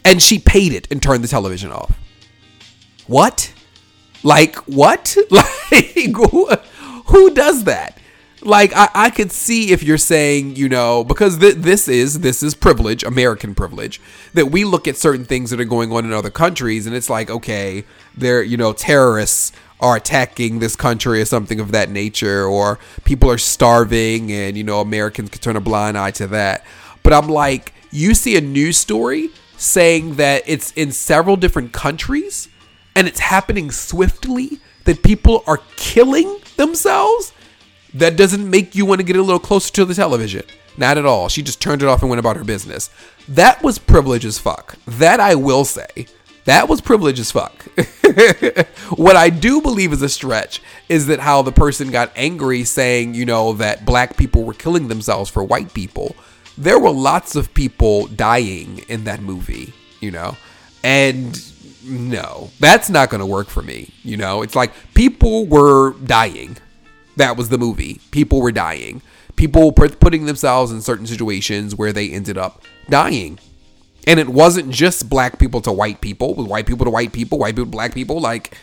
And 0.03 0.21
she 0.21 0.39
paid 0.39 0.73
it 0.73 0.87
and 0.89 1.01
turned 1.01 1.23
the 1.23 1.27
television 1.27 1.71
off. 1.71 1.97
What? 3.05 3.53
Like, 4.23 4.55
what? 4.67 5.15
Like, 5.71 6.15
who, 7.05 7.29
does 7.33 7.65
that? 7.65 7.95
like 8.41 8.71
I, 8.73 8.89
I 8.95 9.09
could 9.09 9.31
see 9.31 9.71
if 9.71 9.83
you're 9.83 9.97
saying 9.97 10.55
you 10.55 10.69
know 10.69 11.03
because 11.03 11.39
th- 11.39 11.55
this 11.55 11.89
is 11.89 12.21
this 12.21 12.41
is 12.41 12.55
privilege 12.55 13.03
american 13.03 13.53
privilege 13.53 13.99
that 14.33 14.45
we 14.45 14.63
look 14.63 14.87
at 14.87 14.95
certain 14.95 15.25
things 15.25 15.49
that 15.49 15.59
are 15.59 15.65
going 15.65 15.91
on 15.91 16.05
in 16.05 16.13
other 16.13 16.29
countries 16.29 16.87
and 16.87 16.95
it's 16.95 17.09
like 17.09 17.29
okay 17.29 17.83
they're 18.15 18.41
you 18.41 18.55
know 18.55 18.71
terrorists 18.71 19.51
are 19.79 19.95
attacking 19.95 20.59
this 20.59 20.75
country 20.75 21.21
or 21.21 21.25
something 21.25 21.59
of 21.59 21.71
that 21.71 21.89
nature 21.89 22.45
or 22.45 22.79
people 23.03 23.29
are 23.31 23.37
starving 23.37 24.31
and 24.31 24.57
you 24.57 24.63
know 24.63 24.81
americans 24.81 25.29
could 25.29 25.41
turn 25.41 25.55
a 25.55 25.61
blind 25.61 25.97
eye 25.97 26.11
to 26.11 26.27
that 26.27 26.65
but 27.01 27.13
i'm 27.13 27.27
like 27.27 27.73
you 27.91 28.13
see 28.13 28.35
a 28.35 28.41
news 28.41 28.77
story 28.77 29.29
saying 29.57 30.15
that 30.15 30.43
it's 30.45 30.71
in 30.73 30.91
several 30.91 31.35
different 31.35 31.71
countries 31.71 32.49
and 32.95 33.07
it's 33.07 33.19
happening 33.19 33.71
swiftly 33.71 34.59
that 34.85 35.03
people 35.03 35.43
are 35.47 35.59
killing 35.75 36.39
themselves 36.57 37.33
that 37.93 38.17
doesn't 38.17 38.49
make 38.49 38.75
you 38.75 38.85
want 38.85 38.99
to 38.99 39.05
get 39.05 39.15
a 39.15 39.21
little 39.21 39.39
closer 39.39 39.71
to 39.73 39.85
the 39.85 39.93
television. 39.93 40.43
Not 40.77 40.97
at 40.97 41.05
all. 41.05 41.27
She 41.29 41.41
just 41.41 41.61
turned 41.61 41.81
it 41.81 41.87
off 41.87 42.01
and 42.01 42.09
went 42.09 42.19
about 42.19 42.37
her 42.37 42.43
business. 42.43 42.89
That 43.27 43.61
was 43.63 43.79
privilege 43.79 44.25
as 44.25 44.39
fuck. 44.39 44.77
That 44.85 45.19
I 45.19 45.35
will 45.35 45.65
say. 45.65 46.07
That 46.49 46.67
was 46.67 46.81
privilege 46.81 47.19
as 47.19 47.31
fuck. 47.31 47.61
what 48.97 49.15
I 49.15 49.29
do 49.29 49.61
believe 49.61 49.93
is 49.93 50.01
a 50.01 50.09
stretch 50.09 50.63
is 50.89 51.05
that 51.05 51.19
how 51.19 51.43
the 51.43 51.51
person 51.51 51.91
got 51.91 52.11
angry 52.15 52.63
saying, 52.63 53.13
you 53.13 53.23
know, 53.23 53.53
that 53.53 53.85
black 53.85 54.17
people 54.17 54.43
were 54.43 54.55
killing 54.55 54.87
themselves 54.87 55.29
for 55.29 55.43
white 55.43 55.75
people. 55.75 56.15
There 56.57 56.79
were 56.79 56.89
lots 56.89 57.35
of 57.35 57.53
people 57.53 58.07
dying 58.07 58.79
in 58.89 59.03
that 59.03 59.21
movie, 59.21 59.73
you 59.99 60.09
know? 60.09 60.37
And 60.83 61.39
no, 61.83 62.49
that's 62.59 62.89
not 62.89 63.11
going 63.11 63.19
to 63.19 63.27
work 63.27 63.47
for 63.47 63.61
me, 63.61 63.93
you 64.01 64.17
know? 64.17 64.41
It's 64.41 64.55
like 64.55 64.73
people 64.95 65.45
were 65.45 65.93
dying 65.99 66.57
that 67.19 67.37
was 67.37 67.49
the 67.49 67.57
movie. 67.57 68.01
People 68.11 68.41
were 68.41 68.51
dying. 68.51 69.01
People 69.35 69.71
putting 69.71 70.25
themselves 70.25 70.71
in 70.71 70.81
certain 70.81 71.05
situations 71.05 71.75
where 71.75 71.93
they 71.93 72.09
ended 72.09 72.37
up 72.37 72.63
dying. 72.89 73.37
And 74.07 74.19
it 74.19 74.29
wasn't 74.29 74.71
just 74.71 75.09
black 75.09 75.39
people 75.39 75.61
to 75.61 75.71
white 75.71 76.01
people, 76.01 76.33
with 76.33 76.47
white 76.47 76.65
people 76.65 76.85
to 76.85 76.91
white 76.91 77.13
people, 77.13 77.37
white 77.37 77.55
people 77.55 77.65
to 77.65 77.71
black 77.71 77.93
people. 77.93 78.19
Like, 78.19 78.57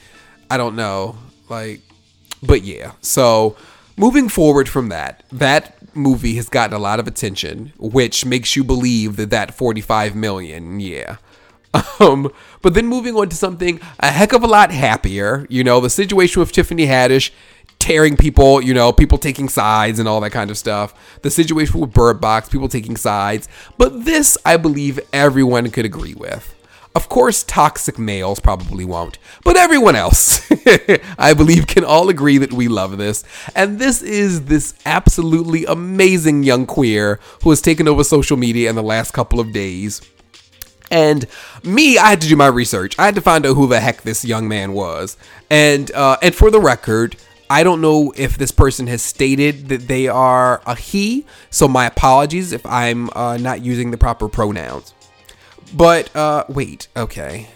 I 0.51 0.57
don't 0.57 0.77
know. 0.77 1.17
Like, 1.49 1.81
but 2.43 2.63
yeah. 2.63 2.93
So 3.01 3.57
moving 3.97 4.29
forward 4.29 4.69
from 4.69 4.89
that, 4.89 5.23
that 5.33 5.77
movie 5.97 6.37
has 6.37 6.49
gotten 6.49 6.75
a 6.75 6.79
lot 6.79 7.01
of 7.01 7.07
attention, 7.07 7.73
which 7.79 8.25
makes 8.25 8.57
you 8.57 8.65
believe 8.65 9.17
that 9.17 9.31
that 9.31 9.55
45 9.55 10.15
million, 10.15 10.81
yeah. 10.81 11.17
Um, 12.01 12.31
but 12.63 12.75
then 12.75 12.87
moving 12.87 13.15
on 13.17 13.29
to 13.29 13.37
something 13.37 13.81
a 14.01 14.11
heck 14.11 14.33
of 14.33 14.43
a 14.43 14.47
lot 14.47 14.71
happier, 14.71 15.47
you 15.51 15.63
know, 15.63 15.81
the 15.81 15.91
situation 15.91 16.41
with 16.41 16.53
Tiffany 16.53 16.87
Haddish 16.87 17.31
tearing 17.87 18.17
people, 18.17 18.61
you 18.61 18.75
know, 18.75 18.93
people 18.93 19.17
taking 19.17 19.49
sides 19.49 20.01
and 20.01 20.09
all 20.09 20.21
that 20.21 20.31
kind 20.31 20.51
of 20.51 20.59
stuff. 20.59 20.93
The 21.23 21.31
situation 21.31 21.79
with 21.79 21.93
Bird 21.93 22.21
Box, 22.21 22.49
people 22.49 22.69
taking 22.69 22.97
sides. 22.97 23.49
But 23.79 24.05
this, 24.05 24.37
I 24.45 24.57
believe, 24.57 24.99
everyone 25.13 25.71
could 25.71 25.85
agree 25.85 26.15
with. 26.15 26.53
Of 26.97 27.09
course, 27.09 27.45
toxic 27.45 27.97
males 27.97 28.41
probably 28.41 28.85
won't, 28.85 29.19
but 29.45 29.57
everyone 29.57 29.95
else, 29.95 30.51
I 31.19 31.33
believe, 31.35 31.69
can 31.69 31.85
all 31.85 32.09
agree 32.09 32.39
that 32.39 32.53
we 32.53 32.67
love 32.67 32.99
this. 32.99 33.23
And 33.55 33.79
this 33.79 34.03
is 34.03 34.47
this 34.47 34.75
absolutely 34.85 35.65
amazing 35.67 36.43
young 36.43 36.67
queer 36.67 37.21
who 37.45 37.51
has 37.51 37.61
taken 37.61 37.87
over 37.87 38.03
social 38.03 38.37
media 38.37 38.69
in 38.69 38.75
the 38.75 38.83
last 38.83 39.13
couple 39.13 39.39
of 39.39 39.53
days. 39.53 40.01
And 40.91 41.25
me, 41.63 41.99
I 41.99 42.11
had 42.11 42.21
to 42.23 42.29
do 42.29 42.35
my 42.35 42.49
research. 42.49 42.99
I 42.99 43.05
had 43.05 43.15
to 43.15 43.21
find 43.21 43.47
out 43.47 43.55
who 43.55 43.69
the 43.69 43.79
heck 43.79 44.03
this 44.03 44.25
young 44.25 44.49
man 44.49 44.73
was. 44.73 45.17
And 45.51 45.93
uh, 45.93 46.17
and 46.23 46.35
for 46.35 46.51
the 46.51 46.61
record, 46.61 47.17
I 47.49 47.63
don't 47.63 47.81
know 47.81 48.13
if 48.17 48.39
this 48.39 48.51
person 48.51 48.87
has 48.89 49.03
stated 49.03 49.69
that 49.69 49.87
they 49.87 50.09
are 50.09 50.61
a 50.67 50.75
he, 50.75 51.25
so 51.51 51.69
my 51.69 51.87
apologies 51.87 52.53
if 52.53 52.65
I'm 52.67 53.09
uh, 53.11 53.37
not 53.37 53.65
using 53.65 53.91
the 53.91 53.99
proper 53.99 54.29
pronouns. 54.29 54.95
But 55.75 56.15
uh, 56.17 56.45
wait, 56.49 56.89
okay, 56.97 57.49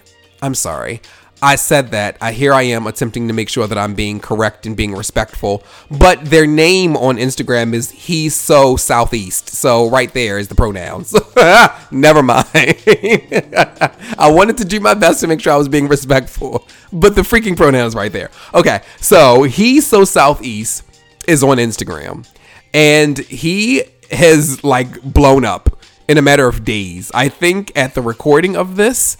I'm 0.43 0.55
sorry. 0.55 1.01
I 1.43 1.57
said 1.57 1.91
that. 1.93 2.17
I 2.21 2.33
here 2.33 2.53
I 2.53 2.63
am 2.63 2.87
attempting 2.87 3.29
to 3.29 3.35
make 3.35 3.49
sure 3.49 3.67
that 3.67 3.79
I'm 3.79 3.95
being 3.95 4.21
correct 4.21 4.67
and 4.67 4.77
being 4.77 4.95
respectful. 4.95 5.63
But 5.91 6.27
their 6.27 6.47
name 6.47 6.97
on 6.97 7.17
Instagram 7.17 7.73
is 7.73 7.91
he's 7.91 8.35
so 8.35 8.77
southeast. 8.77 9.49
So 9.49 9.89
right 9.89 10.13
there 10.13 10.39
is 10.39 10.49
the 10.49 10.55
pronouns. 10.55 11.15
Never 11.91 12.23
mind. 12.23 12.45
I 12.55 14.31
wanted 14.31 14.59
to 14.59 14.65
do 14.65 14.81
my 14.81 14.95
best 14.95 15.21
to 15.21 15.27
make 15.27 15.41
sure 15.41 15.53
I 15.53 15.57
was 15.57 15.69
being 15.69 15.89
respectful, 15.89 16.67
but 16.93 17.15
the 17.15 17.23
freaking 17.23 17.57
pronouns 17.57 17.95
right 17.95 18.13
there. 18.13 18.31
Okay, 18.55 18.83
so 19.01 19.45
he's 19.45 19.87
so 19.87 20.05
southeast 20.05 20.85
is 21.27 21.43
on 21.43 21.59
Instagram, 21.59 22.27
and 22.75 23.19
he 23.19 23.83
has 24.11 24.63
like 24.65 25.03
blown 25.03 25.45
up 25.45 25.79
in 26.09 26.19
a 26.19 26.23
matter 26.23 26.49
of 26.49 26.65
days. 26.65 27.11
I 27.15 27.29
think 27.29 27.73
at 27.77 27.95
the 27.95 28.03
recording 28.03 28.57
of 28.57 28.77
this 28.77 29.17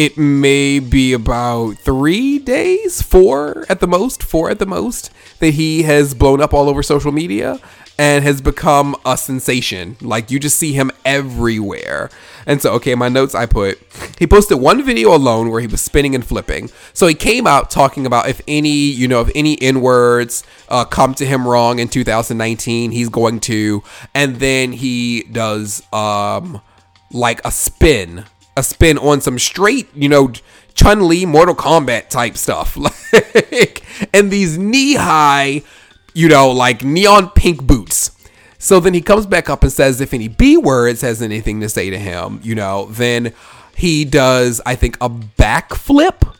it 0.00 0.16
may 0.16 0.78
be 0.78 1.12
about 1.12 1.72
three 1.74 2.38
days, 2.38 3.02
four 3.02 3.66
at 3.68 3.80
the 3.80 3.86
most, 3.86 4.22
four 4.22 4.48
at 4.48 4.58
the 4.58 4.64
most, 4.64 5.10
that 5.40 5.50
he 5.50 5.82
has 5.82 6.14
blown 6.14 6.40
up 6.40 6.54
all 6.54 6.70
over 6.70 6.82
social 6.82 7.12
media. 7.12 7.60
and 7.98 8.24
has 8.24 8.40
become 8.40 8.96
a 9.04 9.14
sensation. 9.14 9.94
Like 10.00 10.30
you 10.30 10.40
just 10.40 10.56
see 10.56 10.72
him 10.72 10.90
everywhere. 11.04 12.08
And 12.46 12.62
so, 12.62 12.72
okay, 12.76 12.94
my 12.94 13.10
notes 13.10 13.34
I 13.34 13.44
put 13.44 13.78
he 14.18 14.26
posted 14.26 14.58
one 14.58 14.82
video 14.82 15.14
alone 15.14 15.50
where 15.50 15.60
he 15.60 15.66
was 15.66 15.82
spinning 15.82 16.14
and 16.14 16.24
flipping. 16.24 16.70
So 16.94 17.06
he 17.06 17.12
came 17.14 17.46
out 17.46 17.70
talking 17.70 18.06
about 18.06 18.26
if 18.26 18.40
any, 18.48 18.70
you 18.70 19.06
know, 19.06 19.20
if 19.20 19.30
any 19.34 19.60
N 19.60 19.82
words 19.82 20.44
uh, 20.70 20.86
come 20.86 21.12
to 21.16 21.26
him 21.26 21.46
wrong 21.46 21.78
in 21.78 21.88
2019, 21.88 22.90
he's 22.90 23.10
going 23.10 23.38
to. 23.40 23.82
And 24.14 24.36
then 24.36 24.72
he 24.72 25.24
does 25.24 25.82
um 25.92 26.62
like 27.12 27.44
a 27.44 27.50
spin, 27.50 28.24
a 28.60 28.62
spin 28.62 28.98
on 28.98 29.20
some 29.20 29.38
straight, 29.38 29.88
you 29.94 30.08
know. 30.08 30.32
Chun 30.72 31.08
Li 31.08 31.26
Mortal 31.26 31.56
Kombat 31.56 32.08
type 32.08 32.36
stuff, 32.36 32.76
like, 32.76 33.82
and 34.14 34.30
these 34.30 34.56
knee 34.56 34.94
high 34.94 35.62
you 36.14 36.28
know, 36.28 36.50
like 36.50 36.84
neon 36.84 37.30
pink 37.30 37.62
boots. 37.62 38.12
So 38.58 38.80
then 38.80 38.94
he 38.94 39.00
comes 39.00 39.26
back 39.26 39.48
up 39.48 39.62
and 39.62 39.72
says 39.72 40.00
if 40.00 40.12
any 40.12 40.28
B 40.28 40.56
words 40.56 41.00
has 41.00 41.22
anything 41.22 41.60
to 41.60 41.68
say 41.68 41.90
to 41.90 41.98
him, 41.98 42.40
you 42.42 42.54
know, 42.54 42.86
then 42.90 43.32
he 43.74 44.04
does, 44.04 44.60
I 44.66 44.74
think, 44.74 44.96
a 45.00 45.08
backflip. 45.08 46.36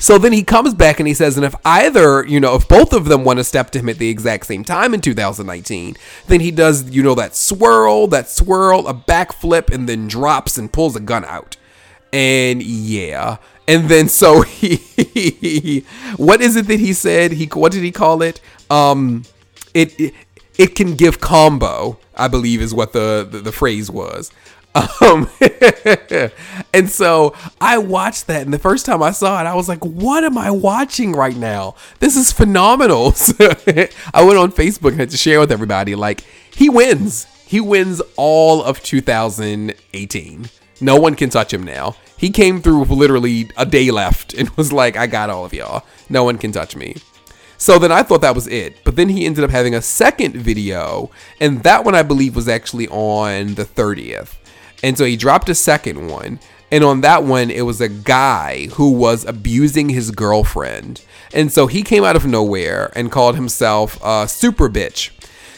So 0.00 0.18
then 0.18 0.32
he 0.32 0.42
comes 0.42 0.74
back 0.74 0.98
and 0.98 1.06
he 1.06 1.14
says, 1.14 1.36
and 1.36 1.46
if 1.46 1.54
either, 1.64 2.26
you 2.26 2.40
know, 2.40 2.56
if 2.56 2.66
both 2.66 2.92
of 2.92 3.04
them 3.04 3.22
want 3.22 3.38
to 3.38 3.44
step 3.44 3.70
to 3.70 3.78
him 3.78 3.88
at 3.88 3.98
the 3.98 4.08
exact 4.08 4.46
same 4.46 4.64
time 4.64 4.92
in 4.92 5.00
2019, 5.00 5.96
then 6.26 6.40
he 6.40 6.50
does, 6.50 6.90
you 6.90 7.02
know, 7.02 7.14
that 7.14 7.36
swirl, 7.36 8.08
that 8.08 8.28
swirl, 8.28 8.88
a 8.88 8.94
backflip, 8.94 9.72
and 9.72 9.88
then 9.88 10.08
drops 10.08 10.58
and 10.58 10.72
pulls 10.72 10.96
a 10.96 11.00
gun 11.00 11.24
out. 11.24 11.56
And 12.12 12.62
yeah. 12.62 13.36
And 13.68 13.88
then 13.88 14.08
so 14.08 14.42
he, 14.42 15.84
what 16.16 16.40
is 16.40 16.56
it 16.56 16.66
that 16.66 16.80
he 16.80 16.92
said? 16.92 17.32
He, 17.32 17.46
what 17.46 17.70
did 17.70 17.84
he 17.84 17.92
call 17.92 18.22
it? 18.22 18.40
um, 18.70 19.24
it, 19.74 19.98
it 20.00 20.14
it 20.56 20.74
can 20.74 20.94
give 20.94 21.20
combo. 21.20 21.98
I 22.14 22.28
believe 22.28 22.62
is 22.62 22.72
what 22.72 22.92
the 22.92 23.26
the, 23.28 23.40
the 23.40 23.52
phrase 23.52 23.90
was. 23.90 24.30
Um, 24.74 25.28
and 26.72 26.88
so 26.88 27.34
I 27.60 27.78
watched 27.78 28.28
that, 28.28 28.42
and 28.42 28.54
the 28.54 28.58
first 28.58 28.86
time 28.86 29.02
I 29.02 29.10
saw 29.10 29.40
it, 29.40 29.46
I 29.46 29.54
was 29.54 29.68
like, 29.68 29.84
"What 29.84 30.24
am 30.24 30.38
I 30.38 30.50
watching 30.50 31.12
right 31.12 31.36
now? 31.36 31.74
This 31.98 32.16
is 32.16 32.32
phenomenal!" 32.32 33.12
So 33.20 33.34
I 34.14 34.24
went 34.24 34.38
on 34.38 34.52
Facebook 34.52 34.90
and 34.90 35.00
had 35.00 35.10
to 35.10 35.16
share 35.16 35.40
with 35.40 35.52
everybody. 35.52 35.94
Like, 35.94 36.24
he 36.54 36.68
wins. 36.68 37.26
He 37.46 37.60
wins 37.60 38.00
all 38.16 38.62
of 38.62 38.82
2018. 38.82 40.48
No 40.80 40.96
one 40.96 41.14
can 41.14 41.30
touch 41.30 41.52
him 41.52 41.64
now. 41.64 41.96
He 42.16 42.30
came 42.30 42.62
through 42.62 42.80
with 42.80 42.90
literally 42.90 43.50
a 43.56 43.66
day 43.66 43.90
left 43.90 44.34
and 44.34 44.48
was 44.50 44.72
like, 44.72 44.96
"I 44.96 45.06
got 45.06 45.30
all 45.30 45.44
of 45.44 45.52
y'all. 45.52 45.84
No 46.08 46.24
one 46.24 46.38
can 46.38 46.52
touch 46.52 46.76
me." 46.76 46.96
So 47.60 47.78
then 47.78 47.92
I 47.92 48.02
thought 48.02 48.22
that 48.22 48.34
was 48.34 48.46
it. 48.46 48.82
But 48.84 48.96
then 48.96 49.10
he 49.10 49.26
ended 49.26 49.44
up 49.44 49.50
having 49.50 49.74
a 49.74 49.82
second 49.82 50.34
video, 50.34 51.10
and 51.40 51.62
that 51.62 51.84
one 51.84 51.94
I 51.94 52.02
believe 52.02 52.34
was 52.34 52.48
actually 52.48 52.88
on 52.88 53.54
the 53.54 53.66
30th. 53.66 54.39
And 54.82 54.96
so 54.96 55.04
he 55.04 55.16
dropped 55.16 55.48
a 55.48 55.54
second 55.54 56.08
one. 56.08 56.40
And 56.70 56.84
on 56.84 57.00
that 57.00 57.24
one, 57.24 57.50
it 57.50 57.62
was 57.62 57.80
a 57.80 57.88
guy 57.88 58.68
who 58.72 58.92
was 58.92 59.24
abusing 59.24 59.88
his 59.88 60.10
girlfriend. 60.12 61.02
And 61.32 61.52
so 61.52 61.66
he 61.66 61.82
came 61.82 62.04
out 62.04 62.16
of 62.16 62.26
nowhere 62.26 62.92
and 62.94 63.10
called 63.10 63.34
himself 63.34 63.98
a 64.04 64.28
super 64.28 64.68
bitch. 64.68 65.10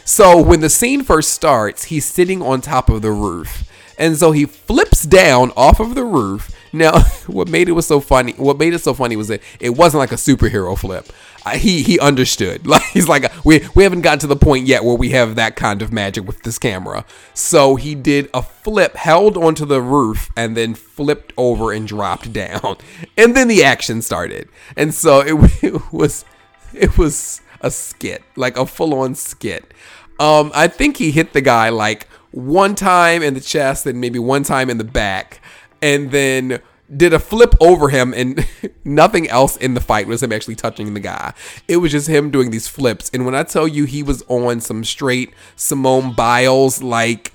So 0.05 0.41
when 0.41 0.61
the 0.61 0.71
scene 0.71 1.05
first 1.05 1.33
starts, 1.33 1.85
he's 1.85 2.05
sitting 2.05 2.43
on 2.43 2.61
top 2.61 2.89
of 2.89 3.03
the 3.03 3.13
roof. 3.13 3.69
And 3.99 4.17
so 4.17 4.33
he 4.33 4.47
flips 4.47 5.03
down 5.03 5.53
off 5.57 5.81
of 5.81 5.95
the 5.95 6.05
roof. 6.05 6.51
Now, 6.73 7.01
what 7.27 7.49
made 7.49 7.69
it 7.69 7.73
was 7.73 7.87
so 7.87 8.01
funny, 8.01 8.33
what 8.33 8.59
made 8.59 8.75
it 8.75 8.81
so 8.81 8.95
funny 8.95 9.17
was 9.17 9.29
that 9.29 9.43
it 9.61 9.71
wasn't 9.71 10.01
like 10.01 10.13
a 10.13 10.17
superhero 10.17 10.77
flip 10.77 11.13
he 11.51 11.83
he 11.83 11.99
understood. 11.99 12.67
Like 12.73 12.83
he's 12.85 13.09
like 13.09 13.31
we 13.45 13.67
we 13.75 13.83
haven't 13.83 14.01
gotten 14.01 14.21
to 14.21 14.27
the 14.27 14.37
point 14.37 14.67
yet 14.67 14.85
where 14.85 14.97
we 14.97 15.11
have 15.11 15.35
that 15.37 15.57
kind 15.57 15.83
of 15.83 15.93
magic 15.93 16.27
with 16.27 16.43
this 16.43 16.59
camera. 16.59 17.05
So 17.35 17.77
he 17.77 17.95
did 17.95 18.31
a 18.33 18.43
flip, 18.43 18.97
held 18.97 19.37
onto 19.37 19.67
the 19.67 19.83
roof, 19.83 20.31
and 20.37 20.57
then 20.57 20.75
flipped 20.75 21.33
over 21.37 21.73
and 21.73 21.87
dropped 21.87 22.33
down, 22.45 22.77
and 23.19 23.37
then 23.37 23.49
the 23.49 23.63
action 23.63 24.01
started. 24.01 24.49
And 24.77 24.95
so 24.95 25.21
it, 25.21 25.63
it 25.63 25.93
was 25.93 26.25
it 26.73 26.97
was 26.97 27.43
a 27.61 27.71
skit, 27.71 28.23
like 28.37 28.57
a 28.57 28.65
full 28.65 28.95
on 28.95 29.15
skit. 29.15 29.75
Um, 30.19 30.51
I 30.55 30.69
think 30.69 30.97
he 30.97 31.11
hit 31.11 31.33
the 31.33 31.41
guy 31.41 31.69
like 31.69 32.09
one 32.31 32.75
time 32.75 33.23
in 33.23 33.35
the 33.35 33.41
chest 33.41 33.87
and 33.87 34.01
maybe 34.01 34.19
one 34.19 34.43
time 34.45 34.71
in 34.71 34.79
the 34.79 34.85
back, 34.85 35.41
and 35.83 36.11
then 36.11 36.61
did 36.97 37.13
a 37.13 37.19
flip 37.19 37.55
over 37.61 37.89
him 37.89 38.13
and 38.15 38.47
nothing 38.85 39.29
else 39.29 39.57
in 39.57 39.75
the 39.75 39.81
fight 39.81 40.07
was 40.07 40.23
him 40.23 40.33
actually 40.33 40.55
touching 40.55 40.95
the 40.95 41.01
guy. 41.01 41.33
It 41.69 41.79
was 41.79 41.93
just 41.93 42.09
him 42.09 42.31
doing 42.31 42.51
these 42.51 42.69
flips. 42.69 43.11
And 43.15 43.25
when 43.25 43.35
I 43.35 43.43
tell 43.45 43.67
you 43.67 43.85
he 43.85 44.03
was 44.03 44.23
on 44.29 44.61
some 44.61 44.85
straight 44.85 45.33
Simone 45.57 46.13
Biles, 46.13 46.83
like, 46.83 47.33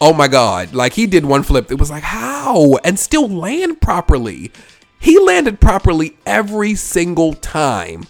oh 0.00 0.12
my 0.12 0.28
God, 0.28 0.74
like 0.74 0.92
he 0.92 1.06
did 1.06 1.24
one 1.24 1.42
flip. 1.42 1.70
It 1.70 1.78
was 1.78 1.90
like, 1.90 2.04
how? 2.04 2.76
And 2.84 2.98
still 2.98 3.28
land 3.28 3.80
properly. 3.80 4.52
He 5.00 5.18
landed 5.18 5.60
properly 5.60 6.16
every 6.26 6.74
single 6.74 7.34
time. 7.34 8.04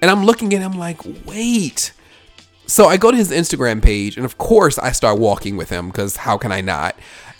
And 0.00 0.10
I'm 0.10 0.24
looking 0.24 0.52
at 0.52 0.60
him 0.60 0.72
like, 0.72 1.00
wait. 1.24 1.92
So 2.66 2.86
I 2.86 2.96
go 2.96 3.10
to 3.10 3.16
his 3.16 3.30
Instagram 3.30 3.82
page, 3.82 4.16
and 4.16 4.24
of 4.24 4.38
course 4.38 4.78
I 4.78 4.92
start 4.92 5.18
walking 5.18 5.56
with 5.56 5.68
him 5.68 5.88
because 5.88 6.16
how 6.16 6.38
can 6.38 6.50
I 6.50 6.62
not? 6.62 6.96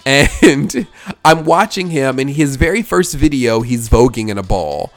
And 0.06 0.86
I'm 1.24 1.44
watching 1.44 1.90
him 1.90 2.18
in 2.18 2.28
his 2.28 2.56
very 2.56 2.82
first 2.82 3.14
video, 3.14 3.60
he's 3.60 3.88
voguing 3.88 4.28
in 4.28 4.38
a 4.38 4.42
ball. 4.42 4.92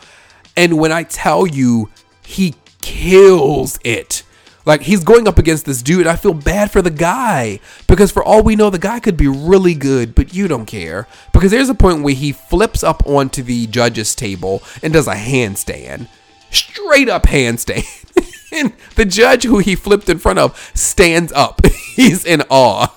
And 0.56 0.78
when 0.78 0.92
I 0.92 1.04
tell 1.04 1.46
you, 1.46 1.90
he 2.24 2.56
kills 2.82 3.80
it. 3.84 4.24
Like 4.66 4.82
he's 4.82 5.06
going 5.06 5.30
up 5.30 5.38
against 5.38 5.66
this 5.66 5.82
dude. 5.82 6.08
I 6.08 6.18
feel 6.18 6.34
bad 6.34 6.72
for 6.72 6.82
the 6.82 6.92
guy 6.92 7.62
because 7.88 8.12
for 8.12 8.22
all 8.22 8.44
we 8.44 8.58
know, 8.58 8.70
the 8.70 8.78
guy 8.78 9.00
could 9.00 9.16
be 9.16 9.28
really 9.30 9.74
good, 9.74 10.14
but 10.14 10.34
you 10.34 10.50
don't 10.50 10.66
care 10.66 11.08
because 11.32 11.52
there's 11.52 11.70
a 11.70 11.74
point 11.74 12.04
where 12.04 12.14
he 12.14 12.34
flips 12.34 12.84
up 12.84 13.02
onto 13.08 13.42
the 13.42 13.68
judges 13.68 14.14
table 14.14 14.62
and 14.84 14.92
does 14.92 15.08
a 15.08 15.14
handstand, 15.14 16.10
straight 16.52 17.08
up 17.08 17.24
handstand. 17.24 17.86
and 18.52 18.74
the 18.96 19.06
judge 19.06 19.46
who 19.46 19.60
he 19.60 19.74
flipped 19.74 20.10
in 20.10 20.20
front 20.20 20.40
of 20.40 20.72
stands 20.74 21.32
up. 21.32 21.66
He's 21.96 22.26
in 22.26 22.44
awe. 22.50 22.94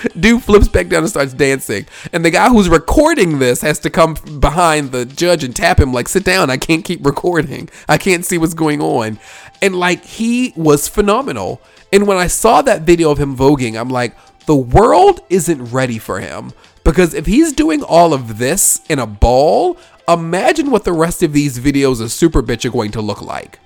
Dude 0.20 0.42
flips 0.42 0.68
back 0.68 0.88
down 0.88 1.02
and 1.02 1.10
starts 1.10 1.32
dancing. 1.32 1.86
And 2.12 2.24
the 2.24 2.30
guy 2.30 2.48
who's 2.48 2.68
recording 2.68 3.38
this 3.38 3.60
has 3.62 3.78
to 3.80 3.90
come 3.90 4.14
behind 4.40 4.92
the 4.92 5.04
judge 5.04 5.44
and 5.44 5.54
tap 5.54 5.80
him, 5.80 5.92
like, 5.92 6.08
sit 6.08 6.24
down. 6.24 6.50
I 6.50 6.56
can't 6.56 6.84
keep 6.84 7.04
recording. 7.04 7.68
I 7.88 7.98
can't 7.98 8.24
see 8.24 8.38
what's 8.38 8.54
going 8.54 8.80
on. 8.80 9.18
And 9.62 9.76
like, 9.76 10.04
he 10.04 10.52
was 10.56 10.88
phenomenal. 10.88 11.60
And 11.92 12.06
when 12.06 12.16
I 12.16 12.26
saw 12.26 12.62
that 12.62 12.82
video 12.82 13.10
of 13.10 13.18
him 13.18 13.36
voguing, 13.36 13.78
I'm 13.78 13.88
like, 13.88 14.16
the 14.46 14.56
world 14.56 15.20
isn't 15.28 15.72
ready 15.72 15.98
for 15.98 16.20
him. 16.20 16.52
Because 16.84 17.14
if 17.14 17.26
he's 17.26 17.52
doing 17.52 17.82
all 17.82 18.12
of 18.14 18.38
this 18.38 18.80
in 18.88 18.98
a 18.98 19.06
ball, 19.06 19.76
imagine 20.08 20.70
what 20.70 20.84
the 20.84 20.92
rest 20.92 21.22
of 21.22 21.32
these 21.32 21.58
videos 21.58 22.00
of 22.00 22.12
Super 22.12 22.42
Bitch 22.42 22.64
are 22.64 22.70
going 22.70 22.92
to 22.92 23.00
look 23.00 23.22
like. 23.22 23.58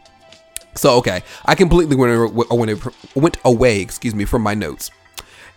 So 0.74 0.96
okay, 0.98 1.22
I 1.44 1.54
completely 1.54 1.96
went, 1.96 3.36
away, 3.44 3.80
excuse 3.80 4.14
me, 4.14 4.24
from 4.24 4.42
my 4.42 4.54
notes. 4.54 4.90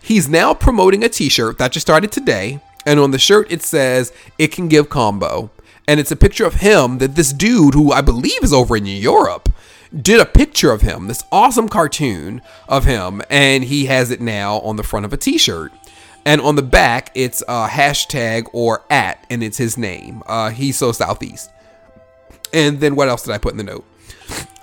He's 0.04 0.28
now 0.28 0.54
promoting 0.54 1.02
a 1.02 1.08
t-shirt 1.08 1.58
that 1.60 1.72
just 1.72 1.88
started 1.88 2.12
today, 2.12 2.60
and 2.86 3.00
on 3.00 3.12
the 3.12 3.18
shirt 3.18 3.50
it 3.50 3.64
says 3.64 4.12
it 4.38 4.52
can 4.52 4.68
give 4.68 4.90
combo. 4.90 5.50
And 5.88 5.98
it's 5.98 6.12
a 6.12 6.18
picture 6.18 6.46
of 6.46 6.56
him 6.56 6.98
that 6.98 7.16
this 7.16 7.32
dude 7.32 7.74
who 7.74 7.94
I 7.94 8.02
believe 8.02 8.44
is 8.44 8.52
over 8.52 8.76
in 8.76 8.86
Europe 8.86 9.48
did 9.96 10.20
a 10.20 10.26
picture 10.26 10.72
of 10.72 10.82
him, 10.82 11.08
this 11.08 11.24
awesome 11.32 11.70
cartoon 11.70 12.42
of 12.68 12.84
him, 12.84 13.22
and 13.30 13.64
he 13.64 13.86
has 13.86 14.12
it 14.12 14.20
now 14.20 14.60
on 14.60 14.76
the 14.76 14.84
front 14.84 15.06
of 15.06 15.14
a 15.14 15.18
t-shirt. 15.18 15.72
And 16.26 16.42
on 16.42 16.58
the 16.58 16.62
back, 16.62 17.10
it's 17.16 17.42
a 17.48 17.68
hashtag 17.70 18.50
or 18.52 18.84
at, 18.90 19.26
and 19.30 19.42
it's 19.42 19.58
his 19.58 19.78
name. 19.78 20.22
Uh, 20.26 20.50
he's 20.50 20.78
so 20.78 20.92
southeast. 20.92 21.50
And 22.52 22.82
then 22.82 22.96
what 22.98 23.08
else 23.08 23.24
did 23.24 23.32
I 23.32 23.38
put 23.38 23.54
in 23.54 23.58
the 23.58 23.64
note? 23.64 23.86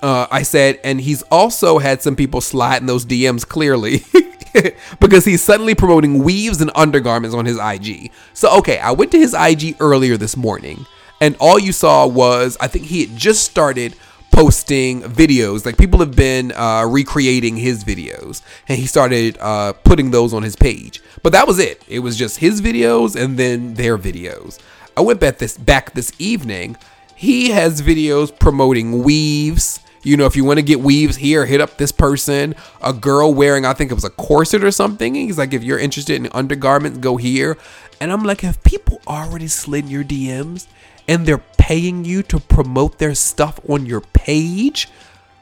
Uh, 0.03 0.27
I 0.29 0.43
said, 0.43 0.79
and 0.83 1.01
he's 1.01 1.23
also 1.23 1.79
had 1.79 2.03
some 2.03 2.15
people 2.15 2.41
slide 2.41 2.81
in 2.81 2.85
those 2.85 3.05
DMs 3.05 3.47
clearly. 3.47 4.03
because 4.99 5.25
he's 5.25 5.43
suddenly 5.43 5.75
promoting 5.75 6.23
weaves 6.23 6.61
and 6.61 6.71
undergarments 6.75 7.35
on 7.35 7.45
his 7.45 7.57
IG. 7.57 8.11
So, 8.33 8.57
okay, 8.59 8.79
I 8.79 8.91
went 8.91 9.11
to 9.11 9.19
his 9.19 9.33
IG 9.33 9.77
earlier 9.79 10.17
this 10.17 10.35
morning, 10.37 10.85
and 11.19 11.35
all 11.39 11.59
you 11.59 11.71
saw 11.71 12.07
was 12.07 12.57
I 12.59 12.67
think 12.67 12.85
he 12.85 13.05
had 13.05 13.17
just 13.17 13.43
started 13.45 13.95
posting 14.31 15.01
videos. 15.01 15.65
Like 15.65 15.77
people 15.77 15.99
have 15.99 16.15
been 16.15 16.51
uh, 16.53 16.85
recreating 16.89 17.57
his 17.57 17.83
videos, 17.83 18.41
and 18.67 18.79
he 18.79 18.85
started 18.85 19.37
uh, 19.39 19.73
putting 19.73 20.11
those 20.11 20.33
on 20.33 20.43
his 20.43 20.55
page. 20.55 21.01
But 21.21 21.33
that 21.33 21.47
was 21.47 21.59
it. 21.59 21.83
It 21.87 21.99
was 21.99 22.17
just 22.17 22.39
his 22.39 22.61
videos 22.61 23.21
and 23.21 23.37
then 23.37 23.75
their 23.75 23.97
videos. 23.97 24.59
I 24.97 25.01
went 25.01 25.19
back 25.19 25.37
this 25.37 25.57
back 25.57 25.93
this 25.93 26.11
evening. 26.19 26.77
He 27.15 27.51
has 27.51 27.81
videos 27.81 28.37
promoting 28.37 29.03
weaves 29.03 29.79
you 30.03 30.17
know, 30.17 30.25
if 30.25 30.35
you 30.35 30.43
want 30.43 30.57
to 30.57 30.63
get 30.63 30.81
weaves 30.81 31.17
here, 31.17 31.45
hit 31.45 31.61
up 31.61 31.77
this 31.77 31.91
person. 31.91 32.55
A 32.81 32.91
girl 32.93 33.33
wearing, 33.33 33.65
I 33.65 33.73
think 33.73 33.91
it 33.91 33.95
was 33.95 34.03
a 34.03 34.09
corset 34.09 34.63
or 34.63 34.71
something. 34.71 35.15
He's 35.15 35.37
like, 35.37 35.53
if 35.53 35.63
you're 35.63 35.79
interested 35.79 36.15
in 36.15 36.27
undergarments, 36.33 36.97
go 36.97 37.17
here. 37.17 37.57
And 37.99 38.11
I'm 38.11 38.23
like, 38.23 38.41
have 38.41 38.63
people 38.63 38.99
already 39.07 39.47
slid 39.47 39.87
your 39.89 40.03
DMs 40.03 40.67
and 41.07 41.25
they're 41.25 41.43
paying 41.57 42.03
you 42.03 42.23
to 42.23 42.39
promote 42.39 42.97
their 42.97 43.13
stuff 43.13 43.59
on 43.69 43.85
your 43.85 44.01
page? 44.01 44.87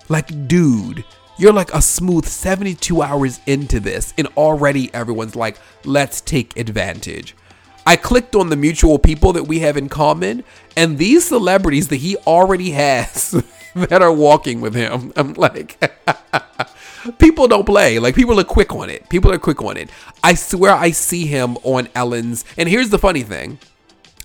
Like, 0.10 0.48
dude, 0.48 1.06
You're 1.40 1.54
like 1.54 1.74
a 1.74 1.82
smooth 1.82 2.26
72 2.26 3.02
hours 3.02 3.40
into 3.46 3.80
this, 3.80 4.14
and 4.18 4.28
already 4.36 4.94
everyone's 4.94 5.38
like, 5.38 5.58
let's 5.86 6.20
take 6.20 6.58
advantage. 6.58 7.34
I 7.86 7.96
clicked 7.96 8.36
on 8.36 8.50
the 8.50 8.58
mutual 8.58 9.00
people 9.00 9.32
that 9.32 9.48
we 9.48 9.60
have 9.60 9.78
in 9.78 9.88
common, 9.88 10.44
and 10.76 10.98
these 10.98 11.26
celebrities 11.26 11.88
that 11.88 11.96
he 11.98 12.18
already 12.28 12.72
has 12.72 13.42
that 13.76 14.02
are 14.02 14.12
walking 14.12 14.62
with 14.62 14.76
him. 14.76 15.14
I'm 15.18 15.34
like, 15.34 15.82
people 17.20 17.48
don't 17.48 17.66
play. 17.66 18.00
Like 18.00 18.16
people 18.16 18.40
are 18.40 18.44
quick 18.44 18.74
on 18.74 18.90
it. 18.90 19.10
People 19.10 19.32
are 19.32 19.40
quick 19.40 19.62
on 19.62 19.78
it. 19.78 19.90
I 20.24 20.34
swear 20.34 20.74
I 20.74 20.92
see 20.92 21.26
him 21.26 21.58
on 21.64 21.88
Ellen's. 21.96 22.46
And 22.58 22.70
here's 22.70 22.90
the 22.90 23.00
funny 23.00 23.24
thing. 23.24 23.60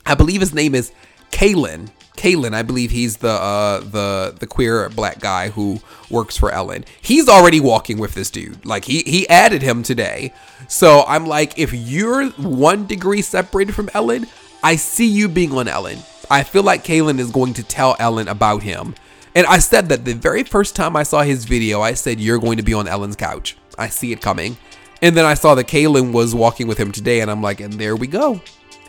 I 0.07 0.15
believe 0.15 0.41
his 0.41 0.55
name 0.55 0.75
is 0.75 0.93
Kalen. 1.31 1.91
Kalen, 2.17 2.55
I 2.55 2.63
believe 2.63 2.93
he's 2.93 3.17
the 3.17 3.31
uh, 3.31 3.81
the 3.81 4.37
the 4.39 4.47
queer 4.47 4.89
black 4.89 5.19
guy 5.19 5.49
who 5.49 5.81
works 6.11 6.37
for 6.37 6.51
Ellen. 6.53 6.85
He's 7.03 7.29
already 7.29 7.59
walking 7.59 7.99
with 7.99 8.15
this 8.15 8.31
dude. 8.31 8.65
Like 8.65 8.85
he 8.85 9.01
he 9.01 9.29
added 9.29 9.63
him 9.63 9.83
today. 9.83 10.33
So 10.69 11.05
I'm 11.09 11.27
like, 11.27 11.59
if 11.59 11.73
you're 11.73 12.31
one 12.31 12.87
degree 12.87 13.21
separated 13.21 13.75
from 13.75 13.91
Ellen, 13.95 14.27
I 14.63 14.77
see 14.77 15.09
you 15.09 15.29
being 15.29 15.53
on 15.53 15.67
Ellen. 15.67 15.99
I 16.31 16.45
feel 16.45 16.63
like 16.63 16.85
Kalen 16.85 17.19
is 17.19 17.31
going 17.31 17.55
to 17.55 17.63
tell 17.63 17.97
Ellen 17.99 18.29
about 18.29 18.63
him. 18.63 18.95
And 19.35 19.47
I 19.47 19.59
said 19.59 19.89
that 19.89 20.05
the 20.05 20.15
very 20.15 20.45
first 20.45 20.77
time 20.77 20.95
I 20.95 21.03
saw 21.03 21.23
his 21.23 21.45
video, 21.45 21.81
I 21.81 21.95
said, 21.95 22.21
You're 22.21 22.39
going 22.39 22.57
to 22.59 22.63
be 22.63 22.75
on 22.75 22.87
Ellen's 22.87 23.17
couch. 23.17 23.57
I 23.77 23.89
see 23.89 24.13
it 24.13 24.21
coming. 24.21 24.57
And 25.03 25.17
then 25.17 25.25
I 25.25 25.35
saw 25.35 25.55
that 25.57 25.67
Kalen 25.67 26.13
was 26.13 26.35
walking 26.35 26.67
with 26.69 26.79
him 26.79 26.93
today, 26.93 27.21
and 27.21 27.31
I'm 27.31 27.43
like, 27.43 27.61
And 27.61 27.73
there 27.75 27.97
we 27.97 28.07
go. 28.07 28.41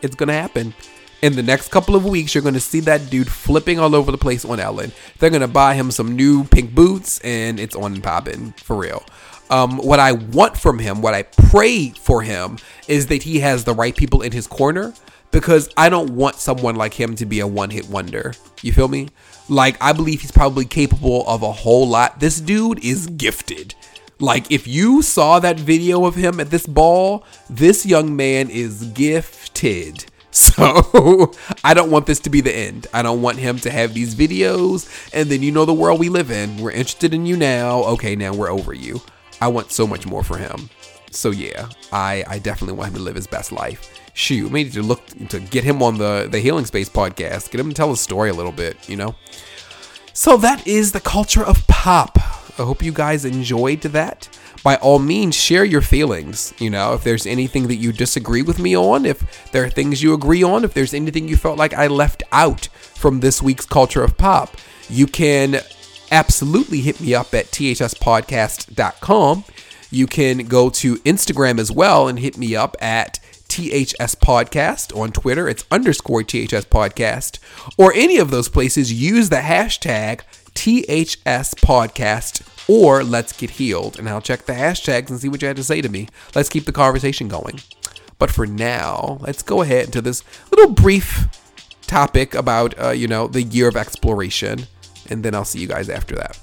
It's 0.01 0.15
going 0.15 0.27
to 0.27 0.33
happen. 0.33 0.73
In 1.21 1.35
the 1.35 1.41
next 1.41 1.71
couple 1.71 1.95
of 1.95 2.05
weeks, 2.05 2.35
you're 2.35 2.43
going 2.43 2.53
to 2.53 2.59
see 2.59 2.81
that 2.81 3.09
dude 3.09 3.29
flipping 3.29 3.79
all 3.79 3.95
over 3.95 4.11
the 4.11 4.17
place 4.17 4.45
on 4.45 4.59
Ellen. 4.59 4.91
They're 5.17 5.31
going 5.31 5.41
to 5.41 5.47
buy 5.47 5.73
him 5.73 5.89
some 5.89 6.15
new 6.15 6.43
pink 6.43 6.75
boots, 6.75 7.19
and 7.23 7.59
it's 7.59 7.75
on 7.75 7.93
and 7.93 8.03
popping 8.03 8.51
for 8.51 8.75
real. 8.75 9.03
Um, 9.49 9.77
what 9.77 9.99
I 9.99 10.11
want 10.11 10.57
from 10.57 10.77
him, 10.77 11.01
what 11.01 11.15
I 11.15 11.23
pray 11.23 11.89
for 11.89 12.21
him, 12.21 12.57
is 12.87 13.07
that 13.07 13.23
he 13.23 13.39
has 13.39 13.63
the 13.63 13.73
right 13.73 13.95
people 13.95 14.21
in 14.21 14.31
his 14.31 14.45
corner 14.45 14.93
because 15.31 15.69
I 15.75 15.89
don't 15.89 16.11
want 16.11 16.35
someone 16.35 16.75
like 16.75 16.93
him 16.93 17.15
to 17.15 17.25
be 17.25 17.39
a 17.39 17.47
one 17.47 17.69
hit 17.69 17.89
wonder. 17.89 18.33
You 18.61 18.71
feel 18.71 18.87
me? 18.87 19.09
Like, 19.47 19.77
I 19.81 19.93
believe 19.93 20.21
he's 20.21 20.31
probably 20.31 20.65
capable 20.65 21.27
of 21.27 21.43
a 21.43 21.51
whole 21.51 21.87
lot. 21.87 22.19
This 22.19 22.39
dude 22.39 22.83
is 22.83 23.07
gifted. 23.07 23.75
Like, 24.19 24.51
if 24.51 24.67
you 24.67 25.01
saw 25.01 25.39
that 25.39 25.59
video 25.59 26.05
of 26.05 26.15
him 26.15 26.39
at 26.39 26.49
this 26.49 26.65
ball, 26.65 27.25
this 27.49 27.85
young 27.85 28.15
man 28.15 28.49
is 28.49 28.85
gifted. 28.87 30.05
So 30.35 31.31
I 31.63 31.73
don't 31.73 31.91
want 31.91 32.07
this 32.07 32.19
to 32.19 32.29
be 32.29 32.41
the 32.41 32.53
end. 32.53 32.87
I 32.93 33.01
don't 33.03 33.21
want 33.21 33.37
him 33.37 33.57
to 33.59 33.71
have 33.71 33.93
these 33.93 34.15
videos 34.15 35.09
and 35.13 35.29
then 35.29 35.41
you 35.41 35.49
know 35.49 35.63
the 35.63 35.73
world 35.73 35.97
we 35.97 36.09
live 36.09 36.29
in. 36.29 36.57
We're 36.57 36.71
interested 36.71 37.13
in 37.13 37.25
you 37.25 37.37
now. 37.37 37.85
Okay, 37.85 38.17
now 38.17 38.33
we're 38.33 38.51
over 38.51 38.73
you. 38.73 39.01
I 39.39 39.47
want 39.47 39.71
so 39.71 39.87
much 39.87 40.05
more 40.05 40.25
for 40.25 40.37
him. 40.37 40.69
So 41.15 41.31
yeah, 41.31 41.69
I, 41.91 42.23
I 42.27 42.39
definitely 42.39 42.77
want 42.77 42.89
him 42.89 42.95
to 42.95 43.01
live 43.01 43.15
his 43.15 43.27
best 43.27 43.51
life 43.51 43.95
shoot, 44.15 44.49
we 44.49 44.63
need 44.63 44.73
to 44.73 44.81
look 44.81 45.05
to 45.29 45.39
get 45.39 45.63
him 45.63 45.83
on 45.83 45.99
the 45.99 46.27
the 46.31 46.39
Healing 46.39 46.65
Space 46.65 46.89
podcast. 46.89 47.51
Get 47.51 47.59
him 47.59 47.69
to 47.69 47.75
tell 47.75 47.89
his 47.89 48.01
story 48.01 48.31
a 48.31 48.33
little 48.33 48.51
bit, 48.51 48.89
you 48.89 48.95
know. 48.95 49.13
So 50.13 50.37
that 50.37 50.65
is 50.65 50.91
the 50.91 51.01
culture 51.01 51.45
of 51.45 51.67
pop. 51.67 52.17
I 52.57 52.63
hope 52.63 52.81
you 52.81 52.93
guys 52.93 53.25
enjoyed 53.25 53.81
that. 53.81 54.29
By 54.63 54.77
all 54.77 54.97
means, 54.97 55.35
share 55.35 55.65
your 55.65 55.81
feelings. 55.81 56.53
You 56.57 56.71
know, 56.71 56.93
if 56.93 57.03
there's 57.03 57.27
anything 57.27 57.67
that 57.67 57.75
you 57.75 57.91
disagree 57.91 58.41
with 58.41 58.57
me 58.57 58.75
on, 58.75 59.05
if 59.05 59.51
there 59.51 59.65
are 59.65 59.69
things 59.69 60.01
you 60.01 60.13
agree 60.13 60.41
on, 60.41 60.63
if 60.63 60.73
there's 60.73 60.93
anything 60.93 61.27
you 61.27 61.35
felt 61.35 61.59
like 61.59 61.73
I 61.73 61.87
left 61.87 62.23
out 62.31 62.67
from 62.95 63.19
this 63.19 63.41
week's 63.41 63.65
culture 63.65 64.03
of 64.03 64.17
pop, 64.17 64.57
you 64.89 65.05
can 65.05 65.59
absolutely 66.11 66.81
hit 66.81 67.01
me 67.01 67.13
up 67.13 67.33
at 67.33 67.47
thspodcast.com. 67.47 69.43
You 69.91 70.07
can 70.07 70.47
go 70.47 70.69
to 70.69 70.95
Instagram 70.97 71.59
as 71.59 71.71
well 71.71 72.07
and 72.07 72.19
hit 72.19 72.37
me 72.37 72.55
up 72.55 72.75
at 72.79 73.19
THS 73.47 74.15
Podcast 74.15 74.97
on 74.99 75.11
Twitter. 75.11 75.47
It's 75.47 75.65
underscore 75.71 76.23
THS 76.23 76.65
Podcast. 76.65 77.39
Or 77.77 77.93
any 77.93 78.17
of 78.17 78.31
those 78.31 78.49
places, 78.49 78.91
use 78.91 79.29
the 79.29 79.37
hashtag 79.37 80.21
THS 80.53 81.53
Podcast 81.55 82.41
or 82.67 83.03
Let's 83.03 83.33
Get 83.33 83.51
Healed. 83.51 83.97
And 83.97 84.09
I'll 84.09 84.21
check 84.21 84.45
the 84.45 84.53
hashtags 84.53 85.09
and 85.09 85.19
see 85.19 85.29
what 85.29 85.41
you 85.41 85.47
had 85.47 85.57
to 85.57 85.63
say 85.63 85.81
to 85.81 85.89
me. 85.89 86.07
Let's 86.33 86.49
keep 86.49 86.65
the 86.65 86.71
conversation 86.71 87.27
going. 87.27 87.61
But 88.17 88.31
for 88.31 88.45
now, 88.45 89.19
let's 89.21 89.43
go 89.43 89.61
ahead 89.61 89.85
into 89.85 90.01
this 90.01 90.23
little 90.51 90.71
brief 90.71 91.27
topic 91.81 92.33
about, 92.33 92.79
uh, 92.81 92.89
you 92.89 93.07
know, 93.07 93.27
the 93.27 93.43
year 93.43 93.67
of 93.67 93.77
exploration. 93.77 94.67
And 95.09 95.23
then 95.23 95.35
I'll 95.35 95.45
see 95.45 95.59
you 95.59 95.67
guys 95.67 95.89
after 95.89 96.15
that. 96.15 96.39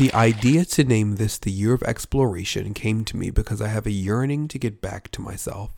The 0.00 0.14
idea 0.14 0.64
to 0.64 0.84
name 0.84 1.16
this 1.16 1.36
the 1.36 1.50
year 1.50 1.74
of 1.74 1.82
exploration 1.82 2.72
came 2.72 3.04
to 3.04 3.18
me 3.18 3.28
because 3.28 3.60
I 3.60 3.68
have 3.68 3.84
a 3.84 3.90
yearning 3.90 4.48
to 4.48 4.58
get 4.58 4.80
back 4.80 5.10
to 5.10 5.20
myself. 5.20 5.72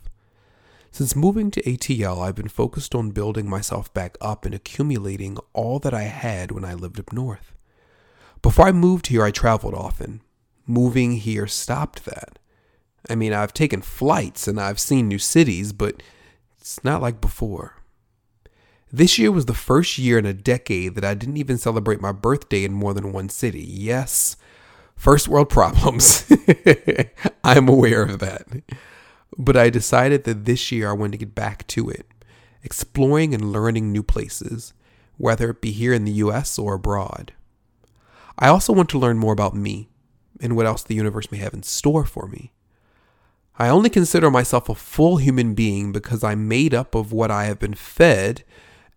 Since 0.91 1.13
moving 1.13 1.51
to 1.51 1.61
ATL, 1.63 2.23
I've 2.25 2.35
been 2.35 2.47
focused 2.47 2.95
on 2.95 3.11
building 3.11 3.49
myself 3.49 3.93
back 3.93 4.15
up 4.21 4.45
and 4.45 4.55
accumulating 4.55 5.39
all 5.51 5.77
that 5.79 5.93
I 5.93 6.03
had 6.03 6.53
when 6.53 6.63
I 6.63 6.73
lived 6.73 7.01
up 7.01 7.11
north. 7.11 7.51
Before 8.41 8.65
I 8.65 8.71
moved 8.71 9.07
here, 9.07 9.23
I 9.23 9.31
traveled 9.31 9.73
often. 9.73 10.21
Moving 10.65 11.17
here 11.17 11.45
stopped 11.45 12.05
that. 12.05 12.39
I 13.09 13.15
mean, 13.15 13.33
I've 13.33 13.53
taken 13.53 13.81
flights 13.81 14.47
and 14.47 14.57
I've 14.57 14.79
seen 14.79 15.09
new 15.09 15.19
cities, 15.19 15.73
but 15.73 16.01
it's 16.61 16.81
not 16.81 17.01
like 17.01 17.19
before. 17.19 17.82
This 18.95 19.17
year 19.17 19.31
was 19.31 19.47
the 19.47 19.55
first 19.55 19.97
year 19.97 20.19
in 20.19 20.25
a 20.27 20.33
decade 20.33 20.93
that 20.93 21.03
I 21.03 21.15
didn't 21.15 21.37
even 21.37 21.57
celebrate 21.57 21.99
my 21.99 22.11
birthday 22.11 22.63
in 22.63 22.73
more 22.73 22.93
than 22.93 23.11
one 23.11 23.27
city. 23.27 23.65
Yes, 23.67 24.37
first 24.95 25.27
world 25.27 25.49
problems. 25.49 26.31
I'm 27.43 27.67
aware 27.67 28.03
of 28.03 28.19
that. 28.19 28.45
But 29.35 29.57
I 29.57 29.71
decided 29.71 30.25
that 30.25 30.45
this 30.45 30.71
year 30.71 30.91
I 30.91 30.93
wanted 30.93 31.13
to 31.13 31.25
get 31.25 31.33
back 31.33 31.65
to 31.69 31.89
it, 31.89 32.05
exploring 32.61 33.33
and 33.33 33.51
learning 33.51 33.91
new 33.91 34.03
places, 34.03 34.73
whether 35.17 35.49
it 35.49 35.59
be 35.59 35.71
here 35.71 35.91
in 35.91 36.05
the 36.05 36.11
US 36.11 36.59
or 36.59 36.75
abroad. 36.75 37.33
I 38.37 38.47
also 38.47 38.73
want 38.73 38.89
to 38.89 38.99
learn 38.99 39.17
more 39.17 39.33
about 39.33 39.55
me 39.55 39.89
and 40.39 40.55
what 40.55 40.67
else 40.67 40.83
the 40.83 40.93
universe 40.93 41.31
may 41.31 41.39
have 41.39 41.55
in 41.55 41.63
store 41.63 42.05
for 42.05 42.27
me. 42.27 42.53
I 43.57 43.69
only 43.69 43.89
consider 43.89 44.29
myself 44.29 44.69
a 44.69 44.75
full 44.75 45.17
human 45.17 45.55
being 45.55 45.91
because 45.91 46.23
I'm 46.23 46.47
made 46.47 46.75
up 46.75 46.93
of 46.93 47.11
what 47.11 47.31
I 47.31 47.45
have 47.45 47.57
been 47.57 47.73
fed 47.73 48.43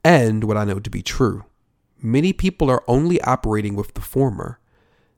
and 0.06 0.44
what 0.44 0.56
I 0.56 0.64
know 0.64 0.78
to 0.78 0.88
be 0.88 1.02
true. 1.02 1.44
Many 2.00 2.32
people 2.32 2.70
are 2.70 2.84
only 2.86 3.20
operating 3.22 3.74
with 3.74 3.94
the 3.94 4.00
former. 4.00 4.60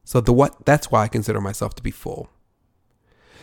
So 0.03 0.22
the 0.22 0.32
what 0.32 0.64
that's 0.64 0.91
why 0.91 1.03
I 1.03 1.09
consider 1.09 1.43
myself 1.43 1.74
to 1.74 1.82
be 1.82 1.91
full. 1.91 2.30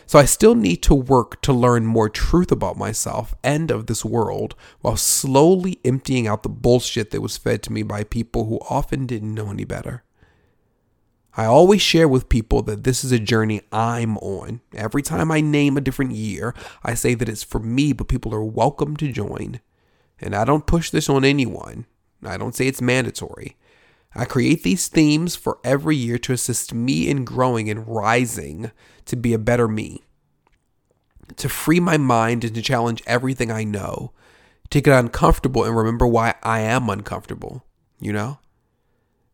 So 0.06 0.18
I 0.18 0.24
still 0.24 0.56
need 0.56 0.82
to 0.82 0.94
work 0.94 1.40
to 1.42 1.52
learn 1.52 1.86
more 1.86 2.08
truth 2.08 2.50
about 2.50 2.76
myself 2.76 3.32
and 3.44 3.70
of 3.70 3.86
this 3.86 4.04
world 4.04 4.56
while 4.80 4.96
slowly 4.96 5.78
emptying 5.84 6.26
out 6.26 6.42
the 6.42 6.48
bullshit 6.48 7.12
that 7.12 7.20
was 7.20 7.36
fed 7.36 7.62
to 7.64 7.72
me 7.72 7.84
by 7.84 8.02
people 8.02 8.46
who 8.46 8.58
often 8.68 9.06
didn't 9.06 9.34
know 9.34 9.50
any 9.50 9.64
better. 9.64 10.02
I 11.36 11.44
always 11.44 11.80
share 11.80 12.08
with 12.08 12.28
people 12.28 12.62
that 12.62 12.82
this 12.82 13.04
is 13.04 13.12
a 13.12 13.20
journey 13.20 13.60
I'm 13.70 14.16
on. 14.18 14.62
Every 14.74 15.02
time 15.02 15.30
I 15.30 15.40
name 15.40 15.76
a 15.76 15.80
different 15.80 16.12
year, 16.12 16.54
I 16.82 16.94
say 16.94 17.14
that 17.14 17.28
it's 17.28 17.44
for 17.44 17.60
me, 17.60 17.92
but 17.92 18.08
people 18.08 18.34
are 18.34 18.42
welcome 18.42 18.96
to 18.96 19.12
join. 19.12 19.60
And 20.20 20.34
I 20.34 20.44
don't 20.44 20.66
push 20.66 20.90
this 20.90 21.08
on 21.08 21.24
anyone. 21.24 21.86
I 22.24 22.36
don't 22.36 22.54
say 22.54 22.66
it's 22.66 22.80
mandatory. 22.80 23.56
I 24.14 24.24
create 24.24 24.62
these 24.62 24.88
themes 24.88 25.36
for 25.36 25.58
every 25.62 25.94
year 25.94 26.18
to 26.18 26.32
assist 26.32 26.72
me 26.72 27.08
in 27.08 27.24
growing 27.24 27.68
and 27.68 27.86
rising 27.86 28.70
to 29.04 29.16
be 29.16 29.34
a 29.34 29.38
better 29.38 29.68
me. 29.68 30.04
To 31.36 31.48
free 31.48 31.80
my 31.80 31.98
mind 31.98 32.44
and 32.44 32.54
to 32.54 32.62
challenge 32.62 33.02
everything 33.06 33.50
I 33.50 33.64
know. 33.64 34.12
To 34.70 34.80
get 34.80 34.98
uncomfortable 34.98 35.64
and 35.64 35.76
remember 35.76 36.06
why 36.06 36.34
I 36.42 36.60
am 36.60 36.88
uncomfortable, 36.88 37.64
you 38.00 38.12
know? 38.12 38.38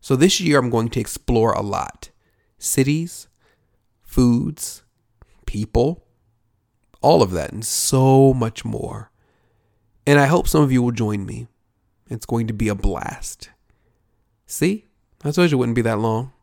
So 0.01 0.17
this 0.17 0.41
year 0.41 0.59
I'm 0.59 0.69
going 0.69 0.89
to 0.89 0.99
explore 0.99 1.53
a 1.53 1.61
lot 1.61 2.09
cities, 2.57 3.27
foods, 4.01 4.83
people, 5.45 6.05
all 7.01 7.21
of 7.21 7.31
that, 7.31 7.51
and 7.51 7.65
so 7.65 8.33
much 8.33 8.63
more. 8.63 9.11
And 10.05 10.19
I 10.19 10.25
hope 10.25 10.47
some 10.47 10.63
of 10.63 10.71
you 10.71 10.81
will 10.81 10.91
join 10.91 11.25
me. 11.25 11.47
It's 12.09 12.25
going 12.25 12.47
to 12.47 12.53
be 12.53 12.67
a 12.67 12.75
blast. 12.75 13.49
See? 14.45 14.85
I 15.23 15.31
told 15.31 15.49
you 15.49 15.57
it 15.57 15.59
wouldn't 15.59 15.75
be 15.75 15.81
that 15.83 15.99
long. 15.99 16.33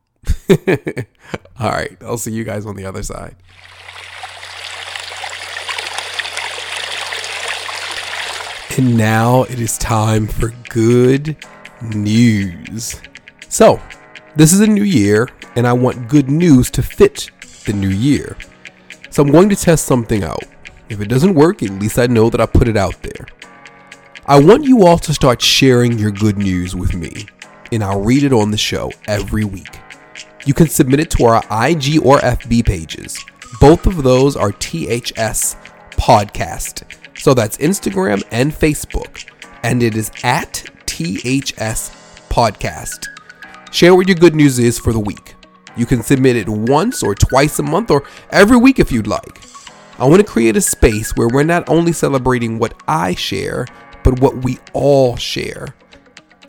All 1.60 1.70
right. 1.70 1.96
I'll 2.00 2.18
see 2.18 2.32
you 2.32 2.44
guys 2.44 2.64
on 2.64 2.76
the 2.76 2.86
other 2.86 3.02
side. 3.02 3.36
And 8.78 8.96
now 8.96 9.42
it 9.42 9.60
is 9.60 9.76
time 9.76 10.26
for 10.26 10.54
good 10.70 11.36
news. 11.82 12.98
So, 13.48 13.80
this 14.36 14.52
is 14.52 14.60
a 14.60 14.66
new 14.66 14.84
year, 14.84 15.28
and 15.56 15.66
I 15.66 15.72
want 15.72 16.08
good 16.08 16.30
news 16.30 16.70
to 16.70 16.82
fit 16.82 17.30
the 17.66 17.72
new 17.72 17.90
year. 17.90 18.36
So, 19.10 19.22
I'm 19.22 19.30
going 19.30 19.48
to 19.50 19.56
test 19.56 19.84
something 19.84 20.22
out. 20.22 20.44
If 20.88 21.00
it 21.00 21.08
doesn't 21.08 21.34
work, 21.34 21.62
at 21.62 21.70
least 21.70 21.98
I 21.98 22.06
know 22.06 22.30
that 22.30 22.40
I 22.40 22.46
put 22.46 22.68
it 22.68 22.76
out 22.76 23.02
there. 23.02 23.26
I 24.30 24.38
want 24.38 24.62
you 24.62 24.86
all 24.86 24.96
to 24.96 25.12
start 25.12 25.42
sharing 25.42 25.98
your 25.98 26.12
good 26.12 26.38
news 26.38 26.76
with 26.76 26.94
me, 26.94 27.26
and 27.72 27.82
I'll 27.82 28.00
read 28.00 28.22
it 28.22 28.32
on 28.32 28.52
the 28.52 28.56
show 28.56 28.92
every 29.08 29.42
week. 29.42 29.76
You 30.46 30.54
can 30.54 30.68
submit 30.68 31.00
it 31.00 31.10
to 31.10 31.24
our 31.24 31.38
IG 31.38 32.06
or 32.06 32.18
FB 32.18 32.64
pages. 32.64 33.18
Both 33.60 33.88
of 33.88 34.04
those 34.04 34.36
are 34.36 34.52
THS 34.52 35.56
Podcast. 35.96 36.84
So 37.18 37.34
that's 37.34 37.56
Instagram 37.56 38.22
and 38.30 38.52
Facebook. 38.52 39.28
And 39.64 39.82
it 39.82 39.96
is 39.96 40.12
at 40.22 40.64
THS 40.86 41.90
Podcast. 42.28 43.06
Share 43.72 43.96
what 43.96 44.06
your 44.06 44.14
good 44.14 44.36
news 44.36 44.60
is 44.60 44.78
for 44.78 44.92
the 44.92 45.00
week. 45.00 45.34
You 45.76 45.86
can 45.86 46.04
submit 46.04 46.36
it 46.36 46.48
once 46.48 47.02
or 47.02 47.16
twice 47.16 47.58
a 47.58 47.64
month 47.64 47.90
or 47.90 48.04
every 48.30 48.58
week 48.58 48.78
if 48.78 48.92
you'd 48.92 49.08
like. 49.08 49.40
I 49.98 50.04
want 50.04 50.24
to 50.24 50.32
create 50.32 50.56
a 50.56 50.60
space 50.60 51.16
where 51.16 51.28
we're 51.28 51.42
not 51.42 51.68
only 51.68 51.92
celebrating 51.92 52.60
what 52.60 52.80
I 52.86 53.16
share, 53.16 53.66
but 54.10 54.20
what 54.20 54.44
we 54.44 54.58
all 54.72 55.16
share. 55.16 55.74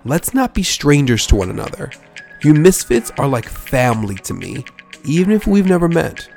Let's 0.04 0.34
not 0.34 0.54
be 0.54 0.64
strangers 0.64 1.28
to 1.28 1.36
one 1.36 1.50
another. 1.50 1.92
You 2.44 2.54
misfits 2.56 3.12
are 3.20 3.28
like 3.28 3.48
family 3.48 4.16
to 4.16 4.34
me, 4.34 4.66
even 5.04 5.32
if 5.32 5.46
we've 5.46 5.68
never 5.68 5.88
met. 5.88 6.28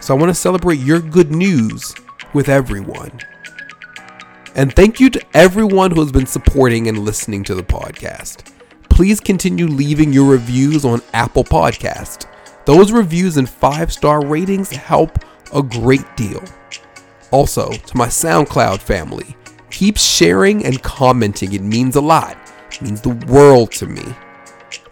So 0.00 0.14
I 0.14 0.18
want 0.18 0.30
to 0.30 0.34
celebrate 0.34 0.78
your 0.78 1.00
good 1.00 1.30
news 1.30 1.94
with 2.32 2.48
everyone. 2.48 3.20
And 4.54 4.74
thank 4.74 5.00
you 5.00 5.10
to 5.10 5.22
everyone 5.34 5.90
who 5.90 6.00
has 6.00 6.12
been 6.12 6.26
supporting 6.26 6.88
and 6.88 7.00
listening 7.00 7.44
to 7.44 7.54
the 7.54 7.62
podcast. 7.62 8.52
Please 8.88 9.20
continue 9.20 9.66
leaving 9.66 10.12
your 10.12 10.30
reviews 10.30 10.84
on 10.84 11.02
Apple 11.12 11.44
Podcast. 11.44 12.26
Those 12.64 12.92
reviews 12.92 13.36
and 13.36 13.50
five-star 13.50 14.24
ratings 14.24 14.70
help 14.70 15.18
a 15.52 15.62
great 15.62 16.16
deal. 16.16 16.42
Also, 17.30 17.72
to 17.72 17.96
my 17.96 18.06
SoundCloud 18.06 18.78
family, 18.78 19.36
keep 19.74 19.98
sharing 19.98 20.64
and 20.64 20.80
commenting. 20.82 21.52
It 21.52 21.62
means 21.62 21.96
a 21.96 22.00
lot. 22.00 22.38
It 22.70 22.82
means 22.82 23.00
the 23.00 23.16
world 23.26 23.72
to 23.72 23.86
me. 23.86 24.04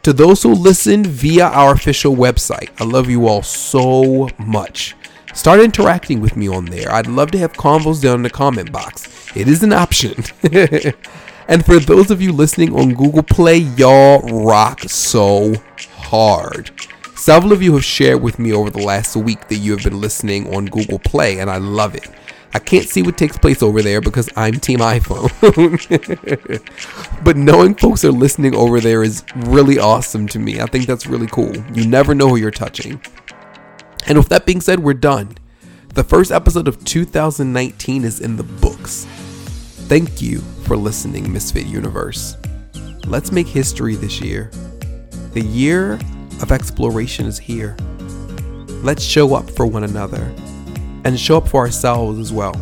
To 0.02 0.12
those 0.12 0.42
who 0.42 0.52
listen 0.52 1.04
via 1.04 1.44
our 1.46 1.72
official 1.72 2.16
website, 2.16 2.70
I 2.80 2.84
love 2.84 3.08
you 3.08 3.28
all 3.28 3.44
so 3.44 4.28
much. 4.38 4.96
Start 5.34 5.60
interacting 5.60 6.20
with 6.20 6.36
me 6.36 6.48
on 6.48 6.64
there. 6.64 6.90
I'd 6.90 7.06
love 7.06 7.30
to 7.30 7.38
have 7.38 7.52
convos 7.52 8.02
down 8.02 8.16
in 8.16 8.22
the 8.22 8.30
comment 8.30 8.72
box. 8.72 9.08
It 9.36 9.46
is 9.46 9.62
an 9.62 9.72
option. 9.72 10.24
and 11.48 11.64
for 11.64 11.78
those 11.78 12.10
of 12.10 12.20
you 12.20 12.32
listening 12.32 12.74
on 12.74 12.94
Google 12.94 13.22
Play, 13.22 13.58
y'all 13.58 14.20
rock 14.44 14.80
so 14.80 15.54
hard. 15.92 16.72
Several 17.14 17.52
of 17.52 17.62
you 17.62 17.74
have 17.74 17.84
shared 17.84 18.20
with 18.20 18.40
me 18.40 18.52
over 18.52 18.68
the 18.68 18.82
last 18.82 19.14
week 19.14 19.46
that 19.46 19.58
you 19.58 19.70
have 19.70 19.84
been 19.84 20.00
listening 20.00 20.52
on 20.52 20.66
Google 20.66 20.98
Play, 20.98 21.38
and 21.38 21.48
I 21.48 21.58
love 21.58 21.94
it. 21.94 22.10
I 22.54 22.58
can't 22.58 22.86
see 22.86 23.02
what 23.02 23.16
takes 23.16 23.38
place 23.38 23.62
over 23.62 23.80
there 23.80 24.02
because 24.02 24.28
I'm 24.36 24.60
Team 24.60 24.80
iPhone. 24.80 25.30
but 27.24 27.36
knowing 27.36 27.74
folks 27.74 28.04
are 28.04 28.12
listening 28.12 28.54
over 28.54 28.78
there 28.78 29.02
is 29.02 29.24
really 29.36 29.78
awesome 29.78 30.26
to 30.28 30.38
me. 30.38 30.60
I 30.60 30.66
think 30.66 30.86
that's 30.86 31.06
really 31.06 31.28
cool. 31.28 31.56
You 31.74 31.86
never 31.86 32.14
know 32.14 32.28
who 32.28 32.36
you're 32.36 32.50
touching. 32.50 33.00
And 34.06 34.18
with 34.18 34.28
that 34.28 34.44
being 34.44 34.60
said, 34.60 34.80
we're 34.80 34.94
done. 34.94 35.36
The 35.94 36.04
first 36.04 36.30
episode 36.30 36.68
of 36.68 36.84
2019 36.84 38.04
is 38.04 38.20
in 38.20 38.36
the 38.36 38.42
books. 38.42 39.06
Thank 39.88 40.20
you 40.20 40.40
for 40.64 40.76
listening, 40.76 41.32
Misfit 41.32 41.66
Universe. 41.66 42.36
Let's 43.06 43.32
make 43.32 43.46
history 43.46 43.94
this 43.94 44.20
year. 44.20 44.50
The 45.32 45.42
year 45.42 45.94
of 46.42 46.52
exploration 46.52 47.24
is 47.24 47.38
here. 47.38 47.76
Let's 48.82 49.02
show 49.02 49.34
up 49.34 49.48
for 49.50 49.66
one 49.66 49.84
another 49.84 50.34
and 51.04 51.18
show 51.18 51.38
up 51.38 51.48
for 51.48 51.60
ourselves 51.60 52.18
as 52.18 52.32
well. 52.32 52.54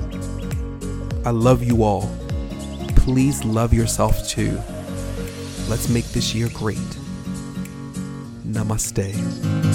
I 1.25 1.31
love 1.31 1.63
you 1.63 1.83
all. 1.83 2.11
Please 2.97 3.45
love 3.45 3.73
yourself 3.73 4.27
too. 4.29 4.59
Let's 5.69 5.89
make 5.89 6.07
this 6.07 6.35
year 6.35 6.49
great. 6.55 6.79
Namaste. 8.47 9.70